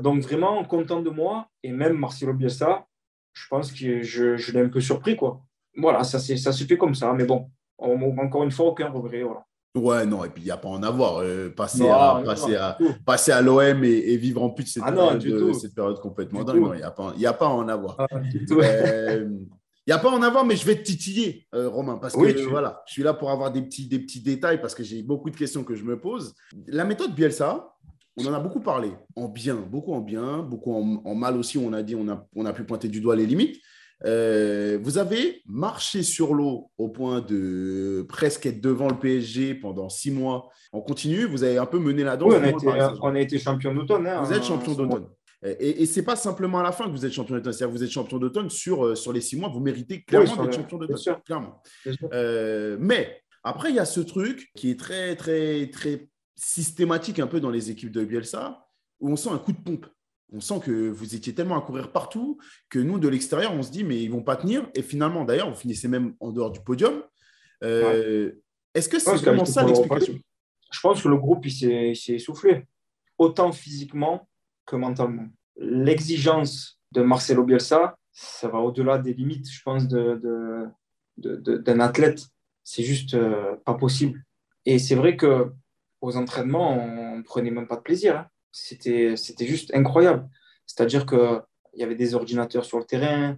donc 0.00 0.22
vraiment 0.22 0.64
content 0.64 1.00
de 1.00 1.10
moi. 1.10 1.48
Et 1.62 1.70
même 1.70 1.96
Marcelo 1.96 2.32
Bielsa, 2.32 2.86
je 3.34 3.46
pense 3.48 3.70
que 3.70 4.02
je, 4.02 4.36
je 4.36 4.52
l'ai 4.52 4.60
un 4.60 4.68
peu 4.68 4.80
surpris. 4.80 5.16
quoi 5.16 5.42
voilà, 5.78 6.04
ça, 6.04 6.18
ça 6.18 6.52
se 6.52 6.64
fait 6.64 6.76
comme 6.76 6.94
ça. 6.94 7.12
Mais 7.12 7.24
bon, 7.24 7.50
encore 7.78 8.42
une 8.42 8.50
fois, 8.50 8.66
aucun 8.66 8.90
regret. 8.90 9.22
Voilà. 9.22 9.44
Ouais, 9.74 10.06
non, 10.06 10.24
et 10.24 10.30
puis 10.30 10.42
il 10.42 10.46
n'y 10.46 10.50
a 10.50 10.56
pas 10.56 10.68
à 10.68 10.72
en 10.72 10.82
avoir. 10.82 11.18
Euh, 11.18 11.50
passer, 11.50 11.88
à, 11.88 12.22
passer, 12.24 12.56
à, 12.56 12.78
passer 13.04 13.32
à 13.32 13.42
l'OM 13.42 13.84
et, 13.84 14.16
vivre 14.16 14.42
en 14.42 14.50
plus 14.50 14.66
cette, 14.66 14.82
ah 14.86 14.92
période, 14.92 15.54
cette 15.54 15.74
période 15.74 16.00
complètement 16.00 16.42
dingue, 16.42 16.70
il 16.74 16.78
n'y 16.78 16.82
a, 16.82 16.90
pas, 16.90 17.12
a 17.12 17.32
pas 17.32 17.46
à 17.46 17.50
en 17.50 17.68
avoir. 17.68 17.96
Ah, 17.98 18.06
euh, 18.12 19.28
il 19.86 19.90
n'y 19.90 19.92
a 19.92 19.98
pas 19.98 20.10
à 20.10 20.14
en 20.14 20.22
avoir, 20.22 20.44
mais 20.44 20.56
je 20.56 20.64
vais 20.64 20.76
te 20.76 20.82
titiller, 20.82 21.46
euh, 21.54 21.68
Romain, 21.68 21.98
parce 21.98 22.14
que 22.14 22.48
voilà, 22.48 22.82
je 22.86 22.92
suis 22.92 23.02
là 23.02 23.14
pour 23.14 23.30
avoir 23.30 23.52
des 23.52 23.62
petits, 23.62 23.86
des 23.86 23.98
petits 23.98 24.20
détails, 24.20 24.60
parce 24.60 24.74
que 24.74 24.82
j'ai 24.82 25.02
beaucoup 25.02 25.30
de 25.30 25.36
questions 25.36 25.64
que 25.64 25.74
je 25.74 25.84
me 25.84 25.98
pose. 26.00 26.34
La 26.66 26.84
méthode 26.84 27.14
Bielsa, 27.14 27.74
on 28.16 28.26
en 28.26 28.32
a 28.32 28.40
beaucoup 28.40 28.60
parlé, 28.60 28.92
en 29.16 29.28
bien, 29.28 29.54
beaucoup 29.54 29.92
en 29.92 30.00
bien, 30.00 30.38
beaucoup 30.38 30.74
en, 30.74 31.02
en 31.04 31.14
mal 31.14 31.36
aussi, 31.36 31.58
on 31.58 31.72
a 31.72 31.82
dit, 31.82 31.94
on 31.94 32.08
a, 32.08 32.26
on 32.34 32.46
a 32.46 32.52
pu 32.52 32.64
pointer 32.64 32.88
du 32.88 33.00
doigt 33.00 33.16
les 33.16 33.26
limites. 33.26 33.60
Euh, 34.04 34.78
vous 34.80 34.98
avez 34.98 35.42
marché 35.46 36.02
sur 36.02 36.34
l'eau 36.34 36.70
au 36.78 36.88
point 36.88 37.20
de 37.20 38.06
presque 38.08 38.46
être 38.46 38.60
devant 38.60 38.88
le 38.88 38.98
PSG 38.98 39.54
pendant 39.54 39.88
six 39.88 40.10
mois 40.10 40.50
en 40.72 40.80
continu. 40.80 41.24
Vous 41.24 41.42
avez 41.42 41.58
un 41.58 41.66
peu 41.66 41.78
mené 41.78 42.04
la 42.04 42.16
danse. 42.16 42.34
Oui, 42.34 42.52
on, 43.02 43.14
a 43.14 43.20
été, 43.20 43.38
champion 43.38 43.74
d'automne. 43.74 44.06
Hein, 44.06 44.22
vous 44.22 44.32
êtes 44.32 44.44
champion 44.44 44.74
d'automne. 44.74 45.06
Et, 45.42 45.86
ce 45.86 46.00
n'est 46.00 46.06
pas 46.06 46.16
simplement 46.16 46.58
à 46.58 46.62
la 46.62 46.72
fin 46.72 46.86
que 46.86 46.90
vous 46.90 47.06
êtes 47.06 47.12
champion 47.12 47.34
d'automne. 47.36 47.52
C'est-à-dire 47.52 47.76
vous 47.76 47.84
êtes 47.84 47.90
champion 47.90 48.18
d'automne 48.18 48.50
sur, 48.50 48.84
euh, 48.84 48.94
sur 48.94 49.12
les 49.12 49.20
six 49.20 49.36
mois. 49.36 49.48
Vous 49.48 49.60
méritez 49.60 50.02
clairement 50.02 50.44
d'être 50.44 50.54
champion 50.54 50.78
d'automne. 50.78 51.16
Clairement. 51.24 51.62
Euh, 52.12 52.76
mais 52.80 53.22
après, 53.42 53.70
il 53.70 53.76
y 53.76 53.80
a 53.80 53.84
ce 53.84 54.00
truc 54.00 54.50
qui 54.54 54.70
est 54.70 54.78
très, 54.78 55.16
très, 55.16 55.68
très 55.70 56.08
systématique 56.36 57.18
un 57.18 57.26
peu 57.26 57.40
dans 57.40 57.50
les 57.50 57.70
équipes 57.70 57.90
de 57.90 58.04
Bielsa, 58.04 58.64
où 59.00 59.10
on 59.10 59.16
sent 59.16 59.30
un 59.30 59.38
coup 59.38 59.52
de 59.52 59.58
pompe 59.60 59.86
on 60.32 60.40
sent 60.40 60.60
que 60.64 60.88
vous 60.90 61.14
étiez 61.14 61.34
tellement 61.34 61.56
à 61.56 61.62
courir 61.62 61.90
partout 61.90 62.38
que 62.68 62.78
nous, 62.78 62.98
de 62.98 63.08
l'extérieur, 63.08 63.52
on 63.54 63.62
se 63.62 63.70
dit, 63.70 63.84
mais 63.84 64.02
ils 64.02 64.08
ne 64.08 64.14
vont 64.14 64.22
pas 64.22 64.36
tenir. 64.36 64.68
Et 64.74 64.82
finalement, 64.82 65.24
d'ailleurs, 65.24 65.50
vous 65.50 65.56
finissez 65.56 65.88
même 65.88 66.14
en 66.20 66.30
dehors 66.30 66.50
du 66.50 66.60
podium. 66.60 67.02
Euh, 67.64 68.32
est-ce 68.74 68.88
que 68.88 68.98
c'est 68.98 69.16
vraiment 69.16 69.44
ça 69.44 69.64
l'explication 69.64 70.18
Je 70.70 70.80
pense 70.80 71.02
que 71.02 71.08
le 71.08 71.16
groupe, 71.16 71.46
il 71.46 71.96
s'est 71.96 72.14
essoufflé, 72.14 72.66
autant 73.16 73.52
physiquement 73.52 74.28
que 74.66 74.76
mentalement. 74.76 75.26
L'exigence 75.56 76.80
de 76.92 77.02
Marcelo 77.02 77.44
Bielsa, 77.44 77.96
ça 78.12 78.48
va 78.48 78.58
au-delà 78.58 78.98
des 78.98 79.14
limites, 79.14 79.50
je 79.50 79.62
pense, 79.62 79.88
d'un 79.88 80.72
de, 81.16 81.80
athlète. 81.80 82.20
C'est 82.64 82.82
juste 82.82 83.14
euh, 83.14 83.56
pas 83.64 83.74
possible. 83.74 84.22
Et 84.66 84.78
c'est 84.78 84.94
vrai 84.94 85.16
que 85.16 85.50
aux 86.00 86.16
entraînements, 86.16 86.78
on 86.78 87.16
ne 87.16 87.22
prenait 87.22 87.50
même 87.50 87.66
pas 87.66 87.76
de 87.76 87.82
plaisir. 87.82 88.18
Hein 88.18 88.28
c'était, 88.58 89.46
juste 89.46 89.74
incroyable. 89.74 90.28
C'est-à-dire 90.66 91.06
qu'il 91.06 91.42
y 91.74 91.82
avait 91.82 91.94
des 91.94 92.14
ordinateurs 92.14 92.64
sur 92.64 92.78
le 92.78 92.84
terrain, 92.84 93.36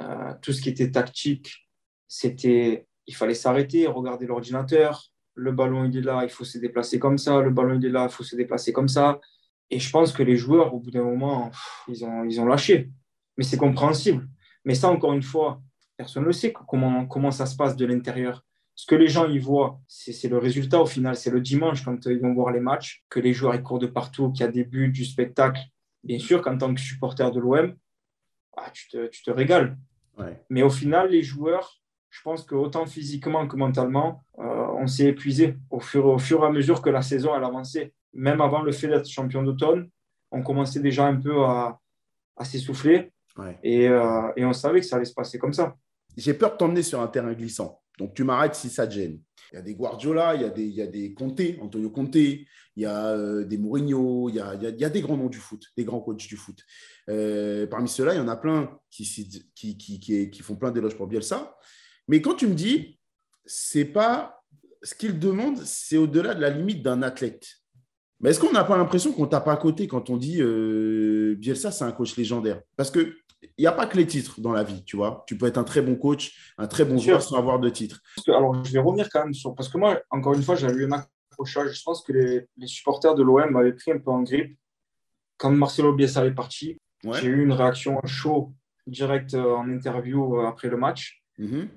euh, 0.00 0.32
tout 0.42 0.52
ce 0.52 0.60
qui 0.60 0.68
était 0.68 0.90
tactique, 0.90 1.68
c'était, 2.06 2.86
il 3.06 3.14
fallait 3.14 3.34
s'arrêter, 3.34 3.86
regarder 3.86 4.26
l'ordinateur. 4.26 5.04
Le 5.34 5.52
ballon, 5.52 5.84
il 5.84 5.96
est 5.96 6.02
là, 6.02 6.22
il 6.24 6.30
faut 6.30 6.44
se 6.44 6.58
déplacer 6.58 6.98
comme 6.98 7.18
ça. 7.18 7.40
Le 7.40 7.50
ballon, 7.50 7.78
il 7.78 7.86
est 7.86 7.90
là, 7.90 8.04
il 8.04 8.10
faut 8.10 8.24
se 8.24 8.36
déplacer 8.36 8.72
comme 8.72 8.88
ça. 8.88 9.20
Et 9.70 9.78
je 9.78 9.90
pense 9.90 10.12
que 10.12 10.22
les 10.22 10.36
joueurs, 10.36 10.74
au 10.74 10.80
bout 10.80 10.90
d'un 10.90 11.04
moment, 11.04 11.50
ils 11.88 12.04
ont, 12.04 12.24
ils 12.24 12.40
ont 12.40 12.46
lâché. 12.46 12.90
Mais 13.36 13.44
c'est 13.44 13.58
compréhensible. 13.58 14.28
Mais 14.64 14.74
ça, 14.74 14.88
encore 14.88 15.12
une 15.12 15.22
fois, 15.22 15.60
personne 15.96 16.26
ne 16.26 16.32
sait 16.32 16.52
comment, 16.52 17.06
comment 17.06 17.30
ça 17.30 17.46
se 17.46 17.56
passe 17.56 17.76
de 17.76 17.86
l'intérieur 17.86 18.44
ce 18.78 18.86
que 18.86 18.94
les 18.94 19.08
gens 19.08 19.28
y 19.28 19.40
voient, 19.40 19.80
c'est 19.88 20.28
le 20.28 20.38
résultat 20.38 20.80
au 20.80 20.86
final. 20.86 21.16
C'est 21.16 21.32
le 21.32 21.40
dimanche 21.40 21.84
quand 21.84 22.06
ils 22.06 22.20
vont 22.20 22.32
voir 22.32 22.52
les 22.52 22.60
matchs, 22.60 23.04
que 23.10 23.18
les 23.18 23.32
joueurs 23.32 23.56
ils 23.56 23.62
courent 23.64 23.80
de 23.80 23.88
partout, 23.88 24.30
qu'il 24.30 24.46
y 24.46 24.48
a 24.48 24.52
des 24.52 24.62
buts, 24.62 24.92
du 24.92 25.04
spectacle. 25.04 25.60
Bien 26.04 26.20
sûr 26.20 26.40
qu'en 26.42 26.56
tant 26.56 26.72
que 26.72 26.80
supporter 26.80 27.28
de 27.32 27.40
l'OM, 27.40 27.74
ah, 28.56 28.70
tu, 28.72 28.88
te, 28.88 29.08
tu, 29.08 29.24
te, 29.24 29.32
régales. 29.32 29.76
Mais 30.48 30.62
au 30.62 30.70
final, 30.70 31.10
les 31.10 31.24
joueurs, 31.24 31.80
je 32.08 32.22
pense 32.22 32.44
que 32.44 32.54
autant 32.54 32.86
physiquement 32.86 33.48
que 33.48 33.56
mentalement, 33.56 34.22
euh, 34.38 34.44
on 34.44 34.86
s'est 34.86 35.06
épuisé 35.06 35.56
au 35.70 35.80
fur, 35.80 36.06
au 36.06 36.18
fur 36.20 36.44
et 36.44 36.46
à 36.46 36.50
mesure 36.52 36.80
que 36.80 36.90
la 36.90 37.02
saison 37.02 37.34
elle 37.34 37.42
avançait. 37.42 37.92
Même 38.12 38.40
avant 38.40 38.62
le 38.62 38.70
fait 38.70 38.86
d'être 38.86 39.08
champion 39.08 39.42
d'automne, 39.42 39.90
on 40.30 40.44
commençait 40.44 40.80
déjà 40.80 41.04
un 41.04 41.16
peu 41.16 41.44
à, 41.44 41.80
à 42.36 42.44
s'essouffler. 42.44 43.10
Et, 43.64 43.88
euh, 43.88 44.30
et 44.36 44.44
on 44.44 44.52
savait 44.52 44.78
que 44.78 44.86
ça 44.86 44.96
allait 44.96 45.04
se 45.04 45.14
passer 45.14 45.36
comme 45.36 45.52
ça. 45.52 45.76
J'ai 46.16 46.34
peur 46.34 46.52
de 46.52 46.58
t'emmener 46.58 46.84
sur 46.84 47.00
un 47.00 47.08
terrain 47.08 47.32
glissant. 47.32 47.80
Donc, 47.98 48.14
tu 48.14 48.24
m'arrêtes 48.24 48.54
si 48.54 48.70
ça 48.70 48.86
te 48.86 48.94
gêne. 48.94 49.20
Il 49.52 49.56
y 49.56 49.58
a 49.58 49.62
des 49.62 49.74
Guardiola, 49.74 50.34
il 50.34 50.42
y 50.42 50.44
a 50.44 50.50
des, 50.50 50.64
il 50.64 50.74
y 50.74 50.82
a 50.82 50.86
des 50.86 51.14
Conte, 51.14 51.40
Antonio 51.60 51.90
Conte, 51.90 52.14
il 52.14 52.46
y 52.76 52.86
a 52.86 53.08
euh, 53.08 53.44
des 53.44 53.58
Mourinho, 53.58 54.28
il 54.28 54.36
y 54.36 54.40
a, 54.40 54.54
il, 54.54 54.80
y 54.80 54.84
a, 54.84 54.90
des 54.90 55.00
grands 55.00 55.16
noms 55.16 55.28
du 55.28 55.38
foot, 55.38 55.64
des 55.76 55.84
grands 55.84 56.00
coachs 56.00 56.28
du 56.28 56.36
foot. 56.36 56.58
Euh, 57.08 57.66
parmi 57.66 57.88
ceux-là, 57.88 58.14
il 58.14 58.18
y 58.18 58.20
en 58.20 58.28
a 58.28 58.36
plein 58.36 58.78
qui, 58.90 59.04
qui, 59.54 59.76
qui, 59.76 60.30
qui, 60.30 60.42
font 60.42 60.56
plein 60.56 60.70
d'éloges 60.70 60.96
pour 60.96 61.06
Bielsa. 61.06 61.56
Mais 62.06 62.22
quand 62.22 62.34
tu 62.34 62.46
me 62.46 62.54
dis, 62.54 62.98
c'est 63.44 63.86
pas 63.86 64.42
ce 64.82 64.94
qu'il 64.94 65.18
demande, 65.18 65.58
c'est 65.64 65.96
au-delà 65.96 66.34
de 66.34 66.40
la 66.40 66.50
limite 66.50 66.82
d'un 66.82 67.02
athlète. 67.02 67.46
Mais 68.20 68.30
est-ce 68.30 68.40
qu'on 68.40 68.52
n'a 68.52 68.64
pas 68.64 68.76
l'impression 68.76 69.12
qu'on 69.12 69.26
tape 69.26 69.48
à 69.48 69.56
côté 69.56 69.86
quand 69.86 70.10
on 70.10 70.16
dit 70.16 70.40
euh, 70.40 71.36
Bielsa, 71.38 71.70
c'est 71.70 71.84
un 71.84 71.92
coach 71.92 72.16
légendaire? 72.16 72.60
Parce 72.76 72.90
que 72.90 73.14
il 73.42 73.62
n'y 73.62 73.66
a 73.66 73.72
pas 73.72 73.86
que 73.86 73.96
les 73.96 74.06
titres 74.06 74.40
dans 74.40 74.52
la 74.52 74.64
vie, 74.64 74.84
tu 74.84 74.96
vois. 74.96 75.24
Tu 75.26 75.36
peux 75.36 75.46
être 75.46 75.58
un 75.58 75.64
très 75.64 75.82
bon 75.82 75.96
coach, 75.96 76.54
un 76.58 76.66
très 76.66 76.84
bon 76.84 76.98
joueur 76.98 77.22
sans 77.22 77.36
avoir 77.36 77.60
de 77.60 77.68
titre. 77.68 78.00
Alors, 78.28 78.64
je 78.64 78.72
vais 78.72 78.80
revenir 78.80 79.08
quand 79.10 79.24
même 79.24 79.34
sur. 79.34 79.54
Parce 79.54 79.68
que 79.68 79.78
moi, 79.78 80.00
encore 80.10 80.34
une 80.34 80.42
fois, 80.42 80.56
j'avais 80.56 80.74
eu 80.74 80.86
un 80.86 81.04
accrochage. 81.30 81.78
Je 81.78 81.82
pense 81.82 82.02
que 82.02 82.12
les, 82.12 82.66
supporters 82.66 83.14
de 83.14 83.22
l'OM 83.22 83.50
m'avaient 83.50 83.72
pris 83.72 83.92
un 83.92 83.98
peu 83.98 84.10
en 84.10 84.22
grippe. 84.22 84.58
Quand 85.36 85.50
Marcelo 85.50 85.92
Bielsa 85.94 86.24
est 86.26 86.34
parti, 86.34 86.78
j'ai 87.04 87.28
eu 87.28 87.44
une 87.44 87.52
réaction 87.52 88.00
chaud 88.04 88.52
direct 88.86 89.34
euh, 89.34 89.54
en 89.54 89.68
interview 89.70 90.38
euh, 90.38 90.46
après 90.46 90.68
le 90.68 90.76
match. 90.76 91.22
Mm-hmm. 91.38 91.68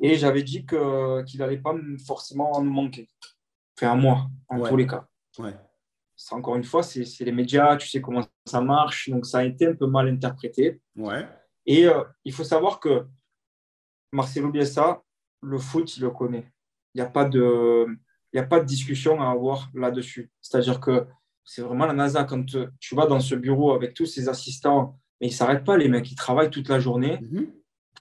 Et 0.00 0.16
j'avais 0.16 0.42
dit 0.42 0.64
qu'il 0.66 1.38
n'allait 1.38 1.58
pas 1.58 1.74
forcément 2.06 2.60
nous 2.62 2.70
manquer. 2.70 3.08
Enfin, 3.76 3.92
à 3.92 3.94
moi, 3.96 4.26
en 4.48 4.60
tous 4.62 4.76
les 4.76 4.86
cas. 4.86 5.06
Ouais. 5.38 5.54
Encore 6.30 6.56
une 6.56 6.64
fois, 6.64 6.82
c'est 6.82 7.04
les 7.20 7.32
médias, 7.32 7.76
tu 7.76 7.88
sais 7.88 8.00
comment 8.00 8.24
ça 8.46 8.60
marche. 8.60 9.10
Donc, 9.10 9.26
ça 9.26 9.38
a 9.38 9.44
été 9.44 9.66
un 9.66 9.74
peu 9.74 9.86
mal 9.86 10.08
interprété. 10.08 10.80
Ouais. 10.96 11.26
Et 11.66 11.86
euh, 11.86 12.04
il 12.24 12.32
faut 12.32 12.44
savoir 12.44 12.80
que 12.80 13.06
Marcelo 14.12 14.50
Bielsa, 14.50 15.02
le 15.42 15.58
foot, 15.58 15.96
il 15.96 16.02
le 16.02 16.10
connaît. 16.10 16.52
Il 16.94 16.98
n'y 16.98 17.06
a, 17.06 17.10
pas 17.10 17.24
de, 17.24 17.86
a 18.36 18.42
pas 18.42 18.60
de 18.60 18.66
discussion 18.66 19.20
à 19.20 19.30
avoir 19.30 19.70
là-dessus. 19.74 20.30
C'est-à-dire 20.40 20.80
que 20.80 21.06
c'est 21.44 21.62
vraiment 21.62 21.86
la 21.86 21.94
NASA. 21.94 22.24
Quand 22.24 22.44
tu 22.78 22.94
vas 22.94 23.06
dans 23.06 23.20
ce 23.20 23.34
bureau 23.34 23.72
avec 23.72 23.94
tous 23.94 24.06
ces 24.06 24.28
assistants, 24.28 24.98
mais 25.20 25.28
ils 25.28 25.30
ne 25.30 25.36
s'arrêtent 25.36 25.64
pas, 25.64 25.76
les 25.76 25.88
mecs, 25.88 26.10
ils 26.10 26.16
travaillent 26.16 26.50
toute 26.50 26.68
la 26.68 26.80
journée 26.80 27.18
mhm. 27.20 27.46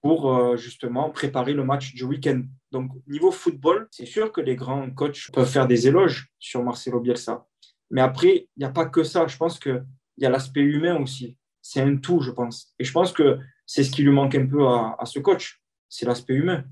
pour 0.01 0.33
euh, 0.33 0.57
justement 0.57 1.09
préparer 1.09 1.53
le 1.53 1.63
match 1.63 1.93
du 1.93 2.03
week-end. 2.03 2.41
Donc, 2.71 2.91
niveau 3.07 3.31
football, 3.31 3.87
c'est 3.91 4.05
sûr 4.05 4.31
que 4.31 4.41
les 4.41 4.55
grands 4.55 4.89
coachs 4.91 5.31
peuvent 5.31 5.49
faire 5.49 5.67
des 5.67 5.87
éloges 5.87 6.29
sur 6.39 6.63
Marcelo 6.63 6.99
Bielsa. 6.99 7.45
Mais 7.91 8.01
après, 8.01 8.47
il 8.55 8.59
n'y 8.59 8.65
a 8.65 8.71
pas 8.71 8.85
que 8.85 9.03
ça. 9.03 9.27
Je 9.27 9.37
pense 9.37 9.59
qu'il 9.59 9.85
y 10.17 10.25
a 10.25 10.29
l'aspect 10.29 10.61
humain 10.61 10.97
aussi. 10.99 11.37
C'est 11.61 11.81
un 11.81 11.97
tout, 11.97 12.21
je 12.21 12.31
pense. 12.31 12.73
Et 12.79 12.83
je 12.83 12.91
pense 12.91 13.11
que 13.11 13.37
c'est 13.65 13.83
ce 13.83 13.91
qui 13.91 14.01
lui 14.01 14.11
manque 14.11 14.33
un 14.33 14.47
peu 14.47 14.67
à, 14.67 14.95
à 14.97 15.05
ce 15.05 15.19
coach. 15.19 15.61
C'est 15.87 16.05
l'aspect 16.05 16.33
humain. 16.33 16.63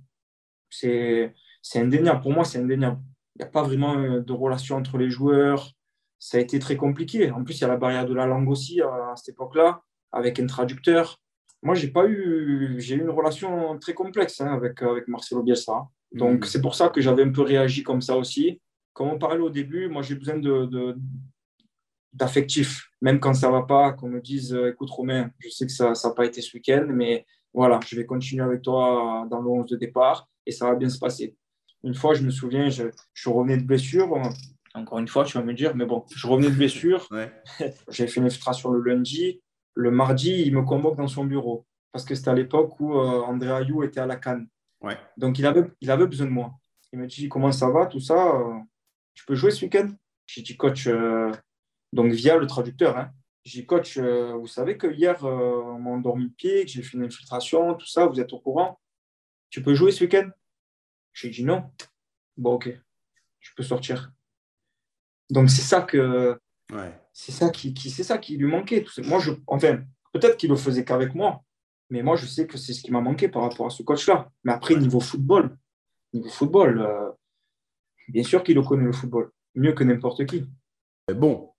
C'est 0.70 1.34
indéniable. 1.76 2.22
Pour 2.22 2.32
moi, 2.32 2.44
c'est 2.44 2.60
indéniable. 2.60 3.00
Il 3.36 3.44
n'y 3.44 3.46
a 3.48 3.52
pas 3.52 3.64
vraiment 3.64 3.96
euh, 3.98 4.22
de 4.22 4.34
relation 4.34 4.78
entre 4.78 4.98
les 4.98 5.10
joueurs 5.10 5.74
ça 6.20 6.38
a 6.38 6.42
été 6.42 6.60
très 6.60 6.76
compliqué. 6.76 7.32
En 7.32 7.44
plus, 7.44 7.58
il 7.58 7.62
y 7.62 7.64
a 7.64 7.70
la 7.70 7.78
barrière 7.78 8.06
de 8.06 8.14
la 8.14 8.26
langue 8.26 8.50
aussi 8.50 8.82
à, 8.82 9.14
cette 9.16 9.30
époque-là, 9.30 9.82
avec 10.12 10.40
un 10.40 10.46
traducteur. 10.46 11.18
Moi, 11.64 11.76
j'ai 11.76 11.88
pas 11.88 12.06
eu, 12.08 12.76
j'ai 12.78 12.96
eu 12.96 13.02
une 13.02 13.10
relation 13.10 13.78
très 13.80 13.94
complexe 13.94 14.42
hein, 14.42 14.54
avec, 14.54 14.82
avec 14.82 15.08
Marcelo 15.08 15.42
Bielsa. 15.42 15.88
Donc, 16.12 16.42
hmm. 16.42 16.48
c'est 16.48 16.62
pour 16.62 16.76
ça 16.76 16.90
que 16.90 17.02
j'avais 17.02 17.24
un 17.24 17.32
peu 17.32 17.42
réagi 17.42 17.84
comme 17.84 18.02
ça 18.02 18.18
aussi. 18.18 18.62
Comme 19.00 19.12
on 19.12 19.18
parlait 19.18 19.40
au 19.40 19.50
début, 19.50 19.88
moi, 19.88 20.02
j'ai 20.02 20.16
besoin 20.16 20.38
de, 20.38 20.94
d'affectif. 22.12 22.90
Même 23.02 23.22
quand 23.22 23.34
ça 23.34 23.50
va 23.50 23.62
pas, 23.62 23.94
qu'on 23.94 24.10
me 24.10 24.20
dise, 24.20 24.54
euh, 24.54 24.72
écoute, 24.72 24.90
Romain, 24.90 25.32
je 25.40 25.48
sais 25.48 25.66
que 25.66 25.72
ça 25.72 25.94
n'a 25.94 26.14
pas 26.14 26.26
été 26.26 26.42
ce 26.42 26.54
week-end, 26.58 26.86
mais 26.90 27.26
voilà, 27.54 27.80
je 27.88 27.96
vais 27.96 28.06
continuer 28.06 28.44
avec 28.44 28.62
toi 28.62 29.26
dans 29.32 29.40
le 29.40 29.48
11 29.48 29.68
de 29.68 29.78
départ 29.78 30.28
et 30.46 30.52
ça 30.52 30.66
va 30.66 30.76
bien 30.76 30.90
se 30.90 31.00
passer. 31.00 31.38
Une 31.86 31.94
fois, 31.94 32.14
je 32.14 32.24
me 32.24 32.30
souviens, 32.30 32.70
je, 32.70 32.88
je 33.14 33.30
revenais 33.30 33.56
de 33.56 33.64
blessure. 33.64 34.22
Encore 34.74 35.00
une 35.00 35.08
fois, 35.08 35.24
tu 35.24 35.38
vas 35.38 35.46
me 35.46 35.54
dire, 35.54 35.78
mais 35.78 35.86
bon, 35.86 36.04
je 36.14 36.28
revenais 36.28 36.50
de 36.50 36.56
blessure. 36.58 37.08
J'ai 37.90 38.06
fait 38.06 38.20
une 38.20 38.26
infiltration 38.26 38.70
le 38.70 38.82
lundi. 38.82 39.42
Le 39.76 39.92
mardi, 39.92 40.44
il 40.46 40.54
me 40.54 40.64
convoque 40.64 40.98
dans 40.98 41.08
son 41.08 41.24
bureau 41.24 41.66
parce 41.94 42.04
que 42.04 42.16
c'était 42.16 42.32
à 42.32 42.36
l'époque 42.36 42.78
où 42.82 43.00
euh, 43.00 43.22
André 43.22 43.50
Ayou 43.50 43.82
était 43.82 44.02
à 44.02 44.06
la 44.06 44.18
Cannes. 44.18 44.50
Donc, 45.16 45.40
il 45.40 45.46
avait, 45.46 45.64
il 45.80 45.90
avait 45.90 46.06
besoin 46.06 46.28
de 46.28 46.34
moi. 46.34 46.52
Il 46.92 47.00
me 47.00 47.08
dit, 47.08 47.30
comment 47.30 47.54
ça 47.54 47.70
va, 47.70 47.86
tout 47.86 48.02
ça 48.02 48.36
euh, 48.36 48.60
Tu 49.20 49.26
peux 49.26 49.36
jouer 49.36 49.52
ce 49.52 49.66
week-end? 49.66 49.90
J'ai 50.28 50.44
dit, 50.44 50.56
coach, 50.56 50.88
euh, 50.88 51.30
donc 51.92 52.14
via 52.14 52.38
le 52.38 52.48
traducteur. 52.48 52.98
Hein. 52.98 53.12
J'ai 53.44 53.60
dit, 53.60 53.66
coach, 53.66 53.98
vous 53.98 54.48
savez 54.48 54.78
que 54.78 54.88
hier, 54.88 55.22
on 55.26 55.78
m'a 55.78 55.90
endormi 55.90 56.24
le 56.24 56.30
pied, 56.30 56.64
que 56.64 56.72
j'ai 56.72 56.82
fait 56.82 56.96
une 56.96 57.04
infiltration, 57.04 57.74
tout 57.76 57.86
ça, 57.86 58.06
vous 58.06 58.22
êtes 58.22 58.32
au 58.32 58.40
courant? 58.40 58.80
Tu 59.50 59.62
peux 59.62 59.76
jouer 59.76 59.92
ce 59.92 60.06
week-end? 60.06 60.30
J'ai 61.12 61.30
dit, 61.32 61.44
non. 61.44 61.70
Bon, 62.38 62.54
ok, 62.54 62.70
je 63.42 63.52
peux 63.58 63.64
sortir. 63.64 64.14
Donc 65.30 65.50
c'est 65.50 65.64
ça 65.64 65.82
que 65.82 66.40
c'est 67.12 67.34
ça 67.34 67.50
qui, 67.50 67.76
c'est 67.76 68.04
ça 68.04 68.20
qui 68.20 68.38
lui 68.38 68.48
manquait. 68.48 68.86
Moi, 69.00 69.20
je, 69.20 69.32
enfin, 69.48 69.84
peut-être 70.14 70.38
qu'il 70.38 70.50
le 70.50 70.56
faisait 70.56 70.86
qu'avec 70.86 71.14
moi, 71.14 71.44
mais 71.90 72.04
moi, 72.04 72.16
je 72.16 72.26
sais 72.26 72.48
que 72.48 72.58
c'est 72.58 72.72
ce 72.72 72.82
qui 72.82 72.92
m'a 72.92 73.02
manqué 73.02 73.28
par 73.28 73.42
rapport 73.42 73.66
à 73.66 73.70
ce 73.70 73.84
coach-là. 73.84 74.32
Mais 74.46 74.54
après, 74.54 74.76
niveau 74.76 75.02
football, 75.02 75.58
niveau 76.14 76.30
football, 76.30 76.80
euh, 76.80 77.10
bien 78.10 78.24
sûr 78.24 78.44
qu'il 78.44 78.60
connaît 78.62 78.86
le 78.86 78.94
football, 78.94 79.32
mieux 79.56 79.74
que 79.74 79.84
n'importe 79.84 80.26
qui. 80.26 80.46
Bon, 81.14 81.50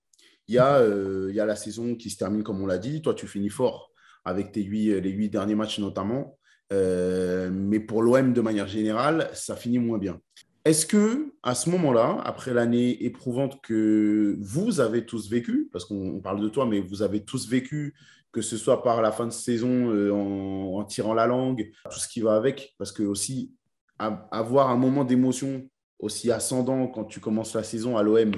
il 0.48 0.54
y, 0.54 0.58
a, 0.58 0.78
euh, 0.78 1.30
y 1.32 1.40
a 1.40 1.46
la 1.46 1.56
saison 1.56 1.94
qui 1.94 2.10
se 2.10 2.16
termine, 2.16 2.42
comme 2.42 2.60
on 2.60 2.66
l'a 2.66 2.78
dit. 2.78 3.02
Toi, 3.02 3.14
tu 3.14 3.26
finis 3.26 3.50
fort 3.50 3.90
avec 4.24 4.52
tes 4.52 4.62
huit, 4.62 5.00
les 5.00 5.10
huit 5.10 5.30
derniers 5.30 5.54
matchs 5.54 5.78
notamment. 5.78 6.38
Euh, 6.72 7.50
mais 7.52 7.80
pour 7.80 8.02
l'OM, 8.02 8.32
de 8.32 8.40
manière 8.40 8.66
générale, 8.66 9.30
ça 9.32 9.56
finit 9.56 9.78
moins 9.78 9.98
bien. 9.98 10.20
Est-ce 10.64 10.86
que 10.86 11.32
à 11.42 11.54
ce 11.54 11.70
moment-là, 11.70 12.20
après 12.24 12.52
l'année 12.52 13.04
éprouvante 13.04 13.60
que 13.62 14.36
vous 14.40 14.80
avez 14.80 15.06
tous 15.06 15.30
vécu, 15.30 15.68
parce 15.72 15.84
qu'on 15.84 16.20
parle 16.20 16.40
de 16.40 16.48
toi, 16.48 16.66
mais 16.66 16.80
vous 16.80 17.02
avez 17.02 17.24
tous 17.24 17.48
vécu, 17.48 17.94
que 18.30 18.42
ce 18.42 18.56
soit 18.56 18.82
par 18.82 19.02
la 19.02 19.10
fin 19.10 19.26
de 19.26 19.32
saison 19.32 19.90
euh, 19.90 20.12
en, 20.12 20.84
tirant 20.84 21.14
la 21.14 21.26
langue, 21.26 21.70
tout 21.90 21.98
ce 21.98 22.08
qui 22.08 22.20
va 22.20 22.36
avec, 22.36 22.74
parce 22.76 22.92
que 22.92 23.02
aussi 23.02 23.54
avoir 23.98 24.70
un 24.70 24.76
moment 24.76 25.04
d'émotion 25.04 25.68
aussi 26.00 26.30
ascendant 26.32 26.86
quand 26.88 27.04
tu 27.04 27.20
commences 27.20 27.54
la 27.54 27.62
saison 27.62 27.96
à 27.96 28.02
l'OM 28.02 28.32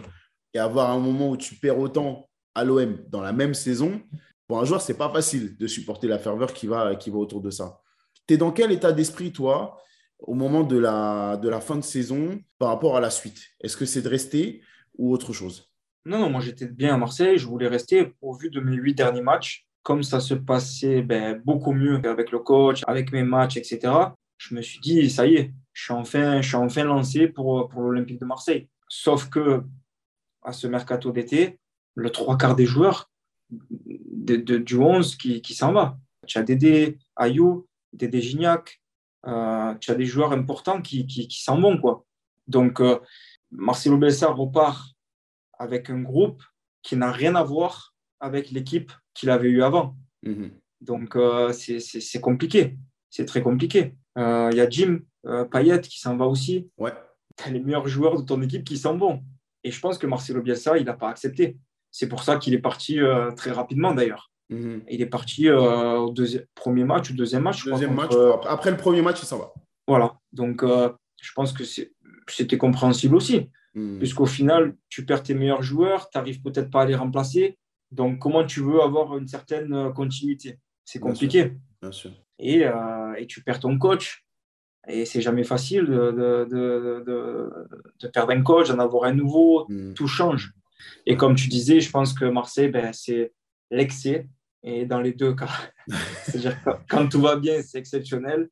et 0.55 0.59
avoir 0.59 0.91
un 0.91 0.99
moment 0.99 1.31
où 1.31 1.37
tu 1.37 1.55
perds 1.55 1.79
autant 1.79 2.29
à 2.55 2.65
l'OM 2.65 2.99
dans 3.09 3.23
la 3.23 3.33
même 3.33 3.55
saison, 3.55 4.03
pour 4.47 4.61
un 4.61 4.65
joueur, 4.65 4.83
c'est 4.83 4.99
pas 4.99 5.11
facile 5.11 5.57
de 5.57 5.67
supporter 5.67 6.09
la 6.09 6.19
ferveur 6.19 6.53
qui 6.53 6.67
va, 6.67 6.95
qui 6.97 7.11
va 7.11 7.17
autour 7.17 7.41
de 7.41 7.51
ça. 7.51 7.81
Tu 8.27 8.35
es 8.35 8.37
dans 8.37 8.53
quel 8.53 8.71
état 8.71 8.93
d'esprit, 8.93 9.33
toi, 9.33 9.79
au 10.19 10.35
moment 10.35 10.63
de 10.63 10.77
la, 10.77 11.37
de 11.37 11.49
la 11.49 11.61
fin 11.61 11.77
de 11.77 11.83
saison 11.83 12.39
par 12.59 12.69
rapport 12.69 12.97
à 12.97 13.01
la 13.01 13.11
suite? 13.11 13.41
Est-ce 13.61 13.77
que 13.77 13.87
c'est 13.87 14.03
de 14.03 14.09
rester 14.09 14.63
ou 14.99 15.13
autre 15.13 15.33
chose? 15.33 15.71
Non, 16.05 16.19
non, 16.19 16.31
moi 16.31 16.41
j'étais 16.41 16.67
bien 16.67 16.95
à 16.95 16.99
Marseille, 16.99 17.39
je 17.39 17.47
voulais 17.47 17.69
rester 17.69 18.13
au 18.21 18.37
vu 18.37 18.51
de 18.51 18.61
mes 18.61 18.77
huit 18.77 18.95
derniers 18.95 19.23
matchs. 19.23 19.67
Comme 19.83 20.03
ça 20.03 20.21
se 20.21 20.35
passait 20.35 21.03
ben, 21.03 21.41
beaucoup 21.45 21.73
mieux 21.73 22.01
avec 22.05 22.31
le 22.31 22.39
coach, 22.39 22.83
avec 22.87 23.13
mes 23.13 23.25
matchs, 23.25 23.57
etc., 23.57 23.93
je 24.37 24.55
me 24.55 24.63
suis 24.63 24.81
dit, 24.81 25.09
ça 25.09 25.27
y 25.27 25.35
est, 25.37 25.53
je 25.73 25.85
suis 25.85 25.93
enfin, 25.93 26.41
je 26.41 26.49
suis 26.49 26.57
enfin 26.57 26.85
lancé 26.85 27.29
pour, 27.29 27.69
pour 27.69 27.83
l'Olympique 27.83 28.21
de 28.21 28.27
Marseille. 28.27 28.69
Sauf 28.89 29.29
que 29.29 29.63
à 30.43 30.53
ce 30.53 30.67
mercato 30.67 31.13
d'été, 31.13 31.59
le 31.95 32.11
trois 32.11 32.37
quarts 32.37 32.57
des 32.57 32.67
joueurs 32.67 33.11
de, 33.51 34.37
du 34.37 34.77
11 34.77 35.17
qui, 35.17 35.43
qui 35.43 35.55
s'en 35.55 35.73
va. 35.73 35.99
Tu 36.27 36.39
as 36.39 36.43
Dédé, 36.43 36.99
Ayou, 37.17 37.67
Dédé 37.93 38.21
Gignac, 38.21 38.81
euh, 39.27 39.75
tu 39.77 39.91
as 39.91 39.95
des 39.95 40.07
joueurs 40.07 40.33
importants 40.33 40.81
qui, 40.81 41.07
qui, 41.07 41.43
s'en 41.43 41.61
vont. 41.61 41.79
Quoi. 41.79 42.05
Donc, 42.47 42.81
euh, 42.81 42.99
Marcelo 43.51 43.99
Bielsa 43.99 44.29
repart 44.29 44.95
avec 45.59 45.91
un 45.91 46.01
groupe 46.01 46.43
qui 46.83 46.97
n'a 46.97 47.13
rien 47.13 47.35
à 47.35 47.43
voir 47.43 47.95
avec 48.21 48.51
l'équipe 48.51 48.93
qu'il 49.15 49.31
avait 49.31 49.49
eue 49.49 49.63
avant. 49.63 49.97
Mhm. 50.23 50.51
Donc, 50.81 51.17
euh, 51.17 51.53
c'est 51.53 52.21
compliqué. 52.21 52.77
C'est 53.11 53.27
très 53.27 53.43
compliqué. 53.43 53.95
Il 54.17 54.55
y 54.55 54.61
a 54.61 54.69
Jim 54.69 55.01
Payet 55.51 55.81
qui 55.81 56.01
s'en 56.01 56.17
va 56.17 56.27
aussi. 56.27 56.69
Ouais. 56.79 56.93
Tu 57.37 57.49
as 57.49 57.51
les 57.53 57.61
meilleurs 57.61 57.89
joueurs 57.89 58.21
de 58.21 58.23
ton 58.23 58.41
équipe 58.43 58.65
qui 58.65 58.77
s'en 58.77 58.97
vont. 58.97 59.23
Et 59.65 59.71
je 59.71 59.81
pense 59.81 59.99
que 59.99 60.07
Marcelo 60.07 60.43
Bielsa, 60.43 60.77
il 60.79 60.85
n'a 60.85 60.95
pas 60.95 61.09
accepté. 61.09 61.57
C'est 61.91 62.09
pour 62.09 62.23
ça 62.23 62.37
qu'il 62.37 62.55
est 62.55 62.59
parti 62.59 62.99
très 63.37 63.53
rapidement 63.53 63.95
d'ailleurs. 63.95 64.33
Mhm. 64.53 64.83
Il 64.89 65.01
est 65.01 65.07
parti 65.07 65.49
euh, 65.49 65.97
au 65.99 66.15
premier 66.55 66.85
match 66.85 67.11
ou 67.11 67.15
deuxième 67.15 67.43
match. 67.43 67.65
Deuxième 67.65 67.95
match, 67.95 68.13
euh, 68.13 68.37
après 68.47 68.71
le 68.71 68.77
premier 68.77 69.03
match, 69.03 69.23
il 69.23 69.27
s'en 69.27 69.39
va. 69.39 69.53
Voilà, 69.89 70.15
donc 70.33 70.63
euh, 70.63 70.91
je 71.21 71.33
pense 71.33 71.53
que 71.53 71.65
c'était 71.65 72.59
compréhensible 72.59 73.17
aussi. 73.17 73.51
Mhm. 73.75 73.99
Puisqu'au 73.99 74.27
final, 74.27 74.77
tu 74.89 75.07
perds 75.07 75.23
tes 75.23 75.35
meilleurs 75.35 75.63
joueurs, 75.63 76.11
tu 76.11 76.19
n'arrives 76.19 76.43
peut-être 76.43 76.71
pas 76.71 76.83
à 76.83 76.87
les 76.87 76.95
remplacer. 76.95 77.59
Donc, 77.91 78.19
comment 78.19 78.45
tu 78.45 78.61
veux 78.61 78.81
avoir 78.81 79.17
une 79.19 79.29
certaine 79.29 79.93
continuité? 79.93 80.59
C'est 80.85 80.99
compliqué. 80.99 81.53
Bien 81.81 81.93
sûr. 81.93 82.11
Et, 82.39 82.65
et, 83.19 83.27
tu 83.27 83.43
perds 83.43 83.61
ton 83.61 83.79
coach. 83.79 84.25
Et 84.89 85.05
c'est 85.05 85.21
jamais 85.21 85.45
facile 85.45 85.87
de, 85.87 86.11
de, 86.11 86.47
de, 86.51 87.05
de, 88.01 88.09
perdre 88.09 88.33
un 88.33 88.43
coach, 88.43 88.69
d'en 88.69 88.81
avoir 88.81 89.05
un 89.05 89.15
nouveau. 89.15 89.67
Mhm. 89.69 89.95
Tout 89.95 90.09
change. 90.09 90.53
Et 91.07 91.17
comme 91.17 91.35
tu 91.35 91.49
disais, 91.49 91.81
je 91.81 91.91
pense 91.91 92.13
que 92.13 92.25
Marseille, 92.25 92.69
ben, 92.69 92.93
c'est 92.93 93.33
l'excès 93.71 94.29
et 94.65 94.87
dans 94.87 95.01
les 95.01 95.13
deux 95.13 95.35
cas. 95.35 95.51
C'est-à-dire 96.25 96.59
quand 96.89 97.09
tout 97.09 97.21
va 97.21 97.37
bien, 97.37 97.63
c'est 97.63 97.79
exceptionnel. 97.79 98.49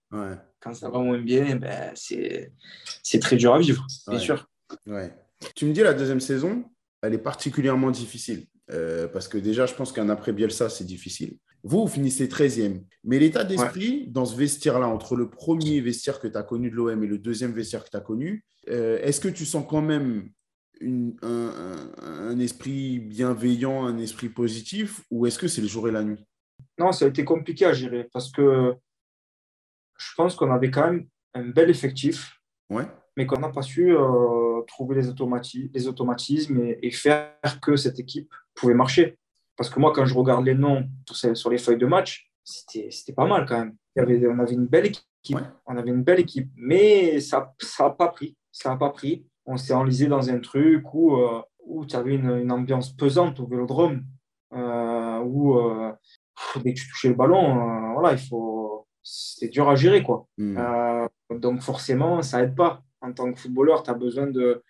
Quand 0.61 0.75
ça 0.75 0.89
va 0.91 0.99
moins 0.99 1.21
bien, 1.21 1.57
ben, 1.57 1.93
c'est 1.95 3.19
très 3.21 3.37
dur 3.37 3.55
à 3.55 3.59
vivre, 3.59 3.87
bien 4.09 4.19
sûr. 4.19 4.47
Ouais. 4.87 5.13
Tu 5.55 5.65
me 5.65 5.73
dis, 5.73 5.81
la 5.81 5.95
deuxième 5.95 6.21
saison, 6.21 6.65
elle 7.03 7.15
est 7.15 7.19
particulièrement 7.19 7.91
difficile. 7.91 8.47
Euh, 8.73 9.09
parce 9.09 9.27
que 9.27 9.39
déjà, 9.39 9.67
je 9.67 9.75
pense 9.75 9.91
qu'un 9.91 10.09
après 10.11 10.33
Bielsa, 10.33 10.69
c'est 10.69 10.85
difficile. 10.85 11.39
Vous, 11.63 11.83
vous 11.83 11.89
finissez 11.89 12.27
13e. 12.27 12.83
Mais 13.05 13.19
l'état 13.19 13.45
d'esprit 13.45 14.07
dans 14.09 14.25
ce 14.25 14.37
vestiaire-là, 14.37 14.89
entre 14.89 15.17
le 15.17 15.29
premier 15.31 15.81
vestiaire 15.81 16.21
que 16.21 16.29
tu 16.29 16.37
as 16.37 16.43
connu 16.43 16.71
de 16.71 16.75
l'OM 16.77 17.03
et 17.03 17.07
le 17.07 17.19
deuxième 17.19 17.53
vestiaire 17.53 17.85
que 17.85 17.91
tu 17.91 17.97
as 17.97 18.01
connu, 18.01 18.45
euh, 18.69 18.99
est-ce 19.03 19.21
que 19.21 19.29
tu 19.29 19.45
sens 19.45 19.65
quand 19.69 19.83
même 19.83 20.31
un, 21.23 22.39
esprit 22.39 22.99
bienveillant, 22.99 23.85
un 23.85 23.99
esprit 23.99 24.29
positif, 24.29 25.03
ou 25.11 25.27
est-ce 25.27 25.39
que 25.39 25.49
c'est 25.49 25.61
le 25.61 25.69
jour 25.69 25.89
et 25.89 25.93
la 25.93 26.03
nuit? 26.03 26.25
Non, 26.79 26.93
ça 26.93 27.05
a 27.05 27.09
été 27.09 27.25
compliqué 27.25 27.67
à 27.67 27.73
gérer 27.73 28.09
parce 28.13 28.31
que 28.31 28.75
je 29.99 30.15
pense 30.17 30.35
qu'on 30.35 30.51
avait 30.51 30.71
quand 30.71 30.91
même 30.91 31.07
un 31.35 31.45
bel 31.45 31.69
effectif, 31.69 32.41
ouais. 32.71 32.85
mais 33.17 33.27
qu'on 33.27 33.41
n'a 33.41 33.51
pas 33.51 33.63
su 33.63 33.95
euh, 33.95 34.63
trouver 34.67 34.97
les, 34.97 35.09
les 35.75 35.89
automatismes 35.89 36.61
et, 36.81 36.91
faire 36.91 37.35
que 37.61 37.77
cette 37.77 37.99
équipe 37.99 38.33
pouvait 38.55 38.75
marcher. 38.75 39.19
Parce 39.61 39.69
que 39.69 39.79
moi, 39.79 39.93
quand 39.95 40.07
je 40.07 40.15
regarde 40.15 40.47
les 40.47 40.55
noms 40.55 40.89
sur 41.13 41.51
les 41.51 41.59
feuilles 41.59 41.77
de 41.77 41.85
match, 41.85 42.33
c'était 42.43 43.13
pas 43.13 43.27
mal 43.27 43.45
quand 43.45 43.59
même. 43.59 43.77
Il 43.95 43.99
y 43.99 44.03
avait, 44.03 44.27
on 44.27 44.39
avait 44.39 44.55
une 44.55 44.65
belle 44.65 44.87
équipe. 44.87 45.37
On 45.67 45.77
avait 45.77 45.91
une 45.91 46.03
belle 46.03 46.21
équipe, 46.21 46.51
mais 46.57 47.21
ça 47.21 47.53
n'a 47.79 47.91
pas 47.91 48.09
pris. 48.09 48.39
Ça 48.51 48.71
n'a 48.71 48.77
pas 48.77 48.89
pris. 48.89 49.27
On 49.45 49.59
s'est 49.59 49.75
enlisé 49.75 50.07
dans 50.07 50.31
un 50.31 50.39
truc 50.39 50.95
où, 50.95 51.15
euh, 51.15 51.43
où 51.63 51.85
tu 51.85 51.95
avais 51.95 52.15
une, 52.15 52.31
une, 52.39 52.51
ambiance 52.51 52.91
pesante 52.97 53.39
au 53.39 53.47
vélodrome, 53.47 54.03
euh, 54.55 55.19
où 55.19 55.59
euh, 55.59 55.93
dès 56.65 56.73
que 56.73 56.81
tu 56.81 56.89
touchais 56.89 57.09
le 57.09 57.15
ballon, 57.15 57.93
voilà, 57.93 58.13
il 58.13 58.19
faut, 58.19 58.87
c'était 59.03 59.49
dur 59.51 59.69
à 59.69 59.75
gérer. 59.75 60.03
Quoi. 60.03 60.27
Hmm. 60.39 60.57
donc 61.33 61.61
forcément, 61.61 62.23
ça 62.23 62.43
aide 62.43 62.55
pas. 62.55 62.83
En 63.03 63.13
tant 63.13 63.31
que 63.31 63.39
footballeur, 63.39 63.83
tu 63.83 63.91
as 63.91 63.95
besoin 63.95 64.27
de, 64.27 64.63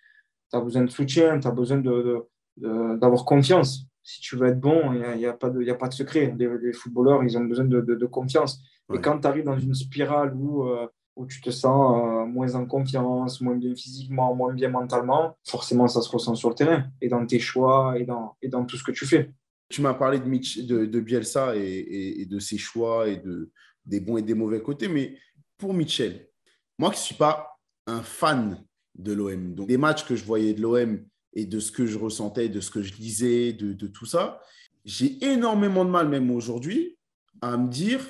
as 0.51 0.59
besoin 0.59 0.81
de 0.81 0.91
soutien, 0.91 1.39
tu 1.39 1.47
as 1.47 1.51
besoin 1.51 1.77
d'avoir 1.77 2.25
de, 2.57 3.07
de, 3.07 3.23
confiance 3.23 3.87
si 4.03 4.21
tu 4.21 4.35
veux 4.35 4.47
être 4.47 4.59
bon, 4.59 4.93
il 4.93 5.17
n'y 5.17 5.25
a, 5.25 5.31
a, 5.31 5.33
pas 5.33 5.49
de, 5.49 5.69
a 5.69 5.75
pas 5.75 5.87
de 5.87 5.93
secret. 5.93 6.35
Les, 6.37 6.73
footballeurs, 6.73 7.23
ils 7.23 7.37
ont 7.37 7.45
besoin 7.45 7.65
de, 7.65 7.81
de, 7.81 8.05
confiance. 8.05 8.61
Et 8.93 8.99
quand 8.99 9.19
tu 9.19 9.27
arrives 9.27 9.45
dans 9.45 9.57
une 9.57 9.73
spirale 9.73 10.33
où, 10.35 10.67
euh, 10.67 10.87
où 11.15 11.25
tu 11.25 11.41
te 11.41 11.49
sens 11.49 12.03
euh, 12.03 12.25
moins 12.25 12.55
en 12.55 12.65
confiance, 12.65 13.39
moins 13.41 13.55
bien 13.55 13.75
physiquement, 13.75 14.35
moins 14.35 14.53
bien 14.53 14.69
mentalement, 14.69 15.37
forcément, 15.45 15.87
ça 15.87 16.01
se 16.01 16.09
ressent 16.09 16.35
sur 16.35 16.49
le 16.49 16.55
terrain 16.55 16.85
et 16.99 17.07
dans 17.07 17.25
tes 17.25 17.39
choix 17.39 17.97
et 17.97 18.05
dans, 18.05 18.35
et 18.41 18.49
dans 18.49 18.65
tout 18.65 18.77
ce 18.77 18.83
que 18.83 18.91
tu 18.91 19.05
fais. 19.05 19.31
Tu 19.69 19.81
m'as 19.81 19.93
parlé 19.93 20.19
de, 20.19 20.27
de, 20.65 20.85
de, 20.85 20.99
Bielsa 20.99 21.55
et, 21.55 22.21
et, 22.21 22.25
de 22.25 22.39
ses 22.39 22.57
choix 22.57 23.07
et 23.07 23.17
de, 23.17 23.51
des 23.85 24.01
bons 24.01 24.17
et 24.17 24.21
des 24.21 24.33
mauvais 24.33 24.61
côtés. 24.61 24.89
Mais 24.89 25.17
pour 25.57 25.73
Mitchell, 25.73 26.27
moi 26.77 26.89
qui 26.89 26.97
ne 26.97 27.03
suis 27.03 27.15
pas 27.15 27.57
un 27.87 28.01
fan 28.01 28.61
de 28.95 29.13
l'OM, 29.13 29.55
donc 29.55 29.67
des 29.67 29.77
matchs 29.77 30.05
que 30.05 30.17
je 30.17 30.25
voyais 30.25 30.53
de 30.53 30.61
l'OM 30.61 30.99
et 31.33 31.45
de 31.45 31.59
ce 31.59 31.71
que 31.71 31.85
je 31.85 31.97
ressentais, 31.97 32.49
de 32.49 32.59
ce 32.59 32.71
que 32.71 32.81
je 32.81 32.93
lisais, 32.95 33.53
de, 33.53 33.87
tout 33.87 34.05
ça, 34.05 34.41
j'ai 34.85 35.23
énormément 35.23 35.85
de 35.85 35.89
mal, 35.89 36.09
même 36.09 36.31
aujourd'hui, 36.31 36.97
à 37.41 37.57
me 37.57 37.69
dire 37.69 38.01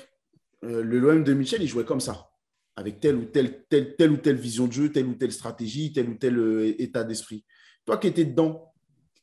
euh, 0.64 0.82
le 0.82 0.98
l'OM 0.98 1.22
de 1.22 1.32
Michel, 1.32 1.62
il 1.62 1.68
jouait 1.68 1.84
comme 1.84 2.00
ça, 2.00 2.30
avec 2.76 3.00
telle 3.00 3.16
ou 3.16 3.24
telle, 3.24 3.64
telle, 3.68 3.96
telle 3.96 4.12
ou 4.12 4.16
telle 4.16 4.36
vision 4.36 4.66
de 4.66 4.72
jeu, 4.72 4.92
telle 4.92 5.06
ou 5.06 5.14
telle 5.14 5.32
stratégie, 5.32 5.92
tel 5.92 6.08
ou 6.08 6.14
tel 6.14 6.38
euh, 6.38 6.74
état 6.80 7.04
d'esprit. 7.04 7.44
Toi 7.84 7.98
qui 7.98 8.08
étais 8.08 8.24
dedans, 8.24 8.72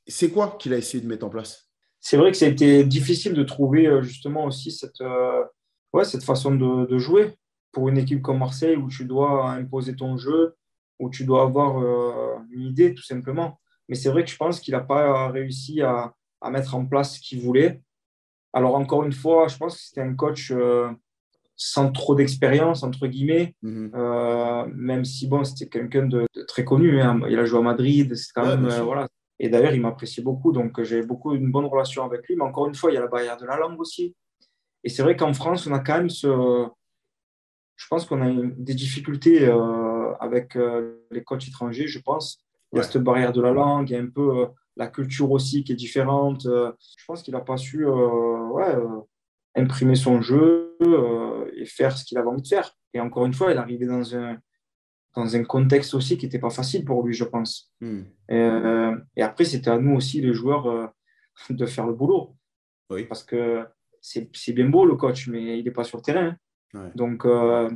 c'est 0.08 0.32
quoi 0.32 0.58
qu'il 0.60 0.74
a 0.74 0.78
essayé 0.78 1.02
de 1.02 1.08
mettre 1.08 1.26
en 1.26 1.30
place? 1.30 1.70
C'est 2.00 2.18
vrai 2.18 2.32
que 2.32 2.38
ça 2.38 2.46
a 2.46 2.50
été 2.50 2.84
difficile 2.84 3.34
de 3.34 3.44
trouver 3.44 3.88
euh, 3.88 4.02
justement 4.02 4.46
aussi 4.46 4.72
cette, 4.72 5.02
ouais, 5.94 6.06
cette 6.06 6.24
façon 6.24 6.56
de, 6.56 6.98
jouer 6.98 7.36
pour 7.72 7.90
une 7.90 7.98
équipe 7.98 8.22
comme 8.22 8.40
Marseille 8.40 8.76
où 8.76 8.90
tu 8.90 9.06
dois 9.06 9.52
imposer 9.52 9.96
ton 9.96 10.18
jeu, 10.18 10.56
où 10.98 11.10
tu 11.10 11.26
dois 11.26 11.44
avoir 11.44 11.78
une 12.52 12.64
idée 12.64 12.94
tout 12.94 13.04
simplement. 13.04 13.60
Mais 13.90 13.96
c'est 13.96 14.10
vrai 14.10 14.24
que 14.24 14.30
je 14.30 14.38
pense 14.38 14.62
qu'il 14.62 14.74
n'a 14.74 14.80
pas 14.80 15.30
réussi 15.30 15.82
à, 15.82 16.14
à, 16.42 16.50
mettre 16.50 16.76
en 16.76 16.86
place 16.86 17.16
ce 17.16 17.20
qu'il 17.20 17.42
voulait. 17.42 17.82
Alors 18.54 18.76
encore 18.76 19.04
une 19.04 19.12
fois, 19.12 19.48
je 19.48 19.58
pense 19.58 19.76
que 19.76 19.82
c'était 19.82 20.02
un 20.02 20.16
coach 20.16 20.54
sans 21.62 21.92
trop 21.92 22.16
d'expérience, 22.16 22.84
entre 22.84 23.06
guillemets, 23.06 23.54
mhm. 23.62 23.92
euh, 23.94 24.66
même 24.74 25.04
si 25.04 25.28
bon, 25.28 25.44
c'était 25.44 25.68
quelqu'un 25.68 26.08
de, 26.08 26.26
très 26.48 26.64
connu. 26.64 27.02
Hein. 27.02 27.20
Il 27.30 27.38
a 27.38 27.44
joué 27.44 27.60
à 27.60 27.62
Madrid, 27.62 28.16
c'est 28.16 28.32
quand 28.34 28.46
même. 28.46 28.66
Euh, 28.66 28.82
voilà. 28.82 29.10
Et 29.40 29.50
d'ailleurs, 29.50 29.74
il 29.74 29.82
m'appréciait 29.82 30.24
beaucoup, 30.24 30.54
donc 30.54 30.82
j'ai 30.82 31.02
beaucoup 31.02 31.36
une 31.36 31.52
bonne 31.52 31.66
relation 31.66 32.06
avec 32.06 32.26
lui. 32.28 32.38
Mais 32.38 32.44
encore 32.44 32.68
une 32.68 32.76
fois, 32.76 32.92
il 32.92 32.94
y 32.96 32.98
a 32.98 33.02
la 33.02 33.08
barrière 33.08 33.36
de 33.36 33.46
la 33.46 33.58
langue 33.58 33.80
aussi. 33.80 34.16
Et 34.86 34.90
c'est 34.90 35.04
vrai 35.04 35.18
qu'en 35.18 35.34
France, 35.34 35.68
on 35.68 35.74
a 35.74 35.80
quand 35.80 35.98
même 35.98 36.10
ce. 36.10 36.66
Je 37.76 37.88
pense 37.90 38.06
qu'on 38.06 38.22
a 38.22 38.32
des 38.58 38.74
difficultés 38.74 39.46
euh, 39.46 40.14
avec 40.22 40.58
les 41.12 41.24
coachs 41.24 41.48
étrangers, 41.48 41.88
je 41.88 42.00
pense. 42.00 42.42
Il 42.74 42.78
y 42.78 42.80
a 42.80 42.84
cette 42.84 43.02
barrière 43.04 43.34
de 43.34 43.42
la 43.42 43.52
langue, 43.52 43.90
il 43.90 43.94
y 43.94 43.96
a 43.96 44.02
un 44.02 44.10
peu 44.10 44.48
la 44.78 44.88
culture 44.88 45.32
aussi 45.32 45.64
qui 45.64 45.72
est 45.72 45.76
différente. 45.76 46.44
je 46.44 47.06
pense 47.08 47.24
qu'il 47.24 47.34
n'a 47.34 47.42
pas 47.42 47.58
su 47.58 47.86
ouais, 47.86 48.76
imprimer 49.56 49.96
son 49.96 50.22
jeu 50.22 50.76
euh, 50.82 51.50
et 51.56 51.66
faire 51.66 51.98
ce 51.98 52.06
qu'il 52.06 52.18
avait 52.18 52.28
envie 52.28 52.42
de 52.42 52.48
faire. 52.48 52.76
Et 52.94 53.00
encore 53.00 53.26
une 53.26 53.34
fois, 53.34 53.52
il 53.52 53.58
arrivait 53.58 53.86
dans 53.86 54.16
un, 54.16 54.38
dans 55.16 55.36
un 55.36 55.44
contexte 55.44 55.94
aussi 55.94 56.18
qui 56.18 56.26
n'était 56.26 56.40
pas 56.40 56.50
facile 56.50 56.86
pour 56.86 57.06
lui, 57.06 57.14
je 57.14 57.24
pense. 57.24 57.72
Hmm. 57.82 58.02
Euh, 58.32 58.96
et, 59.16 59.22
après, 59.22 59.46
c'était 59.46 59.70
à 59.70 59.78
nous 59.78 59.96
aussi, 59.96 60.22
les 60.22 60.34
joueurs, 60.34 60.68
euh, 60.68 60.88
de 61.50 61.66
faire 61.66 61.88
le 61.88 61.94
boulot. 61.94 62.36
Oui. 62.90 63.06
Parce 63.06 63.24
que 63.24 63.66
c'est 64.02 64.54
bien 64.54 64.70
beau 64.70 64.86
le 64.86 64.96
coach, 64.96 65.28
mais 65.28 65.60
il 65.60 65.66
n'est 65.66 65.72
pas 65.72 65.84
sur 65.84 65.98
le 65.98 66.04
terrain. 66.04 66.36
Donc, 66.96 67.26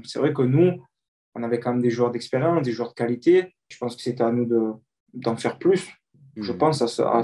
c'est 0.05 0.19
vrai 0.19 0.33
que 0.33 0.43
nous, 0.43 0.83
on 1.35 1.43
avait 1.43 1.59
quand 1.59 1.71
même 1.71 1.81
des 1.81 1.89
joueurs 1.89 2.11
d'expérience, 2.11 2.63
des 2.63 2.71
joueurs 2.71 2.89
de 2.89 2.93
qualité. 2.93 3.55
Je 3.69 3.77
pense 3.77 3.95
que 3.95 4.01
c'était 4.01 4.23
à 4.23 4.31
nous 4.31 4.81
d'en 5.13 5.35
faire 5.35 5.57
plus, 5.57 5.89
je 6.35 6.51
hmm. 6.51 6.57
pense, 6.57 6.99
à, 6.99 7.19
à 7.19 7.23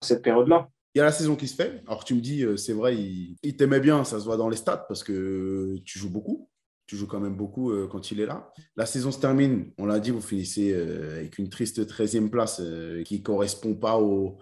cette 0.00 0.22
période-là. 0.22 0.68
Il 0.96 1.00
y 1.00 1.02
a 1.02 1.04
la 1.04 1.12
saison 1.12 1.36
qui 1.36 1.46
se 1.46 1.54
fait. 1.54 1.82
Alors, 1.86 2.04
tu 2.04 2.14
me 2.14 2.22
dis, 2.22 2.42
euh, 2.42 2.56
c'est 2.56 2.72
vrai, 2.72 2.96
il, 2.96 3.56
t'aimait 3.58 3.80
bien, 3.80 4.02
ça 4.04 4.18
se 4.18 4.24
voit 4.24 4.38
dans 4.38 4.48
les 4.48 4.56
stats 4.56 4.86
parce 4.88 5.04
que 5.04 5.76
tu 5.84 5.98
joues 5.98 6.08
beaucoup. 6.08 6.48
Tu 6.86 6.96
joues 6.96 7.06
quand 7.06 7.20
même 7.20 7.36
beaucoup 7.36 7.70
euh, 7.70 7.86
quand 7.86 8.10
il 8.12 8.18
est 8.18 8.24
là. 8.24 8.50
La 8.76 8.86
saison 8.86 9.12
se 9.12 9.20
termine, 9.20 9.72
on 9.76 9.84
l'a 9.84 10.00
dit, 10.00 10.10
vous 10.10 10.22
finissez 10.22 10.72
euh, 10.72 11.18
avec 11.18 11.36
une 11.36 11.50
triste 11.50 11.86
13e 11.86 12.30
place 12.30 12.62
qui 13.04 13.18
ne 13.18 13.22
correspond 13.22 13.74
pas 13.74 13.98
au, 13.98 14.38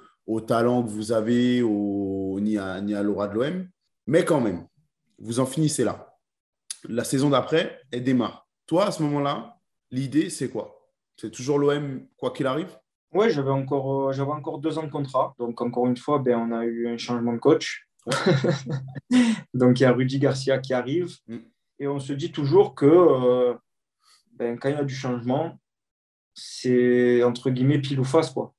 talent 0.47 0.85
que 0.85 0.91
vous 0.91 1.11
avez 1.11 1.61
ni 1.61 2.57
à, 2.57 2.81
ni 2.81 2.95
à 2.95 3.03
l'aura 3.03 3.27
de 3.27 3.35
l'OM. 3.35 3.67
Mais 4.07 4.25
quand 4.25 4.41
même, 4.41 4.65
vous 5.19 5.41
en 5.41 5.47
finissez 5.47 5.83
là. 5.83 6.15
La 6.89 7.03
saison 7.03 7.31
d'après, 7.31 7.81
elle 7.91 8.05
démarre. 8.05 8.44
Toi, 8.67 8.87
à 8.87 8.91
ce 8.91 9.03
moment-là, 9.03 9.59
l'idée, 9.91 10.31
c'est 10.31 10.49
quoi? 10.49 10.89
C'est 11.17 11.31
toujours 11.31 11.59
l'OM, 11.59 12.07
quoi 12.17 12.33
qu'il 12.33 12.47
arrive? 12.47 12.77
Oui, 13.13 13.31
j'avais 13.31 13.51
encore, 13.51 14.11
euh, 14.11 14.25
encore 14.25 14.59
deux 14.59 14.79
ans 14.79 14.83
de 14.83 14.91
contrat. 14.91 15.35
Donc, 15.39 15.61
encore 15.61 15.87
une 15.87 15.97
fois, 15.97 16.19
ben, 16.19 16.37
on 16.37 16.53
a 16.53 16.65
eu 16.65 16.89
un 16.89 16.97
changement 16.97 17.33
de 17.33 17.39
coach. 17.39 17.87
donc, 19.55 19.79
il 19.79 19.85
y 19.85 19.87
a 19.87 19.93
Rudy 19.93 20.19
Garcia 20.19 20.59
qui 20.59 20.75
arrive. 20.75 21.15
Mm. 21.29 21.39
Et 21.79 21.87
on 21.87 22.01
se 22.01 22.13
dit 22.13 22.33
toujours 22.33 22.75
que 22.75 22.87
euh, 22.87 23.55
ben, 24.33 24.59
quand 24.59 24.69
il 24.69 24.75
y 24.75 24.79
a 24.79 24.85
du 24.85 24.95
changement, 24.95 25.59
c'est 26.35 27.23
entre 27.23 27.51
guillemets 27.51 27.79
pile 27.79 28.01
ou 28.01 28.05
face. 28.05 28.31
Quoi. 28.31 28.53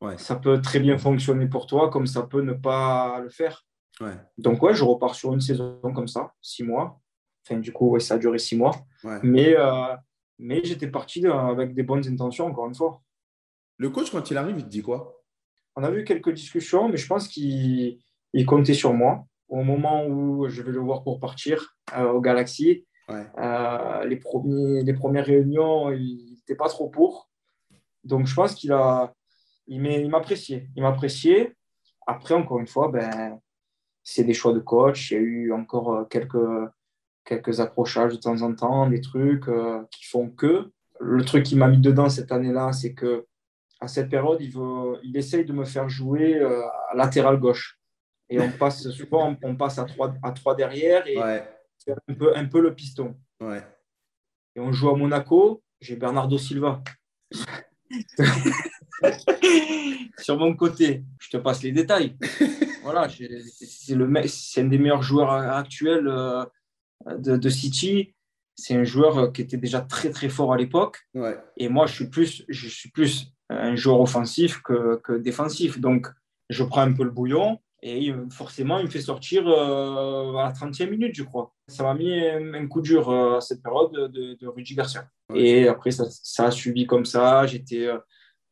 Ouais. 0.00 0.18
Ça 0.18 0.36
peut 0.36 0.60
très 0.60 0.80
bien 0.80 0.98
fonctionner 0.98 1.46
pour 1.46 1.66
toi, 1.66 1.88
comme 1.88 2.06
ça 2.06 2.22
peut 2.22 2.42
ne 2.42 2.52
pas 2.52 3.20
le 3.20 3.30
faire. 3.30 3.64
Ouais. 4.00 4.16
Donc, 4.36 4.62
ouais, 4.62 4.74
je 4.74 4.84
repars 4.84 5.14
sur 5.14 5.32
une 5.32 5.40
saison 5.40 5.80
comme 5.94 6.08
ça, 6.08 6.34
six 6.42 6.62
mois. 6.62 7.00
Enfin, 7.44 7.60
du 7.60 7.72
coup, 7.72 7.90
ouais, 7.90 8.00
ça 8.00 8.14
a 8.14 8.18
duré 8.18 8.38
six 8.38 8.56
mois. 8.56 8.74
Mais, 9.22 9.54
euh, 9.56 9.94
mais 10.38 10.62
j'étais 10.64 10.88
parti 10.88 11.26
avec 11.26 11.74
des 11.74 11.82
bonnes 11.82 12.06
intentions, 12.06 12.46
encore 12.46 12.66
une 12.66 12.74
fois. 12.74 13.02
Le 13.76 13.90
coach, 13.90 14.10
quand 14.10 14.30
il 14.30 14.36
arrive, 14.36 14.56
il 14.58 14.64
te 14.64 14.68
dit 14.68 14.82
quoi? 14.82 15.22
On 15.76 15.84
a 15.84 15.90
eu 15.90 16.04
quelques 16.04 16.32
discussions, 16.32 16.88
mais 16.88 16.96
je 16.96 17.06
pense 17.06 17.28
qu'il 17.28 17.98
comptait 18.46 18.74
sur 18.74 18.94
moi. 18.94 19.26
Au 19.48 19.62
moment 19.62 20.06
où 20.06 20.48
je 20.48 20.62
vais 20.62 20.72
le 20.72 20.80
voir 20.80 21.02
pour 21.02 21.20
partir 21.20 21.76
euh, 21.96 22.10
au 22.12 22.20
Galaxy, 22.20 22.86
euh, 23.10 24.04
les, 24.06 24.16
premiers, 24.16 24.82
les 24.82 24.94
premières 24.94 25.26
réunions, 25.26 25.90
il 25.90 26.36
n'était 26.36 26.54
pas 26.54 26.68
trop 26.68 26.88
pour. 26.88 27.28
Donc, 28.04 28.26
je 28.26 28.34
pense 28.34 28.54
qu'il 28.54 28.72
a, 28.72 29.12
il 29.66 30.08
m'appréciait. 30.08 30.68
Il 30.76 30.82
m'appréciait. 30.82 31.54
Après, 32.06 32.34
encore 32.34 32.60
une 32.60 32.66
fois, 32.66 32.88
ben, 32.88 33.38
c'est 34.02 34.24
des 34.24 34.34
choix 34.34 34.52
de 34.52 34.60
coach. 34.60 35.10
Il 35.10 35.14
y 35.14 35.16
a 35.16 35.20
eu 35.20 35.52
encore 35.52 35.92
euh, 35.92 36.04
quelques, 36.04 36.36
quelques 37.24 37.60
approchages 37.60 38.12
de 38.12 38.18
temps 38.18 38.42
en 38.42 38.54
temps, 38.54 38.88
des 38.88 39.00
trucs 39.00 39.46
qui 39.90 40.04
font 40.04 40.28
que. 40.28 40.70
Le 41.00 41.24
truc 41.24 41.42
qui 41.44 41.56
m'a 41.56 41.68
mis 41.68 41.78
dedans 41.78 42.08
cette 42.08 42.32
année-là, 42.32 42.72
c'est 42.72 42.94
que 42.94 43.26
à 43.84 43.88
cette 43.88 44.08
période, 44.08 44.40
il, 44.40 44.50
veut, 44.50 44.98
il 45.02 45.16
essaye 45.16 45.44
de 45.44 45.52
me 45.52 45.64
faire 45.64 45.88
jouer 45.88 46.36
euh, 46.36 46.62
à 46.90 46.96
latéral 46.96 47.38
gauche. 47.38 47.78
Et 48.30 48.40
on 48.40 48.50
passe 48.50 48.88
souvent, 48.90 49.36
on 49.42 49.56
passe 49.56 49.78
à 49.78 49.84
3 49.84 50.14
à 50.22 50.32
trois 50.32 50.54
derrière 50.54 51.06
et 51.06 51.18
un, 51.18 52.14
peu, 52.14 52.36
un 52.36 52.46
peu 52.46 52.60
le 52.60 52.74
piston. 52.74 53.14
Et 54.56 54.60
on 54.60 54.72
joue 54.72 54.88
à 54.88 54.96
Monaco, 54.96 55.62
j'ai 55.80 55.96
Bernardo 55.96 56.38
Silva. 56.38 56.82
Sur 60.18 60.38
mon 60.38 60.54
côté, 60.56 61.04
je 61.18 61.28
te 61.28 61.36
passe 61.36 61.62
les 61.62 61.72
détails. 61.72 62.16
voilà, 62.82 63.08
c'est 63.08 64.60
un 64.60 64.64
des 64.64 64.78
meilleurs 64.78 65.02
joueurs 65.02 65.30
actuels 65.30 66.08
euh, 66.08 66.44
de, 67.06 67.36
de 67.36 67.48
City 67.48 68.14
c'est 68.56 68.74
un 68.74 68.84
joueur 68.84 69.32
qui 69.32 69.42
était 69.42 69.56
déjà 69.56 69.80
très 69.80 70.10
très 70.10 70.28
fort 70.28 70.52
à 70.52 70.56
l'époque. 70.56 70.98
Et 71.56 71.68
moi, 71.68 71.86
je 71.86 71.94
suis 71.94 72.08
plus, 72.08 72.44
je 72.48 72.68
suis 72.68 72.90
plus 72.90 73.32
un 73.50 73.76
joueur 73.76 74.00
offensif 74.00 74.62
que, 74.62 75.00
que, 75.02 75.12
défensif. 75.12 75.80
Donc, 75.80 76.08
je 76.50 76.62
prends 76.62 76.82
un 76.82 76.92
peu 76.92 77.04
le 77.04 77.10
bouillon 77.10 77.58
et 77.82 78.14
forcément, 78.30 78.78
il 78.78 78.86
me 78.86 78.90
fait 78.90 79.02
sortir 79.02 79.46
euh, 79.46 80.36
à 80.36 80.44
la 80.44 80.52
30e 80.52 80.88
minute, 80.88 81.14
je 81.14 81.22
crois. 81.22 81.52
Ça 81.68 81.82
m'a 81.82 81.94
mis 81.94 82.18
un, 82.18 82.66
coup 82.66 82.80
dur 82.80 83.10
euh, 83.10 83.36
à 83.36 83.40
cette 83.42 83.62
période 83.62 83.92
de, 83.92 84.38
de 84.40 84.46
Rudy 84.46 84.74
Garcia. 84.74 85.06
Et 85.34 85.68
après, 85.68 85.90
ça, 85.90 86.06
ça, 86.08 86.46
a 86.46 86.50
suivi 86.50 86.86
comme 86.86 87.04
ça. 87.04 87.46
J'étais 87.46 87.86
euh, 87.86 87.98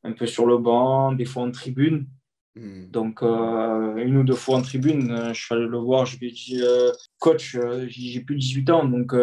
un 0.04 0.12
peu 0.12 0.26
sur 0.26 0.44
le 0.44 0.58
banc, 0.58 1.12
des 1.12 1.24
fois 1.24 1.44
en 1.44 1.50
tribune. 1.50 2.06
Hmm. 2.54 2.86
Donc, 2.90 3.22
une 3.22 4.16
ou 4.16 4.24
deux 4.24 4.34
fois 4.34 4.56
en 4.56 4.62
tribune, 4.62 5.32
je 5.32 5.40
suis 5.40 5.54
allé 5.54 5.66
le 5.66 5.78
voir. 5.78 6.06
Je 6.06 6.18
lui 6.18 6.28
ai 6.28 6.30
dit, 6.30 6.62
coach, 7.18 7.56
j'ai 7.88 8.20
plus 8.20 8.34
de 8.34 8.40
18 8.40 8.70
ans, 8.70 8.84
donc 8.84 9.14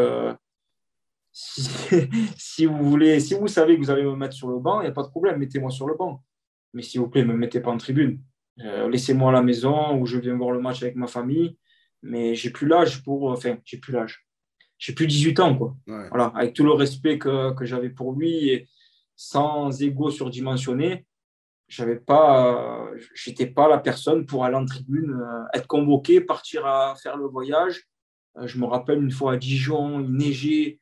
si, 2.37 2.65
vous 2.65 2.89
voulez, 2.89 3.19
si 3.19 3.33
vous 3.33 3.47
savez 3.47 3.75
que 3.75 3.81
vous 3.81 3.91
allez 3.91 4.03
me 4.03 4.15
mettre 4.15 4.33
sur 4.33 4.49
le 4.49 4.59
banc, 4.59 4.81
il 4.81 4.85
n'y 4.85 4.89
a 4.89 4.93
pas 4.93 5.03
de 5.03 5.09
problème, 5.09 5.37
mettez-moi 5.37 5.69
sur 5.69 5.87
le 5.87 5.95
banc. 5.95 6.23
Mais 6.73 6.81
s'il 6.81 6.99
vous 6.99 7.09
plaît, 7.09 7.23
ne 7.23 7.31
me 7.31 7.37
mettez 7.37 7.61
pas 7.61 7.71
en 7.71 7.77
tribune. 7.77 8.19
Euh, 8.61 8.89
laissez-moi 8.89 9.29
à 9.29 9.33
la 9.33 9.41
maison 9.41 9.97
où 9.97 10.05
je 10.05 10.17
viens 10.17 10.35
voir 10.35 10.51
le 10.51 10.59
match 10.59 10.81
avec 10.83 10.95
ma 10.95 11.07
famille. 11.07 11.57
mais 12.01 12.35
j'ai 12.35 12.49
plus 12.49 12.67
l'âge 12.67 13.03
pour. 13.03 13.31
Enfin, 13.31 13.57
j'ai 13.63 13.77
plus 13.77 13.93
l'âge. 13.93 14.25
J'ai 14.77 14.93
plus 14.93 15.07
18 15.07 15.39
ans, 15.39 15.57
quoi. 15.57 15.75
Voilà, 15.87 16.31
avec 16.35 16.53
tout 16.53 16.63
le 16.63 16.71
respect 16.71 17.17
que, 17.17 17.53
que 17.53 17.65
j'avais 17.65 17.89
pour 17.89 18.13
lui 18.13 18.49
et 18.49 18.69
sans 19.15 19.81
ego 19.81 20.09
surdimensionné, 20.09 21.05
j'avais 21.69 21.97
pas, 21.97 22.89
j'étais 23.13 23.45
pas 23.45 23.69
la 23.69 23.77
personne 23.77 24.25
pour 24.25 24.43
aller 24.43 24.55
en 24.55 24.65
tribune, 24.65 25.11
euh, 25.11 25.43
être 25.53 25.67
convoqué, 25.67 26.19
partir 26.19 26.65
à 26.65 26.95
faire 26.95 27.15
le 27.15 27.27
voyage. 27.27 27.87
Euh, 28.37 28.47
je 28.47 28.57
me 28.57 28.65
rappelle 28.65 29.01
une 29.01 29.11
fois 29.11 29.33
à 29.33 29.37
Dijon, 29.37 30.01
il 30.01 30.11
neigeait, 30.11 30.79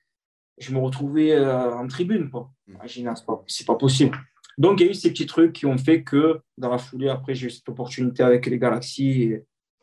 je 0.58 0.74
me 0.74 0.80
retrouvais 0.80 1.34
euh, 1.34 1.76
en 1.76 1.88
tribune. 1.88 2.30
Quoi. 2.32 2.50
Mm. 2.68 2.78
c'est 2.88 3.26
pas, 3.26 3.44
pas 3.68 3.76
possible. 3.76 4.18
Donc, 4.58 4.80
il 4.80 4.86
y 4.86 4.88
a 4.88 4.92
eu 4.92 4.96
ces 4.96 5.12
petits 5.12 5.28
trucs 5.28 5.54
qui 5.54 5.66
ont 5.66 5.78
fait 5.78 6.04
que 6.04 6.40
dans 6.58 6.70
la 6.72 6.80
foulée, 6.80 7.10
après, 7.10 7.36
j'ai 7.36 7.48
eu 7.48 7.52
cette 7.52 7.70
opportunité 7.70 8.24
avec 8.24 8.48
les 8.48 8.58
Galaxies 8.58 9.36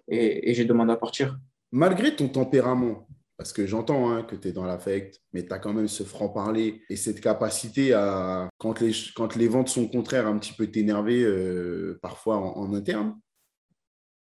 et, 0.08 0.50
et 0.50 0.54
j'ai 0.54 0.64
demandé 0.64 0.92
à 0.92 0.96
partir. 0.96 1.38
Malgré 1.70 2.16
ton 2.16 2.28
tempérament, 2.28 3.06
parce 3.36 3.52
que 3.52 3.66
j'entends 3.66 4.10
hein, 4.10 4.22
que 4.22 4.36
tu 4.36 4.48
es 4.48 4.52
dans 4.52 4.64
l'affect, 4.64 5.20
mais 5.32 5.44
tu 5.44 5.52
as 5.52 5.58
quand 5.58 5.72
même 5.72 5.88
ce 5.88 6.04
franc-parler 6.04 6.82
et 6.88 6.96
cette 6.96 7.20
capacité 7.20 7.92
à, 7.92 8.48
quand 8.58 8.80
les, 8.80 8.92
quand 9.14 9.34
les 9.34 9.48
ventes 9.48 9.68
sont 9.68 9.88
contraires, 9.88 10.26
un 10.26 10.38
petit 10.38 10.52
peu 10.52 10.66
t'énerver 10.68 11.22
euh, 11.22 11.98
parfois 12.00 12.36
en, 12.36 12.72
interne, 12.74 13.18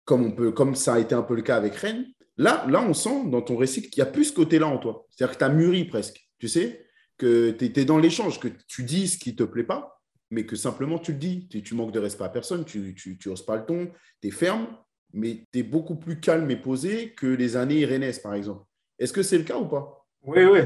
comme, 0.05 0.25
on 0.25 0.31
peut, 0.31 0.51
comme 0.51 0.75
ça 0.75 0.95
a 0.95 0.99
été 0.99 1.15
un 1.15 1.23
peu 1.23 1.35
le 1.35 1.41
cas 1.41 1.55
avec 1.55 1.75
Rennes. 1.75 2.05
Là, 2.37 2.65
là, 2.69 2.81
on 2.81 2.93
sent 2.93 3.29
dans 3.29 3.41
ton 3.41 3.57
récit 3.57 3.81
qu'il 3.81 3.97
y 3.97 4.01
a 4.01 4.05
plus 4.05 4.25
ce 4.25 4.33
côté-là 4.33 4.67
en 4.67 4.77
toi. 4.77 5.05
C'est-à-dire 5.09 5.33
que 5.33 5.39
tu 5.39 5.43
as 5.43 5.49
mûri 5.49 5.85
presque, 5.85 6.29
tu 6.37 6.47
sais, 6.47 6.85
que 7.17 7.51
tu 7.51 7.65
es, 7.65 7.85
dans 7.85 7.97
l'échange, 7.97 8.39
que 8.39 8.47
tu 8.67 8.83
dis 8.83 9.07
ce 9.07 9.17
qui 9.17 9.31
ne 9.31 9.37
te 9.37 9.43
plaît 9.43 9.65
pas, 9.65 10.01
mais 10.31 10.45
que 10.45 10.55
simplement 10.55 10.99
tu 10.99 11.11
le 11.13 11.17
dis. 11.17 11.49
Tu, 11.49 11.75
manques 11.75 11.91
de 11.91 11.99
respect 11.99 12.23
à 12.23 12.29
personne, 12.29 12.63
tu 12.63 12.95
n'oses 13.25 13.45
pas 13.45 13.57
le 13.57 13.65
ton, 13.65 13.91
tu 14.21 14.29
es 14.29 14.31
ferme, 14.31 14.67
mais 15.13 15.47
tu 15.51 15.59
es 15.59 15.63
beaucoup 15.63 15.95
plus 15.95 16.19
calme 16.19 16.49
et 16.51 16.55
posé 16.55 17.13
que 17.13 17.27
les 17.27 17.57
années 17.57 17.83
Rennes, 17.85 18.13
par 18.23 18.35
exemple. 18.35 18.63
Est-ce 18.99 19.13
que 19.13 19.23
c'est 19.23 19.37
le 19.37 19.45
cas 19.45 19.57
ou 19.57 19.65
pas? 19.65 20.05
Oui, 20.23 20.43
oui. 20.43 20.59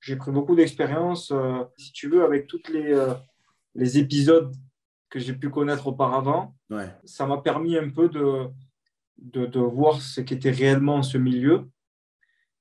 J'ai 0.00 0.16
pris 0.16 0.30
beaucoup 0.30 0.56
d'expérience, 0.56 1.30
euh, 1.30 1.62
si 1.76 1.92
tu 1.92 2.08
veux, 2.08 2.24
avec 2.24 2.46
tous 2.46 2.62
les, 2.68 2.92
euh, 2.92 3.14
les 3.74 3.98
épisodes 3.98 4.52
que 5.10 5.18
j'ai 5.18 5.34
pu 5.34 5.50
connaître 5.50 5.86
auparavant. 5.86 6.56
Ça 7.04 7.26
m'a 7.26 7.38
permis 7.38 7.76
un 7.76 7.88
peu 7.90 8.08
de, 8.08 8.48
de, 9.18 9.60
voir 9.60 10.00
ce 10.00 10.20
qu'était 10.20 10.50
réellement 10.50 11.02
ce 11.02 11.18
milieu 11.18 11.68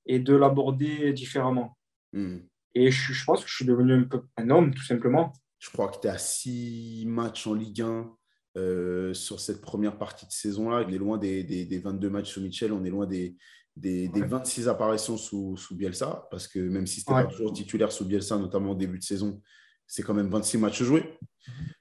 et 0.05 0.19
de 0.19 0.36
l'aborder 0.36 1.11
différemment. 1.13 1.78
Hmm. 2.11 2.39
Et 2.76 2.91
je, 2.91 3.13
je, 3.13 3.26
pense 3.26 3.43
que 3.43 3.49
je 3.49 3.55
suis 3.55 3.65
devenu 3.65 3.93
un, 3.93 4.03
peu 4.03 4.21
un 4.38 4.49
homme, 4.49 4.74
tout 4.74 4.84
simplement. 4.84 5.34
Je 5.59 5.69
crois 5.69 5.88
que 5.88 5.99
tu 5.99 6.07
es 6.07 6.11
à 6.11 6.17
six 6.17 7.05
matchs 7.07 7.47
en 7.47 7.53
Ligue 7.53 7.82
1 7.82 8.11
euh, 8.57 9.13
sur 9.13 9.39
cette 9.39 9.61
première 9.61 9.97
partie 9.97 10.28
de 10.28 10.32
saison-là. 10.32 10.86
On 10.88 10.91
est 10.91 10.97
loin 10.97 11.17
des, 11.17 11.43
des, 11.43 11.65
des, 11.65 11.80
22 11.80 12.09
matchs 12.09 12.34
sous 12.34 12.41
Michel, 12.41 12.71
on 12.71 12.84
est 12.84 12.89
loin 12.89 13.07
des, 13.07 13.36
des, 13.76 14.07
26 14.07 14.67
apparitions 14.67 15.17
sous, 15.17 15.57
sous, 15.57 15.76
Bielsa, 15.76 16.28
parce 16.30 16.47
que 16.47 16.59
même 16.59 16.88
si 16.88 17.01
ce 17.01 17.09
n'était 17.09 17.24
pas 17.24 17.30
toujours 17.30 17.53
titulaire 17.53 17.91
sous 17.91 18.05
Bielsa, 18.05 18.38
notamment 18.38 18.71
au 18.71 18.76
début 18.76 18.99
de 18.99 19.03
saison, 19.03 19.41
c'est 19.88 20.03
quand 20.03 20.13
même 20.13 20.30
26 20.30 20.57
matchs 20.57 20.84
joués. 20.84 21.17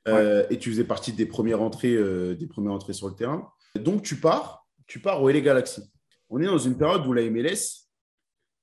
Euh, 0.08 0.44
et 0.50 0.58
tu 0.58 0.70
faisais 0.70 0.84
partie 0.84 1.12
des 1.12 1.26
premières 1.26 1.62
entrées, 1.62 1.94
euh, 1.94 2.34
des 2.34 2.46
premières 2.46 2.72
entrées 2.72 2.92
sur 2.92 3.08
le 3.08 3.14
terrain. 3.14 3.48
Donc 3.76 4.02
tu 4.02 4.16
pars, 4.16 4.66
tu 4.86 5.00
pars 5.00 5.22
au 5.22 5.30
LA 5.30 5.40
Galaxy. 5.40 5.82
On 6.28 6.40
est 6.40 6.46
dans 6.46 6.58
une 6.58 6.76
période 6.76 7.06
où 7.06 7.12
la 7.12 7.22
MLS 7.30 7.82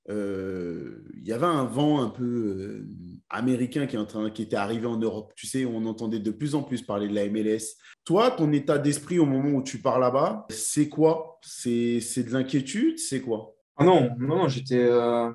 euh, 0.08 1.04
il 1.14 1.26
y 1.26 1.32
avait 1.32 1.46
un 1.46 1.64
vent 1.64 2.02
un 2.02 2.08
peu 2.08 2.86
américain 3.30 3.86
qui, 3.86 3.96
est 3.96 3.98
en 3.98 4.06
train, 4.06 4.30
qui 4.30 4.42
était 4.42 4.56
arrivé 4.56 4.86
en 4.86 4.96
Europe. 4.96 5.32
Tu 5.36 5.46
sais, 5.46 5.64
on 5.64 5.86
entendait 5.86 6.18
de 6.18 6.30
plus 6.30 6.54
en 6.54 6.62
plus 6.62 6.82
parler 6.82 7.08
de 7.08 7.14
la 7.14 7.28
MLS. 7.28 7.76
Toi, 8.04 8.30
ton 8.30 8.52
état 8.52 8.78
d'esprit 8.78 9.18
au 9.18 9.26
moment 9.26 9.50
où 9.50 9.62
tu 9.62 9.80
pars 9.80 9.98
là-bas, 9.98 10.46
c'est 10.50 10.88
quoi? 10.88 11.38
C'est, 11.42 12.00
de 12.00 12.30
l'inquiétude? 12.30 12.98
C'est 12.98 13.20
quoi? 13.20 13.54
Ah 13.76 13.84
Non, 13.84 14.10
non, 14.18 14.48
j'étais, 14.48 14.84
euh, 14.84 15.30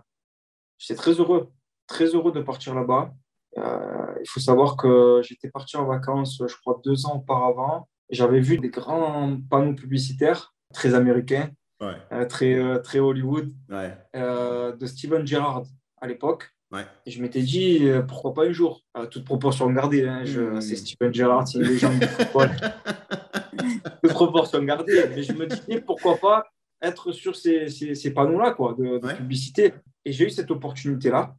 très 0.96 1.14
heureux. 1.14 1.52
Très 1.88 2.06
heureux 2.06 2.32
de 2.32 2.42
partir 2.42 2.76
là-bas. 2.76 3.14
il 3.58 4.30
faut 4.30 4.40
savoir 4.40 4.76
que 4.78 5.22
j'étais 5.24 5.50
parti 5.50 5.78
en 5.78 5.86
vacances, 5.86 6.42
je 6.48 6.56
crois, 6.58 6.82
deux 6.84 7.06
ans 7.06 7.18
auparavant. 7.18 7.88
J'avais 8.10 8.40
vu 8.40 8.58
des 8.58 8.70
grands 8.70 9.38
panneaux 9.50 9.74
publicitaires 9.74 10.54
très 10.74 10.94
américains 10.94 11.50
euh, 11.82 12.26
très, 12.26 12.54
euh, 12.54 12.80
très 12.80 13.00
Hollywood, 13.00 13.54
euh, 14.16 14.76
de 14.76 14.86
Steven 14.86 15.26
Gerrard 15.28 15.66
à 16.00 16.08
l'époque. 16.08 16.55
Et 17.06 17.12
je 17.12 17.22
m'étais 17.22 17.42
dit, 17.42 17.88
pourquoi 18.08 18.34
pas 18.34 18.46
un 18.46 18.52
jour 18.52 18.82
Toute 19.12 19.26
proportion 19.26 19.70
gardée, 19.72 20.08
hein, 20.08 20.24
hmm. 20.24 20.62
c'est 20.62 20.76
Steven 20.76 21.14
Gerrard, 21.14 21.48
c'est 21.48 21.60
une 21.60 21.66
légende 21.66 22.00
du 22.00 22.08
football. 22.08 22.52
Toute 24.04 24.14
proportion 24.14 24.64
gardée. 24.64 25.06
Mais 25.16 25.24
je 25.24 25.34
me 25.34 25.48
disais, 25.48 25.82
pourquoi 25.82 26.18
pas 26.18 26.46
être 26.82 27.12
sur 27.12 27.36
ces, 27.36 27.70
ces, 27.70 28.14
panneaux-là 28.14 28.52
quoi, 28.52 28.76
de, 28.78 29.00
publicité. 29.16 29.74
Et 30.04 30.12
j'ai 30.12 30.26
eu 30.26 30.30
cette 30.30 30.52
opportunité-là. 30.52 31.36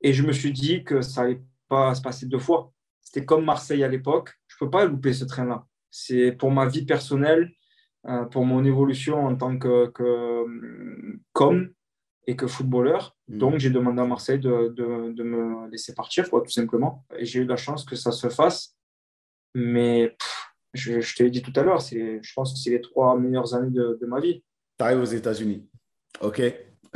Et 0.00 0.12
je 0.12 0.22
me 0.22 0.32
suis 0.32 0.52
dit 0.52 0.84
que 0.84 1.00
ça 1.02 1.22
n'allait 1.22 1.40
pas 1.68 1.94
se 1.94 2.02
passer 2.02 2.26
deux 2.26 2.38
fois. 2.38 2.72
C'était 3.00 3.24
comme 3.24 3.44
Marseille 3.44 3.82
à 3.82 3.88
l'époque. 3.88 4.34
Je 4.46 4.56
ne 4.56 4.66
peux 4.66 4.70
pas 4.70 4.84
louper 4.84 5.12
ce 5.12 5.24
train-là. 5.24 5.64
C'est 5.90 6.32
pour 6.32 6.50
ma 6.50 6.66
vie 6.66 6.84
personnelle, 6.84 7.50
euh, 8.06 8.24
pour 8.24 8.44
mon 8.44 8.64
évolution 8.64 9.26
en 9.26 9.34
tant 9.34 9.58
que, 9.58 9.90
com 11.32 11.70
et 12.28 12.36
que 12.36 12.46
footballeur. 12.46 13.16
Mm. 13.26 13.38
Donc, 13.38 13.58
j'ai 13.58 13.70
demandé 13.70 14.02
à 14.02 14.04
Marseille 14.04 14.38
de, 14.38 14.68
de, 14.68 15.22
me 15.22 15.68
laisser 15.70 15.94
partir, 15.94 16.28
quoi, 16.28 16.42
tout 16.42 16.50
simplement. 16.50 17.04
Et 17.18 17.24
j'ai 17.24 17.40
eu 17.40 17.46
la 17.46 17.56
chance 17.56 17.84
que 17.84 17.96
ça 17.96 18.12
se 18.12 18.28
fasse. 18.28 18.76
Mais 19.54 20.14
je, 20.74 21.00
je 21.00 21.16
te 21.16 21.22
l'ai 21.22 21.30
dit 21.30 21.40
tout 21.40 21.52
à 21.56 21.62
l'heure, 21.62 21.80
je 21.80 22.32
pense 22.36 22.52
que 22.52 22.58
c'est 22.58 22.70
les 22.70 22.82
trois 22.82 23.18
meilleures 23.18 23.54
années 23.54 23.70
de, 23.70 24.06
ma 24.06 24.20
vie. 24.20 24.44
Tu 24.78 24.84
arrives 24.84 25.00
aux 25.00 25.04
États-Unis. 25.04 25.66
OK. 26.20 26.42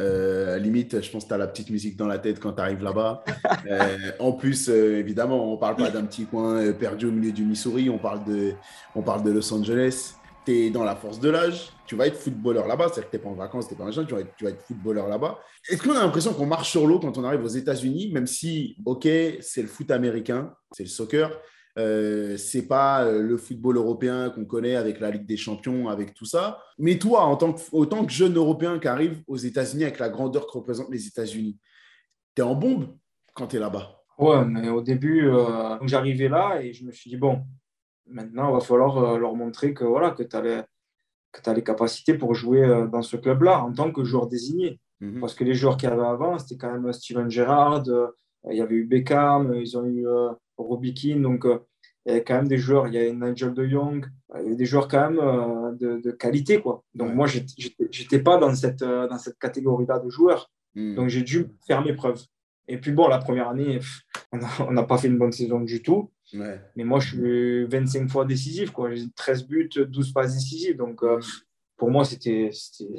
Euh, 0.01 0.59
limite, 0.59 1.01
je 1.01 1.11
pense 1.11 1.25
que 1.25 1.29
tu 1.29 1.35
as 1.35 1.39
la 1.39 1.47
petite 1.47 1.71
musique 1.71 1.97
dans 1.97 2.07
la 2.07 2.19
tête 2.19 2.39
quand 2.39 2.53
tu 2.53 2.61
arrives 2.61 2.83
là-bas. 2.83 3.25
Euh, 3.71 4.11
en 4.19 4.33
plus, 4.33 4.69
évidemment, 4.69 5.49
on 5.49 5.53
ne 5.53 5.57
parle 5.57 5.77
pas 5.77 5.89
d'un 5.89 6.05
petit 6.05 6.27
coin 6.27 6.73
perdu 6.73 7.07
au 7.07 7.13
milieu 7.13 7.31
du 7.31 7.45
Missouri, 7.45 7.89
on 7.89 7.99
parle 7.99 8.25
de, 8.25 8.55
on 8.97 9.03
parle 9.03 9.23
de 9.23 9.31
Los 9.31 9.55
Angeles 9.55 10.17
tu 10.45 10.53
es 10.53 10.71
dans 10.71 10.85
la 10.85 10.97
force 10.97 11.21
de 11.21 11.31
l'âge, 11.31 11.71
tu 11.87 11.97
vas 11.97 12.07
être 12.07 12.17
footballeur 12.17 12.67
là-bas, 12.67 12.89
c'est-à-dire 12.89 13.11
que 13.11 13.17
tu 13.17 13.17
n'es 13.17 13.23
pas 13.23 13.29
en 13.29 13.35
vacances, 13.35 13.69
tu 13.69 13.75
n'es 13.75 13.79
pas 13.79 13.85
un 13.85 13.91
jeune, 13.91 14.07
tu 14.07 14.15
vas, 14.15 14.21
être, 14.21 14.35
tu 14.37 14.45
vas 14.45 14.51
être 14.51 14.63
footballeur 14.63 15.09
là-bas. 15.09 15.39
Est-ce 15.69 15.83
qu'on 15.83 15.95
a 15.95 16.03
l'impression 16.03 16.33
qu'on 16.33 16.47
marche 16.47 16.71
sur 16.71 16.87
l'eau 16.87 16.99
quand 16.99 17.17
on 17.19 17.25
arrive 17.25 17.45
aux 17.45 17.49
États-Unis, 17.49 18.11
même 18.13 18.27
si, 18.27 18.77
OK, 18.85 19.07
c'est 19.41 19.63
le 19.63 19.69
foot 19.69 19.91
américain, 19.91 20.55
c'est 20.73 20.85
le 20.85 20.89
soccer, 20.89 21.31
euh, 21.79 22.37
c'est 22.37 22.67
pas 22.67 23.05
euh, 23.05 23.23
le 23.23 23.37
football 23.37 23.79
européen 23.79 24.31
qu'on 24.31 24.45
connaît 24.45 24.77
avec 24.77 25.01
la 25.01 25.11
Ligue 25.11 25.25
des 25.25 25.39
Champions, 25.39 25.89
avec 25.89 26.13
tout 26.13 26.27
ça. 26.27 26.63
Mais 26.79 26.99
toi, 26.99 27.23
en 27.23 27.37
tant 27.37 27.55
que, 27.55 27.61
autant 27.73 28.05
que 28.05 28.13
jeune 28.13 28.37
Européen 28.37 28.79
qui 28.79 28.89
arrive 28.89 29.23
aux 29.27 29.39
États-Unis 29.39 29.85
avec 29.85 29.99
la 29.99 30.11
grandeur 30.11 30.47
que 30.47 30.53
représentent 30.53 30.93
les 30.93 31.07
États-Unis, 31.07 31.59
tu 32.35 32.43
es 32.43 32.45
en 32.45 32.55
bombe 32.55 32.95
quand 33.35 33.47
tu 33.47 33.57
es 33.57 33.59
là-bas? 33.59 33.99
Ouais, 34.19 34.45
mais 34.45 34.69
au 34.69 34.83
début, 34.83 35.29
euh, 35.29 35.79
j'arrivais 35.87 36.29
là 36.29 36.61
et 36.63 36.73
je 36.73 36.85
me 36.85 36.93
suis 36.93 37.11
dit, 37.11 37.17
bon, 37.17 37.43
Maintenant, 38.07 38.51
il 38.51 38.55
va 38.55 38.61
falloir 38.61 38.99
euh, 38.99 39.19
leur 39.19 39.35
montrer 39.35 39.75
que, 39.75 39.85
voilà, 39.85 40.11
que 40.11 40.23
tu 40.23 40.37
as, 40.37 40.67
as, 41.47 41.55
les 41.55 41.63
capacités 41.63 42.15
pour 42.15 42.35
jouer 42.35 42.63
euh, 42.63 42.87
dans 42.87 43.03
ce 43.03 43.17
club-là 43.17 43.63
en 43.63 43.73
tant 43.73 43.93
que 43.93 44.05
joueur 44.05 44.27
désigné. 44.27 44.81
Mhm. 45.01 45.21
Parce 45.21 45.35
que 45.35 45.45
les 45.45 45.55
joueurs 45.55 45.77
qu'il 45.77 45.89
y 45.89 45.93
avait 45.93 46.03
avant, 46.03 46.39
c'était 46.39 46.57
quand 46.57 46.73
même 46.73 46.93
Steven 46.93 47.31
Gerrard, 47.31 47.85
euh, 47.89 48.09
il 48.51 48.57
y 48.57 48.61
avait 48.61 48.75
eu 48.75 48.85
Beckham, 48.85 49.55
ils 49.55 49.79
ont 49.79 49.87
eu 49.87 50.05
Robbie 50.59 50.95
Keane, 50.95 51.23
donc 51.23 51.45
il 51.45 52.09
y 52.09 52.11
avait 52.11 52.25
quand 52.25 52.35
même 52.35 52.49
des 52.49 52.59
joueurs, 52.59 52.89
il 52.89 52.95
y 52.95 52.99
avait 52.99 53.13
Nigel 53.13 53.55
de 53.55 53.69
Jong, 53.69 54.05
il 54.35 54.43
y 54.43 54.47
avait 54.47 54.57
des 54.57 54.65
joueurs 54.65 54.89
quand 54.89 55.11
même 55.11 55.77
de, 55.79 56.11
qualité. 56.11 56.61
Quoi. 56.61 56.83
Donc 56.93 57.15
moi, 57.15 57.29
je 57.29 57.39
n'étais 57.39 58.19
pas 58.19 58.39
dans 58.39 58.53
cette, 58.53 58.83
dans 58.83 59.19
cette 59.19 59.39
catégorie-là 59.39 60.01
de 60.01 60.11
joueurs. 60.11 60.51
Mhm. 60.75 60.97
Donc 60.97 61.09
j'ai 61.09 61.23
dû 61.23 61.53
faire 61.69 61.85
mes 61.85 61.93
preuves. 61.93 62.21
Et 62.67 62.79
puis 62.79 62.91
bon, 62.91 63.07
la 63.07 63.19
première 63.19 63.49
année, 63.49 63.79
on 64.33 64.73
n'a 64.73 64.83
pas 64.83 64.99
fait 64.99 65.09
une 65.09 65.19
bonne 65.19 65.33
saison 65.33 65.61
du 65.61 65.83
tout. 65.83 66.11
Mais 66.33 66.85
moi, 66.85 67.01
je 67.01 67.09
suis 67.09 67.65
25 67.67 68.09
fois 68.11 68.25
décisif. 68.25 68.71
Quoi. 68.71 68.95
J'ai 68.95 69.11
13 69.15 69.47
buts, 69.47 69.71
12 69.75 70.13
passes 70.13 70.35
décisives. 70.35 70.77
Donc, 70.77 71.03
euh, 71.03 71.21
pour 71.77 71.91
moi, 71.91 72.05
c'était 72.05 72.51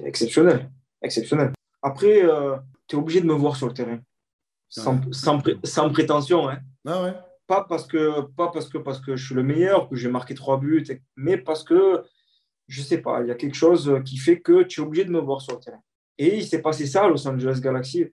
exceptionnel. 0.05 0.69
exceptionnel. 1.01 1.51
Après, 1.81 2.23
euh, 2.23 2.55
tu 2.87 2.95
es 2.95 2.99
obligé 2.99 3.21
de 3.21 3.25
me 3.25 3.33
voir 3.33 3.55
sur 3.55 3.67
le 3.67 3.73
terrain. 3.73 3.99
Sans, 4.69 4.99
sans, 5.11 5.41
sans, 5.63 5.89
prétention. 5.91 6.49
Hein. 6.49 6.59
Ah 6.85 7.03
ouais. 7.03 7.13
Pas, 7.45 7.65
parce 7.67 7.85
que, 7.85 8.21
pas 8.21 8.49
parce, 8.49 8.69
que, 8.69 8.77
parce 8.77 8.99
que 8.99 9.15
je 9.15 9.25
suis 9.25 9.35
le 9.35 9.43
meilleur, 9.43 9.89
que 9.89 9.95
j'ai 9.95 10.09
marqué 10.09 10.33
3 10.33 10.59
buts, 10.59 10.85
mais 11.15 11.37
parce 11.37 11.63
que, 11.63 12.03
je 12.67 12.81
sais 12.81 12.99
pas, 12.99 13.21
il 13.21 13.27
y 13.27 13.31
a 13.31 13.35
quelque 13.35 13.55
chose 13.55 14.01
qui 14.05 14.17
fait 14.17 14.39
que 14.39 14.63
tu 14.63 14.81
es 14.81 14.83
obligé 14.83 15.05
de 15.05 15.11
me 15.11 15.19
voir 15.19 15.41
sur 15.41 15.53
le 15.53 15.59
terrain. 15.59 15.81
Et 16.17 16.37
il 16.37 16.45
s'est 16.45 16.61
passé 16.61 16.87
ça 16.87 17.03
à 17.03 17.07
Los 17.07 17.27
Angeles 17.27 17.59
Galaxy. 17.61 18.05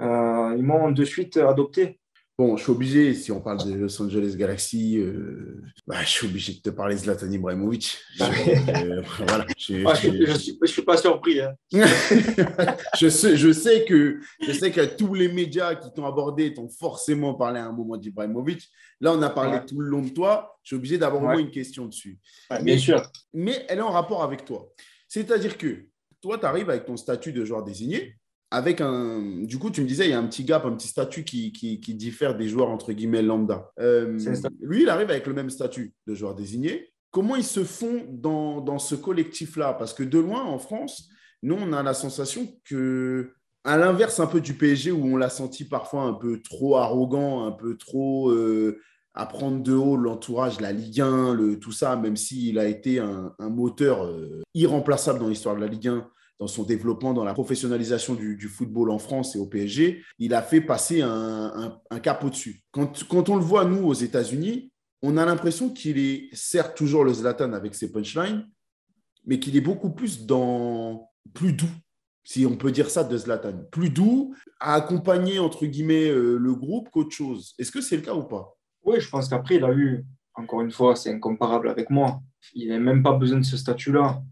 Euh, 0.00 0.54
ils 0.56 0.62
m'ont 0.62 0.90
de 0.90 1.04
suite 1.04 1.36
adopté. 1.36 1.98
Bon, 2.38 2.54
je 2.58 2.64
suis 2.64 2.72
obligé, 2.72 3.14
si 3.14 3.32
on 3.32 3.40
parle 3.40 3.64
de 3.64 3.72
Los 3.72 4.02
Angeles 4.02 4.34
Galaxy, 4.36 4.98
euh, 4.98 5.62
bah, 5.86 6.02
je 6.02 6.08
suis 6.08 6.26
obligé 6.26 6.52
de 6.52 6.58
te 6.58 6.68
parler 6.68 6.94
de 6.94 7.00
Zlatan 7.00 7.30
Ibrahimovic. 7.30 7.96
Je, 8.14 8.24
voilà, 9.24 9.46
je, 9.56 9.86
ah, 9.86 9.94
je, 9.94 10.66
suis, 10.66 10.82
pas 10.82 10.98
surpris. 10.98 11.40
Hein. 11.40 11.54
je, 12.98 13.08
sais, 13.08 13.38
je, 13.38 13.52
sais 13.52 13.86
que, 13.86 14.20
je 14.42 14.52
sais 14.52 14.70
que 14.70 14.84
tous 14.84 15.14
les 15.14 15.32
médias 15.32 15.76
qui 15.76 15.90
t'ont 15.94 16.04
abordé 16.04 16.52
t'ont 16.52 16.68
forcément 16.68 17.32
parlé 17.32 17.58
à 17.58 17.68
un 17.68 17.72
moment 17.72 17.96
d'Ibrahimovic. 17.96 18.68
Là, 19.00 19.14
on 19.14 19.22
a 19.22 19.30
parlé 19.30 19.64
tout 19.66 19.80
le 19.80 19.88
long 19.88 20.02
de 20.02 20.10
toi. 20.10 20.58
Je 20.62 20.68
suis 20.68 20.76
obligé 20.76 20.98
d'avoir 20.98 21.22
au 21.22 21.26
moins 21.26 21.38
une 21.38 21.50
question 21.50 21.86
dessus. 21.86 22.18
bien 22.60 22.76
sûr. 22.76 23.02
Mais 23.32 23.64
elle 23.70 23.78
est 23.78 23.82
en 23.82 23.92
rapport 23.92 24.22
avec 24.22 24.44
toi. 24.44 24.70
C'est-à-dire 25.08 25.56
que 25.56 25.86
toi, 26.20 26.36
tu 26.36 26.44
arrives 26.44 26.68
avec 26.68 26.84
ton 26.84 26.98
statut 26.98 27.32
de 27.32 27.46
joueur 27.46 27.62
désigné. 27.62 28.18
Avec 28.50 28.80
un. 28.80 29.42
Du 29.42 29.58
coup, 29.58 29.70
tu 29.70 29.82
me 29.82 29.86
disais, 29.86 30.06
il 30.06 30.10
y 30.10 30.14
a 30.14 30.18
un 30.18 30.26
petit 30.26 30.44
gap, 30.44 30.64
un 30.64 30.72
petit 30.72 30.88
statut 30.88 31.24
qui, 31.24 31.52
qui, 31.52 31.94
diffère 31.94 32.36
des 32.36 32.48
joueurs 32.48 32.70
entre 32.70 32.92
guillemets 32.92 33.22
lambda. 33.22 33.72
Euh, 33.80 34.18
lui, 34.60 34.82
il 34.82 34.88
arrive 34.88 35.10
avec 35.10 35.26
le 35.26 35.34
même 35.34 35.50
statut 35.50 35.92
de 36.06 36.14
joueur 36.14 36.34
désigné. 36.34 36.92
Comment 37.10 37.34
ils 37.34 37.44
se 37.44 37.64
font 37.64 38.06
dans, 38.08 38.60
dans 38.60 38.78
ce 38.78 38.94
collectif-là? 38.94 39.74
Parce 39.74 39.94
que 39.94 40.04
de 40.04 40.18
loin, 40.18 40.44
en 40.44 40.58
France, 40.58 41.08
nous, 41.42 41.56
on 41.58 41.72
a 41.72 41.82
la 41.82 41.94
sensation 41.94 42.46
que, 42.64 43.32
à 43.64 43.76
l'inverse 43.78 44.20
un 44.20 44.26
peu 44.26 44.40
du 44.40 44.54
PSG, 44.54 44.92
où 44.92 45.04
on 45.04 45.16
l'a 45.16 45.30
senti 45.30 45.64
parfois 45.64 46.02
un 46.02 46.12
peu 46.12 46.40
trop 46.40 46.76
arrogant, 46.76 47.46
un 47.46 47.52
peu 47.52 47.76
trop 47.76 48.30
euh, 48.30 48.80
à 49.14 49.26
prendre 49.26 49.62
de 49.62 49.72
haut 49.72 49.96
l'entourage, 49.96 50.60
la 50.60 50.72
Ligue 50.72 51.00
1, 51.00 51.34
le, 51.34 51.58
tout 51.58 51.72
ça, 51.72 51.96
même 51.96 52.16
s'il 52.16 52.58
a 52.58 52.66
été 52.66 52.98
un, 52.98 53.34
moteur 53.40 54.04
euh, 54.04 54.42
irremplaçable 54.54 55.18
dans 55.18 55.28
l'histoire 55.28 55.56
de 55.56 55.60
la 55.62 55.68
Ligue 55.68 55.88
1, 55.88 56.06
dans 56.38 56.46
son 56.46 56.64
développement, 56.64 57.14
dans 57.14 57.24
la 57.24 57.32
professionnalisation 57.32 58.14
du, 58.14 58.48
football 58.48 58.90
en 58.90 58.98
France 58.98 59.36
et 59.36 59.38
au 59.38 59.46
PSG, 59.46 60.02
il 60.18 60.34
a 60.34 60.42
fait 60.42 60.60
passer 60.60 61.00
un, 61.02 61.80
cap 62.02 62.22
au-dessus. 62.24 62.62
Quand, 62.70 63.28
on 63.28 63.36
le 63.36 63.42
voit, 63.42 63.64
nous, 63.64 63.86
aux 63.86 63.94
États-Unis, 63.94 64.70
on 65.02 65.16
a 65.16 65.24
l'impression 65.24 65.70
qu'il 65.70 65.98
est 65.98 66.28
certes 66.34 66.76
toujours 66.76 67.04
le 67.04 67.12
Zlatan 67.12 67.52
avec 67.52 67.74
ses 67.74 67.90
punchlines, 67.90 68.46
mais 69.24 69.38
qu'il 69.40 69.56
est 69.56 69.62
beaucoup 69.62 69.90
plus 69.90 70.26
dans 70.26 71.10
plus 71.34 71.52
doux, 71.52 71.66
si 72.22 72.46
on 72.46 72.56
peut 72.56 72.70
dire 72.70 72.90
ça 72.90 73.04
de 73.04 73.16
Zlatan, 73.16 73.64
plus 73.70 73.90
doux, 73.90 74.34
à 74.60 74.74
accompagner 74.74 75.38
entre 75.38 75.66
guillemets 75.66 76.08
euh, 76.08 76.38
le 76.38 76.54
groupe 76.54 76.90
qu'autre 76.90 77.14
chose. 77.14 77.54
Est-ce 77.58 77.72
que 77.72 77.80
c'est 77.80 77.96
le 77.96 78.02
cas 78.02 78.14
ou 78.14 78.24
pas? 78.24 78.56
Oui, 78.84 79.00
je 79.00 79.08
pense 79.08 79.28
qu'après, 79.28 79.56
il 79.56 79.64
a 79.64 79.72
eu, 79.72 80.04
encore 80.34 80.60
une 80.60 80.70
fois, 80.70 80.94
c'est 80.96 81.12
incomparable 81.12 81.68
avec 81.68 81.90
moi. 81.90 82.20
Il 82.54 82.68
n'a 82.68 82.78
même 82.78 83.02
pas 83.02 83.12
besoin 83.12 83.40
de 83.40 83.44
ce 83.44 83.56
statut-là. 83.56 84.22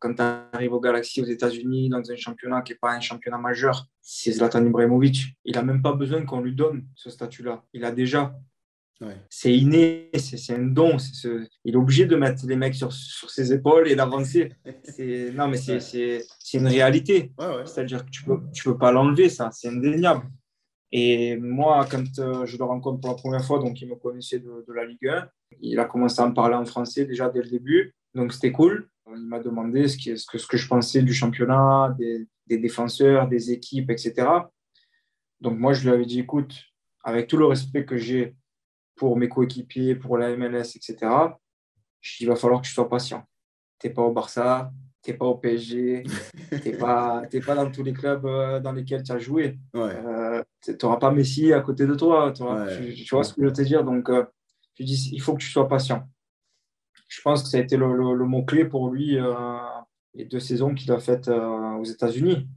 Quand 0.00 0.14
tu 0.14 0.22
arrives 0.22 0.72
au 0.72 0.80
Galaxy 0.80 1.20
aux 1.22 1.26
États-Unis, 1.26 1.88
dans 1.88 2.02
un 2.10 2.16
championnat 2.16 2.62
qui 2.62 2.72
n'est 2.72 2.78
pas 2.78 2.92
un 2.92 3.00
championnat 3.00 3.38
majeur, 3.38 3.86
c'est 4.00 4.32
Zlatan 4.32 4.64
Ibrahimovic. 4.64 5.36
Il 5.44 5.54
n'a 5.54 5.62
même 5.62 5.82
pas 5.82 5.92
besoin 5.92 6.24
qu'on 6.24 6.40
lui 6.40 6.54
donne 6.54 6.86
ce 6.94 7.10
statut-là. 7.10 7.62
Il 7.72 7.84
a 7.84 7.90
déjà. 7.90 8.34
C'est 9.28 9.54
inné, 9.54 10.08
c'est 10.16 10.54
un 10.54 10.62
don. 10.62 10.96
Il 11.64 11.74
est 11.74 11.76
obligé 11.76 12.06
de 12.06 12.16
mettre 12.16 12.46
les 12.46 12.56
mecs 12.56 12.74
sur, 12.74 12.92
ses 12.92 13.52
épaules 13.52 13.88
et 13.88 13.94
d'avancer. 13.94 14.52
Non, 15.34 15.48
mais 15.48 15.58
c'est 15.58 16.22
une 16.54 16.66
réalité. 16.66 17.32
C'est-à-dire 17.66 18.06
que 18.06 18.10
tu 18.10 18.22
ne 18.22 18.36
peux, 18.36 18.42
tu 18.52 18.64
peux 18.64 18.78
pas 18.78 18.92
l'enlever, 18.92 19.28
ça. 19.28 19.50
C'est 19.52 19.68
indéniable. 19.68 20.22
Et 20.92 21.36
moi, 21.36 21.86
quand 21.90 22.04
euh, 22.18 22.46
je 22.46 22.56
le 22.56 22.64
rencontre 22.64 23.00
pour 23.00 23.10
la 23.10 23.16
première 23.16 23.44
fois, 23.44 23.58
donc 23.58 23.80
il 23.80 23.88
me 23.88 23.96
connaissait 23.96 24.38
de, 24.38 24.64
la 24.72 24.84
Ligue 24.84 25.08
1, 25.08 25.28
il 25.60 25.78
a 25.78 25.84
commencé 25.84 26.20
à 26.20 26.28
me 26.28 26.34
parler 26.34 26.54
en 26.54 26.64
français 26.64 27.04
déjà 27.04 27.28
dès 27.28 27.42
le 27.42 27.48
début, 27.48 27.94
donc 28.14 28.32
c'était 28.32 28.52
cool. 28.52 28.88
Il 29.14 29.26
m'a 29.26 29.38
demandé 29.38 29.86
ce, 29.86 30.16
ce, 30.16 30.26
que, 30.26 30.38
ce 30.38 30.46
que 30.46 30.56
je 30.56 30.66
pensais 30.66 31.02
du 31.02 31.14
championnat, 31.14 31.94
des, 31.98 32.58
défenseurs, 32.58 33.28
des 33.28 33.52
équipes, 33.52 33.90
etc. 33.90 34.28
Donc 35.40 35.58
moi, 35.58 35.72
je 35.72 35.82
lui 35.82 35.90
avais 35.90 36.06
dit, 36.06 36.20
écoute, 36.20 36.54
avec 37.04 37.28
tout 37.28 37.36
le 37.36 37.46
respect 37.46 37.84
que 37.84 37.96
j'ai 37.96 38.34
pour 38.96 39.16
mes 39.16 39.28
coéquipiers, 39.28 39.94
pour 39.94 40.18
la 40.18 40.36
MLS, 40.36 40.76
etc., 40.76 40.96
je 42.00 42.18
dis, 42.18 42.24
il 42.24 42.28
va 42.28 42.36
falloir 42.36 42.60
que 42.60 42.66
tu 42.66 42.72
sois 42.72 42.88
patient. 42.88 43.24
Tu 43.78 43.86
n'es 43.86 43.94
pas 43.94 44.02
au 44.02 44.12
Barça, 44.12 44.72
tu 45.02 45.10
n'es 45.10 45.16
pas 45.16 45.26
au 45.26 45.36
PSG, 45.36 46.04
tu 46.62 46.68
n'es 46.68 46.76
pas, 46.76 47.22
pas 47.44 47.54
dans 47.54 47.70
tous 47.70 47.82
les 47.82 47.92
clubs 47.92 48.24
euh, 48.26 48.60
dans 48.60 48.72
lesquels 48.72 49.02
tu 49.02 49.12
as 49.12 49.18
joué. 49.18 49.58
Euh, 49.74 50.42
tu 50.62 50.76
n'auras 50.82 50.98
pas 50.98 51.10
Messi 51.10 51.52
à 51.52 51.60
côté 51.60 51.86
de 51.86 51.94
toi. 51.94 52.32
Tu, 52.32 52.42
vois 52.42 53.24
ce 53.24 53.34
que 53.34 53.40
je 53.40 53.46
veux 53.46 53.52
te 53.52 53.62
dire? 53.62 53.84
Donc, 53.84 54.08
euh, 54.08 54.24
je 54.74 54.84
dis, 54.84 55.10
il 55.12 55.20
faut 55.20 55.34
que 55.34 55.42
tu 55.42 55.50
sois 55.50 55.68
patient. 55.68 56.08
Je 57.08 57.20
pense 57.22 57.42
que 57.42 57.48
ça 57.48 57.58
a 57.58 57.60
été 57.60 57.76
le, 57.76 57.86
mot-clé 58.24 58.64
pour 58.64 58.90
lui 58.90 59.18
les 60.14 60.24
deux 60.24 60.40
saisons 60.40 60.74
qu'il 60.74 60.90
a 60.92 60.98
faites 60.98 61.28
aux 61.28 61.84
États-Unis. 61.84 62.48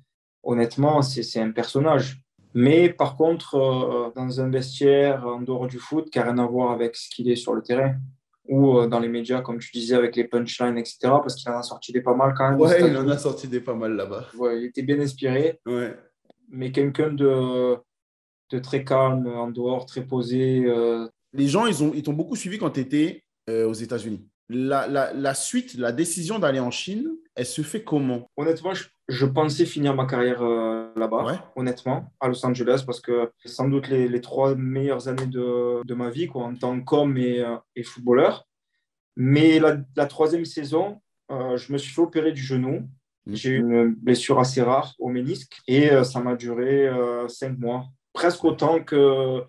Honnêtement, 0.43 1.01
c'est 1.01 1.39
un 1.39 1.51
personnage. 1.51 2.21
Mais 2.55 2.89
par 2.89 3.15
contre, 3.15 4.11
dans 4.15 4.41
un 4.41 4.49
vestiaire 4.49 5.25
en 5.27 5.41
dehors 5.41 5.67
du 5.67 5.77
foot, 5.77 6.09
qui 6.09 6.17
n'a 6.17 6.25
rien 6.25 6.39
à 6.39 6.47
voir 6.47 6.71
avec 6.71 6.95
ce 6.95 7.09
qu'il 7.09 7.29
est 7.29 7.35
sur 7.35 7.53
le 7.53 7.61
terrain, 7.61 7.95
ou 8.49 8.79
euh, 8.79 8.87
dans 8.87 8.99
les 8.99 9.07
médias, 9.07 9.41
comme 9.41 9.59
tu 9.59 9.71
disais, 9.71 9.95
avec 9.95 10.15
les 10.15 10.23
punchlines, 10.23 10.77
etc. 10.77 10.97
Parce 11.01 11.35
qu'il 11.35 11.49
en 11.51 11.59
a 11.59 11.63
sorti 11.63 11.93
des 11.93 12.01
pas 12.01 12.15
mal 12.15 12.33
quand 12.35 12.49
même. 12.49 12.59
Ouais, 12.59 12.89
il 12.89 12.97
en 12.97 13.07
a 13.07 13.17
sorti 13.17 13.47
des 13.47 13.61
pas 13.61 13.75
mal 13.75 13.93
là-bas. 13.93 14.27
Ouais, 14.37 14.59
il 14.59 14.65
était 14.65 14.81
bien 14.81 14.99
inspiré. 14.99 15.59
Ouais. 15.65 15.95
Mais 16.49 16.71
quelqu'un 16.71 17.13
de, 17.13 17.77
de 18.49 18.59
très 18.59 18.83
calme, 18.83 19.27
en 19.27 19.51
dehors, 19.51 19.85
très 19.85 20.03
posé. 20.03 20.65
Euh. 20.65 21.07
Les 21.31 21.47
gens, 21.47 21.67
ils 21.67 21.77
t'ont 21.77 21.93
ils 21.93 22.15
beaucoup 22.15 22.35
suivi 22.35 22.57
quand 22.57 22.71
tu 22.71 22.79
étais 22.79 23.23
euh, 23.49 23.67
aux 23.67 23.73
États-Unis. 23.73 24.27
La, 24.51 24.87
la, 24.87 25.13
la, 25.13 25.33
suite, 25.35 25.75
la 25.75 25.91
décision 25.91 26.39
d'aller 26.39 26.59
en 26.59 26.71
Chine, 26.71 27.07
elle 27.35 27.45
se 27.45 27.61
fait 27.61 27.83
comment? 27.83 28.31
Honnêtement, 28.35 28.73
je, 28.73 28.85
je, 29.07 29.25
pensais 29.27 29.65
finir 29.65 29.95
ma 29.95 30.07
carrière 30.07 30.41
là-bas, 30.95 31.51
honnêtement, 31.55 32.11
à 32.19 32.27
Los 32.27 32.43
Angeles, 32.43 32.81
parce 32.85 32.99
que 32.99 33.31
c'est 33.43 33.49
sans 33.49 33.67
doute 33.67 33.87
les, 33.89 34.07
les, 34.07 34.21
trois 34.21 34.55
meilleures 34.55 35.07
années 35.07 35.27
de, 35.27 35.85
de 35.85 35.93
ma 35.93 36.09
vie, 36.09 36.27
quoi, 36.27 36.45
en 36.45 36.55
tant 36.55 36.79
qu'homme 36.81 37.17
et, 37.17 37.41
euh, 37.41 37.57
et, 37.75 37.83
footballeur. 37.83 38.47
Mais 39.15 39.59
la, 39.59 39.77
la 39.95 40.05
troisième 40.07 40.45
saison, 40.45 40.99
euh, 41.31 41.55
je 41.57 41.71
me 41.71 41.77
suis 41.77 41.93
fait 41.93 42.01
opérer 42.01 42.31
du 42.31 42.41
genou. 42.41 42.89
Mmh. 43.27 43.35
J'ai 43.35 43.49
eu 43.51 43.59
une 43.59 43.93
blessure 43.93 44.39
assez 44.39 44.61
rare 44.61 44.95
au 44.97 45.09
ménisque 45.09 45.59
et 45.67 45.91
euh, 45.91 46.03
ça 46.03 46.21
m'a 46.21 46.35
duré 46.35 46.89
cinq 47.27 47.57
mois, 47.59 47.85
presque 48.13 48.43
autant 48.43 48.83
que, 48.83 49.43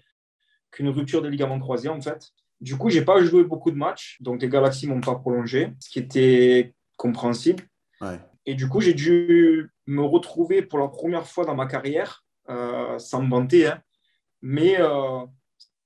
qu'une 0.70 0.88
rupture 0.88 1.22
des 1.22 1.30
ligaments 1.30 1.58
croisés 1.58 1.88
en 1.88 2.00
fait. 2.00 2.28
Du 2.60 2.76
coup, 2.76 2.90
j'ai 2.90 3.02
pas 3.02 3.22
joué 3.22 3.44
beaucoup 3.44 3.70
de 3.70 3.76
matchs, 3.76 4.18
donc 4.20 4.42
les 4.42 4.48
Galaxies 4.48 4.86
m'ont 4.86 5.00
pas 5.00 5.14
prolongé, 5.14 5.72
ce 5.80 5.88
qui 5.88 5.98
était 5.98 6.74
compréhensible. 6.96 7.64
Ouais. 8.00 8.18
Et 8.46 8.54
du 8.54 8.68
coup, 8.68 8.80
j'ai 8.80 8.94
dû 8.94 9.70
me 9.86 10.02
retrouver 10.02 10.62
pour 10.62 10.78
la 10.78 10.88
première 10.88 11.26
fois 11.26 11.44
dans 11.44 11.54
ma 11.54 11.66
carrière, 11.66 12.24
euh, 12.48 12.98
sans 12.98 13.22
me 13.22 13.30
vanter, 13.30 13.68
hein, 13.68 13.80
mais 14.42 14.76
euh, 14.78 15.24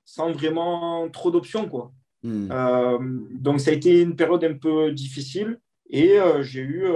sans 0.05 0.33
vraiment 0.33 1.09
trop 1.11 1.31
d'options. 1.31 1.68
quoi. 1.68 1.93
Hmm. 2.22 2.49
Euh, 2.51 2.99
donc, 3.33 3.61
ça 3.61 3.70
a 3.70 3.75
été 3.75 4.01
une 4.01 4.16
période 4.16 4.45
un 4.45 4.55
peu 4.55 4.93
difficile 4.93 5.59
et 5.91 6.16
j'ai 6.41 6.62
eu, 6.62 6.87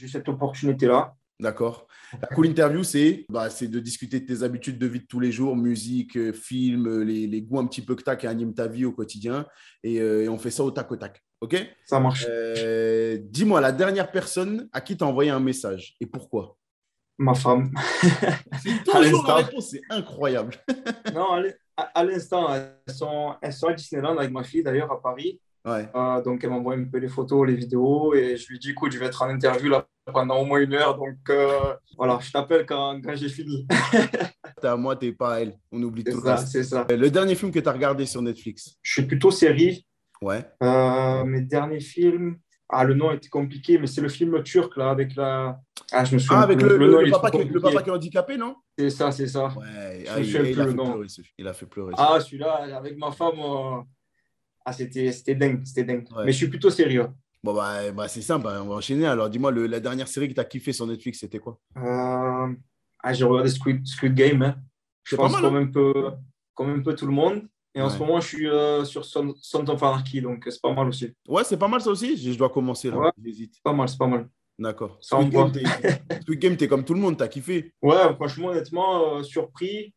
eu 0.00 0.08
cette 0.08 0.28
opportunité-là. 0.28 1.14
D'accord. 1.38 1.86
La 2.20 2.28
cool 2.28 2.46
interview, 2.46 2.82
c'est 2.82 3.26
bah, 3.28 3.48
de 3.48 3.80
discuter 3.80 4.20
de 4.20 4.26
tes 4.26 4.42
habitudes 4.42 4.78
de 4.78 4.86
vie 4.86 5.00
de 5.00 5.06
tous 5.06 5.20
les 5.20 5.32
jours, 5.32 5.54
musique, 5.54 6.32
film, 6.32 7.02
les, 7.02 7.26
les 7.26 7.42
goûts 7.42 7.58
un 7.58 7.66
petit 7.66 7.82
peu 7.82 7.94
que 7.94 8.02
tu 8.02 8.08
as 8.08 8.16
qui 8.16 8.26
animent 8.26 8.54
ta 8.54 8.66
vie 8.66 8.86
au 8.86 8.92
quotidien. 8.92 9.46
Et, 9.82 9.96
et, 9.96 10.28
on 10.28 10.38
fait 10.38 10.50
ça 10.50 10.64
au 10.64 10.70
tac 10.70 10.90
au 10.90 10.96
tac. 10.96 11.22
OK? 11.40 11.56
Ça 11.84 12.00
marche. 12.00 12.24
Euh, 12.28 13.18
dis-moi, 13.22 13.60
la 13.60 13.72
dernière 13.72 14.10
personne 14.10 14.68
à 14.72 14.80
qui 14.80 14.96
tu 14.96 15.04
as 15.04 15.06
envoyé 15.06 15.30
un 15.30 15.40
message 15.40 15.96
et 16.00 16.06
pourquoi? 16.06 16.56
Ma 17.18 17.34
femme. 17.34 17.70
C'est 18.62 18.84
toujours 18.84 19.26
la 19.26 19.34
réponse, 19.36 19.70
c'est 19.70 19.82
incroyable. 19.88 20.54
non, 21.14 21.42
à, 21.76 22.04
l'instant, 22.04 22.54
elles 22.54 22.94
sont, 22.94 23.34
elles 23.40 23.52
sont 23.52 23.68
à 23.68 23.74
Disneyland 23.74 24.16
avec 24.16 24.30
ma 24.30 24.44
fille, 24.44 24.62
d'ailleurs, 24.62 24.92
à 24.92 25.00
Paris. 25.00 25.40
Ouais. 25.66 25.88
Euh, 25.94 26.22
donc, 26.22 26.44
elle 26.44 26.50
m'envoie 26.50 26.74
un 26.74 26.84
peu 26.84 26.98
les 26.98 27.08
photos, 27.08 27.46
les 27.46 27.56
vidéos, 27.56 28.14
et 28.14 28.36
je 28.36 28.48
lui 28.48 28.58
dis, 28.58 28.70
écoute, 28.70 28.92
je 28.92 28.98
vais 28.98 29.06
être 29.06 29.22
en 29.22 29.28
interview 29.28 29.68
là 29.68 29.86
pendant 30.12 30.38
au 30.38 30.44
moins 30.44 30.60
une 30.60 30.74
heure, 30.74 30.96
donc 30.96 31.16
euh, 31.30 31.74
voilà, 31.96 32.20
je 32.22 32.30
t'appelle 32.30 32.64
quand, 32.64 33.00
quand 33.02 33.16
j'ai 33.16 33.28
fini. 33.28 33.66
t'es 34.60 34.68
à 34.68 34.76
moi, 34.76 34.94
t'es 34.94 35.12
pas 35.12 35.34
à 35.34 35.40
elle. 35.40 35.58
On 35.72 35.82
oublie 35.82 36.04
tout 36.04 36.20
ça. 36.20 36.36
C'est 36.36 36.62
ça. 36.62 36.86
Le 36.88 37.10
dernier 37.10 37.34
film 37.34 37.50
que 37.50 37.58
tu 37.58 37.68
as 37.68 37.72
regardé 37.72 38.06
sur 38.06 38.22
Netflix? 38.22 38.76
Je 38.82 38.92
suis 38.92 39.02
plutôt 39.02 39.32
série. 39.32 39.84
Ouais. 40.22 40.44
Euh, 40.62 41.24
mes 41.24 41.40
derniers 41.40 41.80
films. 41.80 42.38
Ah, 42.68 42.82
le 42.82 42.94
nom 42.94 43.12
était 43.12 43.28
compliqué, 43.28 43.78
mais 43.78 43.86
c'est 43.86 44.00
le 44.00 44.08
film 44.08 44.42
turc, 44.42 44.76
là, 44.76 44.90
avec 44.90 45.14
la. 45.14 45.60
Ah, 45.92 46.04
je 46.04 46.14
me 46.14 46.18
souviens. 46.18 46.38
Ah, 46.38 46.42
avec 46.42 46.60
le, 46.60 46.76
le, 46.76 47.10
papa 47.10 47.30
qui, 47.30 47.44
le, 47.44 47.60
papa 47.60 47.82
qui, 47.82 47.90
est 47.90 47.92
handicapé, 47.92 48.36
non? 48.36 48.56
C'est 48.76 48.90
ça, 48.90 49.12
c'est 49.12 49.28
ça. 49.28 49.46
Ouais, 49.56 50.04
ah, 50.08 50.18
il, 50.18 50.28
il, 50.28 50.36
a 50.60 50.64
pleurer, 50.66 51.06
il, 51.38 51.46
a 51.46 51.52
fait 51.52 51.66
pleurer. 51.66 51.94
Ah, 51.96 52.18
celui-là, 52.20 52.76
avec 52.76 52.98
ma 52.98 53.12
femme, 53.12 53.38
euh, 53.38 53.82
ah, 54.66 54.72
c'était 54.72 55.34
dingue, 55.36 55.64
c'était 55.64 55.84
dingue. 55.84 56.06
Mais 56.24 56.32
je 56.32 56.36
suis 56.36 56.48
plutôt 56.48 56.70
sérieux. 56.70 57.06
Bon, 57.42 57.54
bah, 57.54 57.92
bah 57.92 58.08
c'est 58.08 58.20
simple, 58.20 58.48
on 58.48 58.66
va 58.66 58.74
enchaîner. 58.74 59.06
Alors, 59.06 59.30
dis-moi, 59.30 59.52
la 59.52 59.78
dernière 59.78 60.08
série 60.08 60.28
que 60.28 60.34
tu 60.34 60.40
as 60.40 60.44
kiffé 60.44 60.72
sur 60.72 60.88
Netflix, 60.88 61.20
c'était 61.20 61.38
quoi? 61.38 61.60
Euh... 61.76 62.52
Ah, 62.98 63.12
j'ai 63.12 63.24
regardé 63.24 63.50
Squid, 63.50 63.86
Squid 63.86 64.14
Game. 64.14 64.42
Hein. 64.42 64.56
Je 65.04 65.14
pense 65.14 65.32
pas 65.32 65.40
mal, 65.40 65.50
comme, 65.50 65.56
hein. 65.56 65.62
un 65.62 65.70
peu, 65.70 66.10
comme 66.54 66.70
un 66.70 66.82
peu 66.82 66.96
tout 66.96 67.06
le 67.06 67.12
monde. 67.12 67.46
Et 67.76 67.80
en 67.80 67.88
ce 67.88 67.98
moment, 67.98 68.18
je 68.20 68.26
suis 68.26 68.48
euh, 68.48 68.84
sur 68.84 69.04
Son, 69.04 69.28
of 69.52 69.82
Anarchy, 69.82 70.20
donc 70.20 70.44
c'est 70.48 70.60
pas 70.60 70.72
mal 70.72 70.88
aussi. 70.88 71.12
Ouais, 71.28 71.44
c'est 71.44 71.58
pas 71.58 71.68
mal 71.68 71.80
ça 71.80 71.90
aussi? 71.90 72.16
Je 72.16 72.36
dois 72.36 72.48
commencer 72.48 72.90
là. 72.90 72.98
Ouais, 72.98 73.10
Pas 73.62 73.72
mal, 73.72 73.88
c'est 73.88 73.98
pas 73.98 74.08
mal. 74.08 74.28
D'accord. 74.58 74.98
Squid 75.00 75.30
Game, 75.30 75.52
t'es, 75.52 76.56
t'es 76.56 76.66
comme 76.66 76.84
tout 76.84 76.94
le 76.94 77.00
monde, 77.00 77.16
t'as 77.16 77.28
kiffé? 77.28 77.72
Ouais, 77.80 78.14
franchement, 78.16 78.48
honnêtement, 78.48 79.18
euh, 79.18 79.22
surpris. 79.22 79.94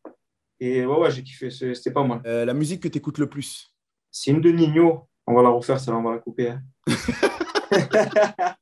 Et 0.60 0.86
ouais, 0.86 0.96
ouais, 0.98 1.10
j'ai 1.10 1.24
kiffé, 1.24 1.50
c'était 1.50 1.90
pas 1.90 2.04
mal. 2.04 2.20
Euh, 2.26 2.44
la 2.44 2.54
musique 2.54 2.82
que 2.82 2.88
t'écoutes 2.88 3.18
le 3.18 3.28
plus? 3.28 3.72
C'est 4.10 4.30
une 4.30 4.40
de 4.40 4.50
Nino. 4.50 5.06
On 5.26 5.34
va 5.34 5.42
la 5.42 5.50
refaire, 5.50 5.78
celle-là, 5.78 5.98
on 5.98 6.02
va 6.02 6.12
la 6.12 6.18
couper. 6.18 6.50
Hein. 6.50 6.62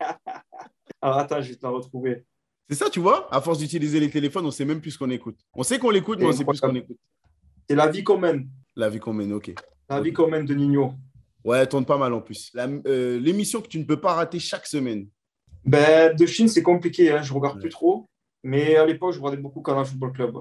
Alors 1.00 1.18
attends, 1.18 1.40
je 1.40 1.50
vais 1.50 1.56
te 1.56 1.62
la 1.62 1.70
retrouver. 1.70 2.24
C'est 2.68 2.76
ça, 2.76 2.90
tu 2.90 3.00
vois 3.00 3.32
À 3.34 3.40
force 3.40 3.58
d'utiliser 3.58 3.98
les 4.00 4.10
téléphones, 4.10 4.44
on 4.44 4.50
sait 4.50 4.64
même 4.64 4.80
plus 4.80 4.90
ce 4.90 4.98
qu'on 4.98 5.10
écoute. 5.10 5.38
On 5.54 5.62
sait 5.62 5.78
qu'on 5.78 5.90
l'écoute, 5.90 6.18
mais 6.18 6.26
on 6.26 6.32
sait 6.32 6.44
plus 6.44 6.56
ce 6.56 6.60
qu'on 6.60 6.74
écoute. 6.74 6.98
C'est 7.68 7.76
La 7.76 7.86
vie 7.88 8.04
qu'on 8.04 8.18
mène. 8.18 8.48
La 8.76 8.88
vie 8.88 8.98
qu'on 8.98 9.12
mène, 9.12 9.32
ok. 9.32 9.54
La 9.88 10.00
vie 10.00 10.12
qu'on 10.12 10.28
mène 10.28 10.44
de 10.44 10.54
Nino. 10.54 10.92
Ouais, 11.44 11.58
elle 11.58 11.68
tourne 11.68 11.86
pas 11.86 11.96
mal 11.96 12.12
en 12.12 12.20
plus. 12.20 12.52
Euh, 12.56 13.18
l'émission 13.18 13.62
que 13.62 13.68
tu 13.68 13.78
ne 13.78 13.84
peux 13.84 14.00
pas 14.00 14.14
rater 14.14 14.38
chaque 14.38 14.66
semaine. 14.66 15.08
ben, 15.64 16.14
De 16.14 16.26
Chine, 16.26 16.48
c'est 16.48 16.62
compliqué. 16.62 17.10
Hein. 17.10 17.22
Je 17.22 17.32
regarde 17.32 17.60
plus 17.60 17.70
trop. 17.70 18.06
Mais 18.42 18.76
à 18.76 18.84
l'époque, 18.84 19.14
je 19.14 19.18
regardais 19.18 19.40
beaucoup 19.40 19.62
Canal 19.62 19.86
Football 19.86 20.12
Club. 20.12 20.38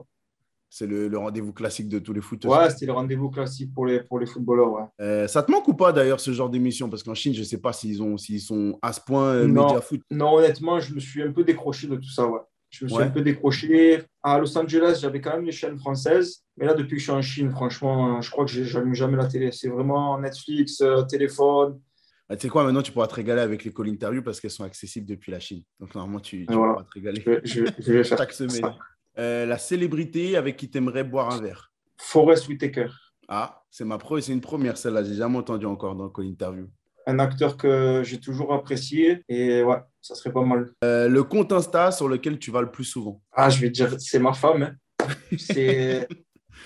C'est 0.69 0.85
le, 0.85 1.17
rendez-vous 1.17 1.53
classique 1.53 1.87
de 1.87 1.99
tous 1.99 2.13
les 2.13 2.21
footeurs. 2.21 2.51
Ouais, 2.51 2.69
c'était 2.69 2.87
le 2.87 2.91
rendez-vous 2.91 3.29
classique 3.29 3.73
pour 3.73 3.85
les, 3.85 4.01
pour 4.01 4.19
les 4.19 4.25
footballeurs. 4.25 4.73
Ouais. 4.73 4.83
Euh, 5.01 5.27
ça 5.27 5.41
te 5.41 5.51
manque 5.51 5.67
ou 5.67 5.73
pas 5.73 5.93
d'ailleurs 5.93 6.19
ce 6.19 6.31
genre 6.31 6.49
d'émission? 6.49 6.89
Parce 6.89 7.03
qu'en 7.03 7.13
Chine, 7.13 7.33
je 7.33 7.39
ne 7.39 7.45
sais 7.45 7.59
pas 7.59 7.73
s'ils 7.73 8.01
ont, 8.03 8.17
s'ils 8.17 8.41
sont 8.41 8.77
à 8.81 8.91
ce 8.91 8.99
point 8.99 9.33
euh, 9.33 9.47
non, 9.47 9.79
foot. 9.81 10.01
Non, 10.11 10.35
honnêtement, 10.35 10.79
je 10.79 10.93
me 10.93 10.99
suis 10.99 11.23
un 11.23 11.31
peu 11.31 11.43
décroché 11.43 11.87
de 11.87 11.95
tout 11.95 12.09
ça. 12.09 12.27
Ouais. 12.27 12.39
Je 12.69 12.85
me 12.85 12.89
suis 12.89 13.01
un 13.01 13.09
peu 13.09 13.21
décroché. 13.21 14.03
À 14.21 14.39
Los 14.39 14.57
Angeles, 14.57 14.99
j'avais 15.01 15.21
quand 15.21 15.31
même 15.31 15.45
les 15.45 15.51
chaînes 15.51 15.77
françaises. 15.77 16.43
Mais 16.57 16.65
là, 16.65 16.73
depuis 16.73 16.95
que 16.95 16.99
je 16.99 17.03
suis 17.03 17.11
en 17.11 17.21
Chine, 17.21 17.49
franchement, 17.49 18.21
je 18.21 18.29
crois 18.29 18.45
que 18.45 18.51
je 18.51 18.77
n'allume 18.77 18.93
jamais 18.93 19.15
la 19.15 19.27
télé. 19.27 19.51
C'est 19.51 19.69
vraiment 19.69 20.19
Netflix, 20.19 20.81
euh, 20.81 21.03
téléphone. 21.03 21.79
Bah, 22.27 22.35
tu 22.35 22.41
sais 22.41 22.49
quoi, 22.49 22.65
maintenant, 22.65 22.81
tu 22.81 22.91
pourras 22.91 23.07
te 23.07 23.15
régaler 23.15 23.41
avec 23.41 23.63
les 23.63 23.71
call 23.71 23.87
interviews 23.87 24.21
parce 24.21 24.41
qu'elles 24.41 24.51
sont 24.51 24.65
accessibles 24.65 25.07
depuis 25.07 25.31
la 25.31 25.39
Chine. 25.39 25.63
Donc, 25.79 25.95
normalement, 25.95 26.19
tu, 26.19 26.45
pourras 26.45 26.83
te 26.83 26.91
régaler 26.93 27.23
je, 27.43 27.63
vais 27.63 27.71
faire 28.03 28.17
chaque 28.17 28.33
semaine. 28.33 28.73
Euh, 29.19 29.45
la 29.45 29.57
célébrité 29.57 30.37
avec 30.37 30.57
qui 30.57 30.69
tu 30.69 30.77
aimerais 30.77 31.03
boire 31.03 31.33
un 31.33 31.41
verre 31.41 31.71
Forrest 31.97 32.47
Whitaker. 32.47 32.87
Ah, 33.27 33.63
c'est 33.71 33.83
ma 33.83 33.97
pro 33.97 34.19
c'est 34.19 34.31
une 34.31 34.41
première 34.41 34.77
celle-là. 34.77 35.03
J'ai 35.03 35.15
jamais 35.15 35.37
entendu 35.37 35.65
encore 35.65 35.95
dans 35.95 36.09
call 36.09 36.25
interview. 36.25 36.67
Un 37.07 37.19
acteur 37.19 37.57
que 37.57 38.03
j'ai 38.05 38.19
toujours 38.19 38.53
apprécié 38.53 39.23
et 39.27 39.63
ouais, 39.63 39.77
ça 40.01 40.13
serait 40.13 40.31
pas 40.31 40.43
mal. 40.43 40.71
Euh, 40.83 41.07
le 41.07 41.23
compte 41.23 41.51
Insta 41.51 41.91
sur 41.91 42.07
lequel 42.07 42.37
tu 42.37 42.51
vas 42.51 42.61
le 42.61 42.69
plus 42.69 42.83
souvent 42.83 43.21
Ah, 43.31 43.49
je 43.49 43.61
vais 43.61 43.69
dire, 43.69 43.95
c'est 43.99 44.19
ma 44.19 44.33
femme. 44.33 44.63
Hein. 44.63 45.07
c'est, 45.37 46.07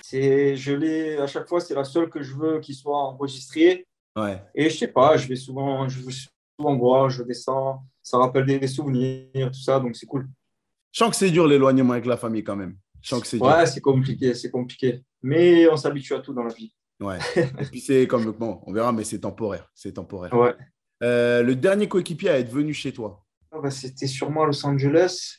c'est, 0.02 0.56
je 0.56 0.72
l'ai 0.72 1.16
à 1.16 1.26
chaque 1.26 1.48
fois, 1.48 1.60
c'est 1.60 1.74
la 1.74 1.84
seule 1.84 2.10
que 2.10 2.22
je 2.22 2.34
veux 2.34 2.60
qu'il 2.60 2.74
soit 2.74 2.96
enregistré. 2.96 3.86
Ouais. 4.16 4.42
Et 4.54 4.68
je 4.68 4.76
sais 4.76 4.88
pas, 4.88 5.16
je 5.16 5.26
vais 5.26 5.36
souvent, 5.36 5.88
je 5.88 6.00
vais 6.00 6.12
souvent 6.12 6.76
voir, 6.76 7.08
je 7.08 7.22
descends, 7.22 7.82
ça 8.02 8.18
rappelle 8.18 8.44
des, 8.44 8.66
souvenirs, 8.66 9.50
tout 9.50 9.62
ça, 9.62 9.80
donc 9.80 9.96
c'est 9.96 10.06
cool. 10.06 10.28
Je 10.92 10.98
sens 10.98 11.10
que 11.10 11.16
c'est 11.16 11.30
dur 11.30 11.46
l'éloignement 11.46 11.94
avec 11.94 12.06
la 12.06 12.18
famille 12.18 12.44
quand 12.44 12.56
même. 12.56 12.76
Je 13.00 13.08
sens 13.08 13.22
que 13.22 13.26
c'est 13.26 13.38
dur. 13.38 13.46
Ouais, 13.46 13.66
c'est 13.66 13.80
compliqué, 13.80 14.34
c'est 14.34 14.50
compliqué. 14.50 15.02
Mais 15.22 15.66
on 15.68 15.76
s'habitue 15.76 16.14
à 16.14 16.20
tout 16.20 16.34
dans 16.34 16.44
la 16.44 16.52
vie. 16.52 16.74
Ouais. 17.00 17.18
Et 17.36 17.64
puis 17.70 17.80
c'est 17.80 18.06
comme 18.06 18.30
bon, 18.32 18.60
on 18.66 18.72
verra, 18.72 18.92
mais 18.92 19.04
c'est 19.04 19.20
temporaire. 19.20 19.68
C'est 19.74 19.92
temporaire. 19.92 20.32
Ouais. 20.34 20.54
Euh, 21.02 21.42
le 21.42 21.56
dernier 21.56 21.88
coéquipier 21.88 22.28
à 22.28 22.38
être 22.38 22.50
venu 22.50 22.74
chez 22.74 22.92
toi 22.92 23.24
ah 23.50 23.58
bah, 23.60 23.70
C'était 23.70 24.06
sûrement 24.06 24.44
à 24.44 24.46
Los 24.46 24.64
Angeles. 24.66 25.38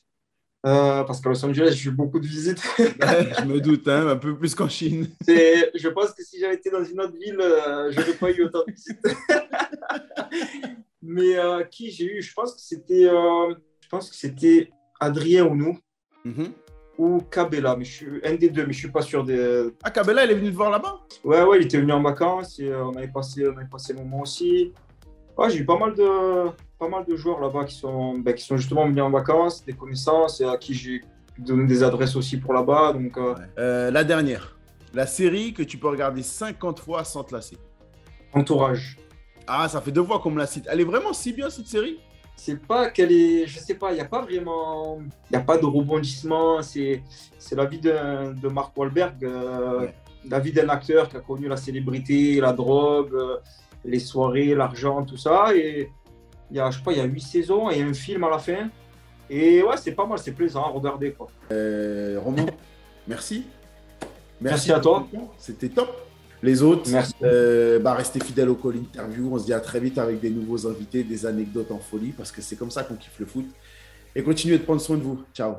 Euh, 0.65 1.03
parce 1.03 1.21
qu'à 1.21 1.29
Los 1.29 1.45
Angeles, 1.45 1.73
j'ai 1.75 1.89
eu 1.89 1.93
beaucoup 1.93 2.19
de 2.19 2.25
visites. 2.25 2.61
je 2.77 3.45
me 3.45 3.59
doute, 3.59 3.87
hein, 3.87 4.07
un 4.07 4.15
peu 4.15 4.35
plus 4.35 4.55
qu'en 4.55 4.69
Chine. 4.69 5.07
Je 5.27 5.87
pense 5.89 6.11
que 6.11 6.23
si 6.23 6.39
j'avais 6.39 6.55
été 6.55 6.69
dans 6.69 6.83
une 6.83 6.99
autre 6.99 7.13
ville, 7.17 7.39
euh, 7.39 7.91
je 7.91 7.99
n'aurais 7.99 8.13
pas 8.13 8.31
eu 8.31 8.43
autant 8.43 8.63
de 8.65 8.71
visites. 8.71 8.99
Mais 11.01 11.35
qui 11.69 11.91
j'ai 11.91 12.05
eu 12.05 12.21
Je 12.21 12.33
pense 12.33 12.55
que 12.55 12.61
c'était, 12.61 13.03
je 13.03 13.87
pense 13.89 14.09
que 14.09 14.15
c'était 14.15 14.71
Adrien 15.03 15.45
ou 15.45 15.55
nous. 15.55 15.77
Mm-hmm. 16.25 16.51
Ou 16.99 17.21
Cabella, 17.21 17.75
mais 17.75 17.85
je 17.85 17.91
suis 17.91 18.07
un 18.23 18.35
des 18.35 18.49
deux, 18.49 18.67
mais 18.67 18.73
je 18.73 18.77
ne 18.77 18.83
suis 18.83 18.91
pas 18.91 19.01
sûr 19.01 19.23
de. 19.23 19.73
Ah, 19.83 19.89
Cabella, 19.89 20.25
il 20.25 20.31
est 20.31 20.35
venu 20.35 20.51
te 20.51 20.55
voir 20.55 20.69
là-bas? 20.69 20.99
Ouais, 21.23 21.41
ouais, 21.43 21.57
il 21.59 21.65
était 21.65 21.79
venu 21.79 21.91
en 21.91 22.01
vacances 22.01 22.59
et 22.59 22.73
on 22.73 22.91
avait 22.95 23.07
passé, 23.07 23.47
on 23.47 23.57
avait 23.57 23.67
passé 23.69 23.93
le 23.93 23.99
moment 23.99 24.21
aussi. 24.21 24.71
Ouais, 25.35 25.49
j'ai 25.49 25.59
eu 25.59 25.65
pas 25.65 25.77
mal 25.77 25.95
de, 25.95 26.49
pas 26.77 26.87
mal 26.87 27.05
de 27.05 27.15
joueurs 27.15 27.39
là-bas 27.39 27.65
qui 27.65 27.75
sont, 27.75 28.19
ben, 28.19 28.33
qui 28.35 28.43
sont 28.43 28.57
justement 28.57 28.87
venus 28.87 29.01
en 29.01 29.09
vacances, 29.09 29.65
des 29.65 29.73
connaissances 29.73 30.41
et 30.41 30.45
à 30.45 30.57
qui 30.57 30.75
j'ai 30.75 31.01
donné 31.39 31.65
des 31.65 31.81
adresses 31.81 32.15
aussi 32.15 32.37
pour 32.37 32.53
là-bas. 32.53 32.93
Donc, 32.93 33.17
euh, 33.17 33.33
euh, 33.57 33.91
la 33.91 34.03
dernière, 34.03 34.55
la 34.93 35.07
série 35.07 35.53
que 35.53 35.63
tu 35.63 35.77
peux 35.77 35.87
regarder 35.87 36.21
50 36.21 36.79
fois 36.79 37.03
sans 37.03 37.23
te 37.23 37.33
lasser. 37.33 37.57
Entourage. 38.33 38.97
Ah, 39.47 39.67
ça 39.67 39.81
fait 39.81 39.91
deux 39.91 40.03
fois 40.03 40.19
qu'on 40.19 40.31
me 40.31 40.37
la 40.37 40.45
cite. 40.45 40.67
Elle 40.69 40.81
est 40.81 40.85
vraiment 40.85 41.13
si 41.13 41.33
bien 41.33 41.49
cette 41.49 41.67
série? 41.67 41.99
C'est 42.35 42.59
pas 42.59 42.89
qu'elle 42.89 43.11
est. 43.11 43.47
Je 43.47 43.59
sais 43.59 43.75
pas, 43.75 43.91
il 43.91 43.95
n'y 43.95 44.01
a 44.01 44.05
pas 44.05 44.21
vraiment. 44.21 44.99
Il 44.99 45.33
n'y 45.33 45.37
a 45.37 45.45
pas 45.45 45.57
de 45.57 45.65
rebondissement. 45.65 46.61
C'est 46.61 47.01
la 47.51 47.65
vie 47.65 47.79
de, 47.79 48.33
de 48.33 48.47
Mark 48.49 48.75
Wahlberg. 48.77 49.23
Euh, 49.23 49.87
la 50.29 50.39
vie 50.39 50.51
d'un 50.51 50.69
acteur 50.69 51.09
qui 51.09 51.17
a 51.17 51.19
connu 51.19 51.47
la 51.47 51.57
célébrité, 51.57 52.39
la 52.39 52.53
drogue 52.53 53.13
les 53.85 53.99
soirées, 53.99 54.55
l'argent, 54.55 55.03
tout 55.03 55.17
ça. 55.17 55.55
Et 55.55 55.89
il 56.51 56.57
y 56.57 56.59
a, 56.59 56.69
je 56.71 56.79
crois, 56.79 56.93
il 56.93 56.99
y 56.99 57.01
a 57.01 57.05
huit 57.05 57.21
saisons 57.21 57.69
et 57.69 57.81
un 57.81 57.93
film 57.93 58.23
à 58.23 58.29
la 58.29 58.39
fin. 58.39 58.69
Et 59.29 59.63
ouais, 59.63 59.77
c'est 59.77 59.93
pas 59.93 60.05
mal, 60.05 60.19
c'est 60.19 60.33
plaisant 60.33 60.63
à 60.63 60.69
regarder. 60.69 61.11
Quoi. 61.11 61.27
Euh, 61.51 62.19
Romain, 62.23 62.45
merci. 63.07 63.45
merci. 64.39 64.71
à 64.71 64.79
toi. 64.79 65.07
C'était 65.37 65.69
top. 65.69 66.02
Les 66.43 66.61
autres, 66.61 66.91
merci. 66.91 67.13
Euh, 67.23 67.79
bah, 67.79 67.93
restez 67.93 68.19
fidèles 68.19 68.49
au 68.49 68.55
call 68.55 68.75
interview. 68.75 69.29
On 69.33 69.39
se 69.39 69.45
dit 69.45 69.53
à 69.53 69.61
très 69.61 69.79
vite 69.79 69.97
avec 69.97 70.19
des 70.19 70.29
nouveaux 70.29 70.67
invités, 70.67 71.03
des 71.03 71.25
anecdotes 71.25 71.71
en 71.71 71.79
folie, 71.79 72.11
parce 72.11 72.33
que 72.33 72.41
c'est 72.41 72.57
comme 72.57 72.69
ça 72.69 72.83
qu'on 72.83 72.95
kiffe 72.95 73.17
le 73.17 73.25
foot. 73.25 73.45
Et 74.13 74.21
continuez 74.21 74.57
de 74.57 74.63
prendre 74.63 74.81
soin 74.81 74.97
de 74.97 75.03
vous. 75.03 75.23
Ciao. 75.33 75.55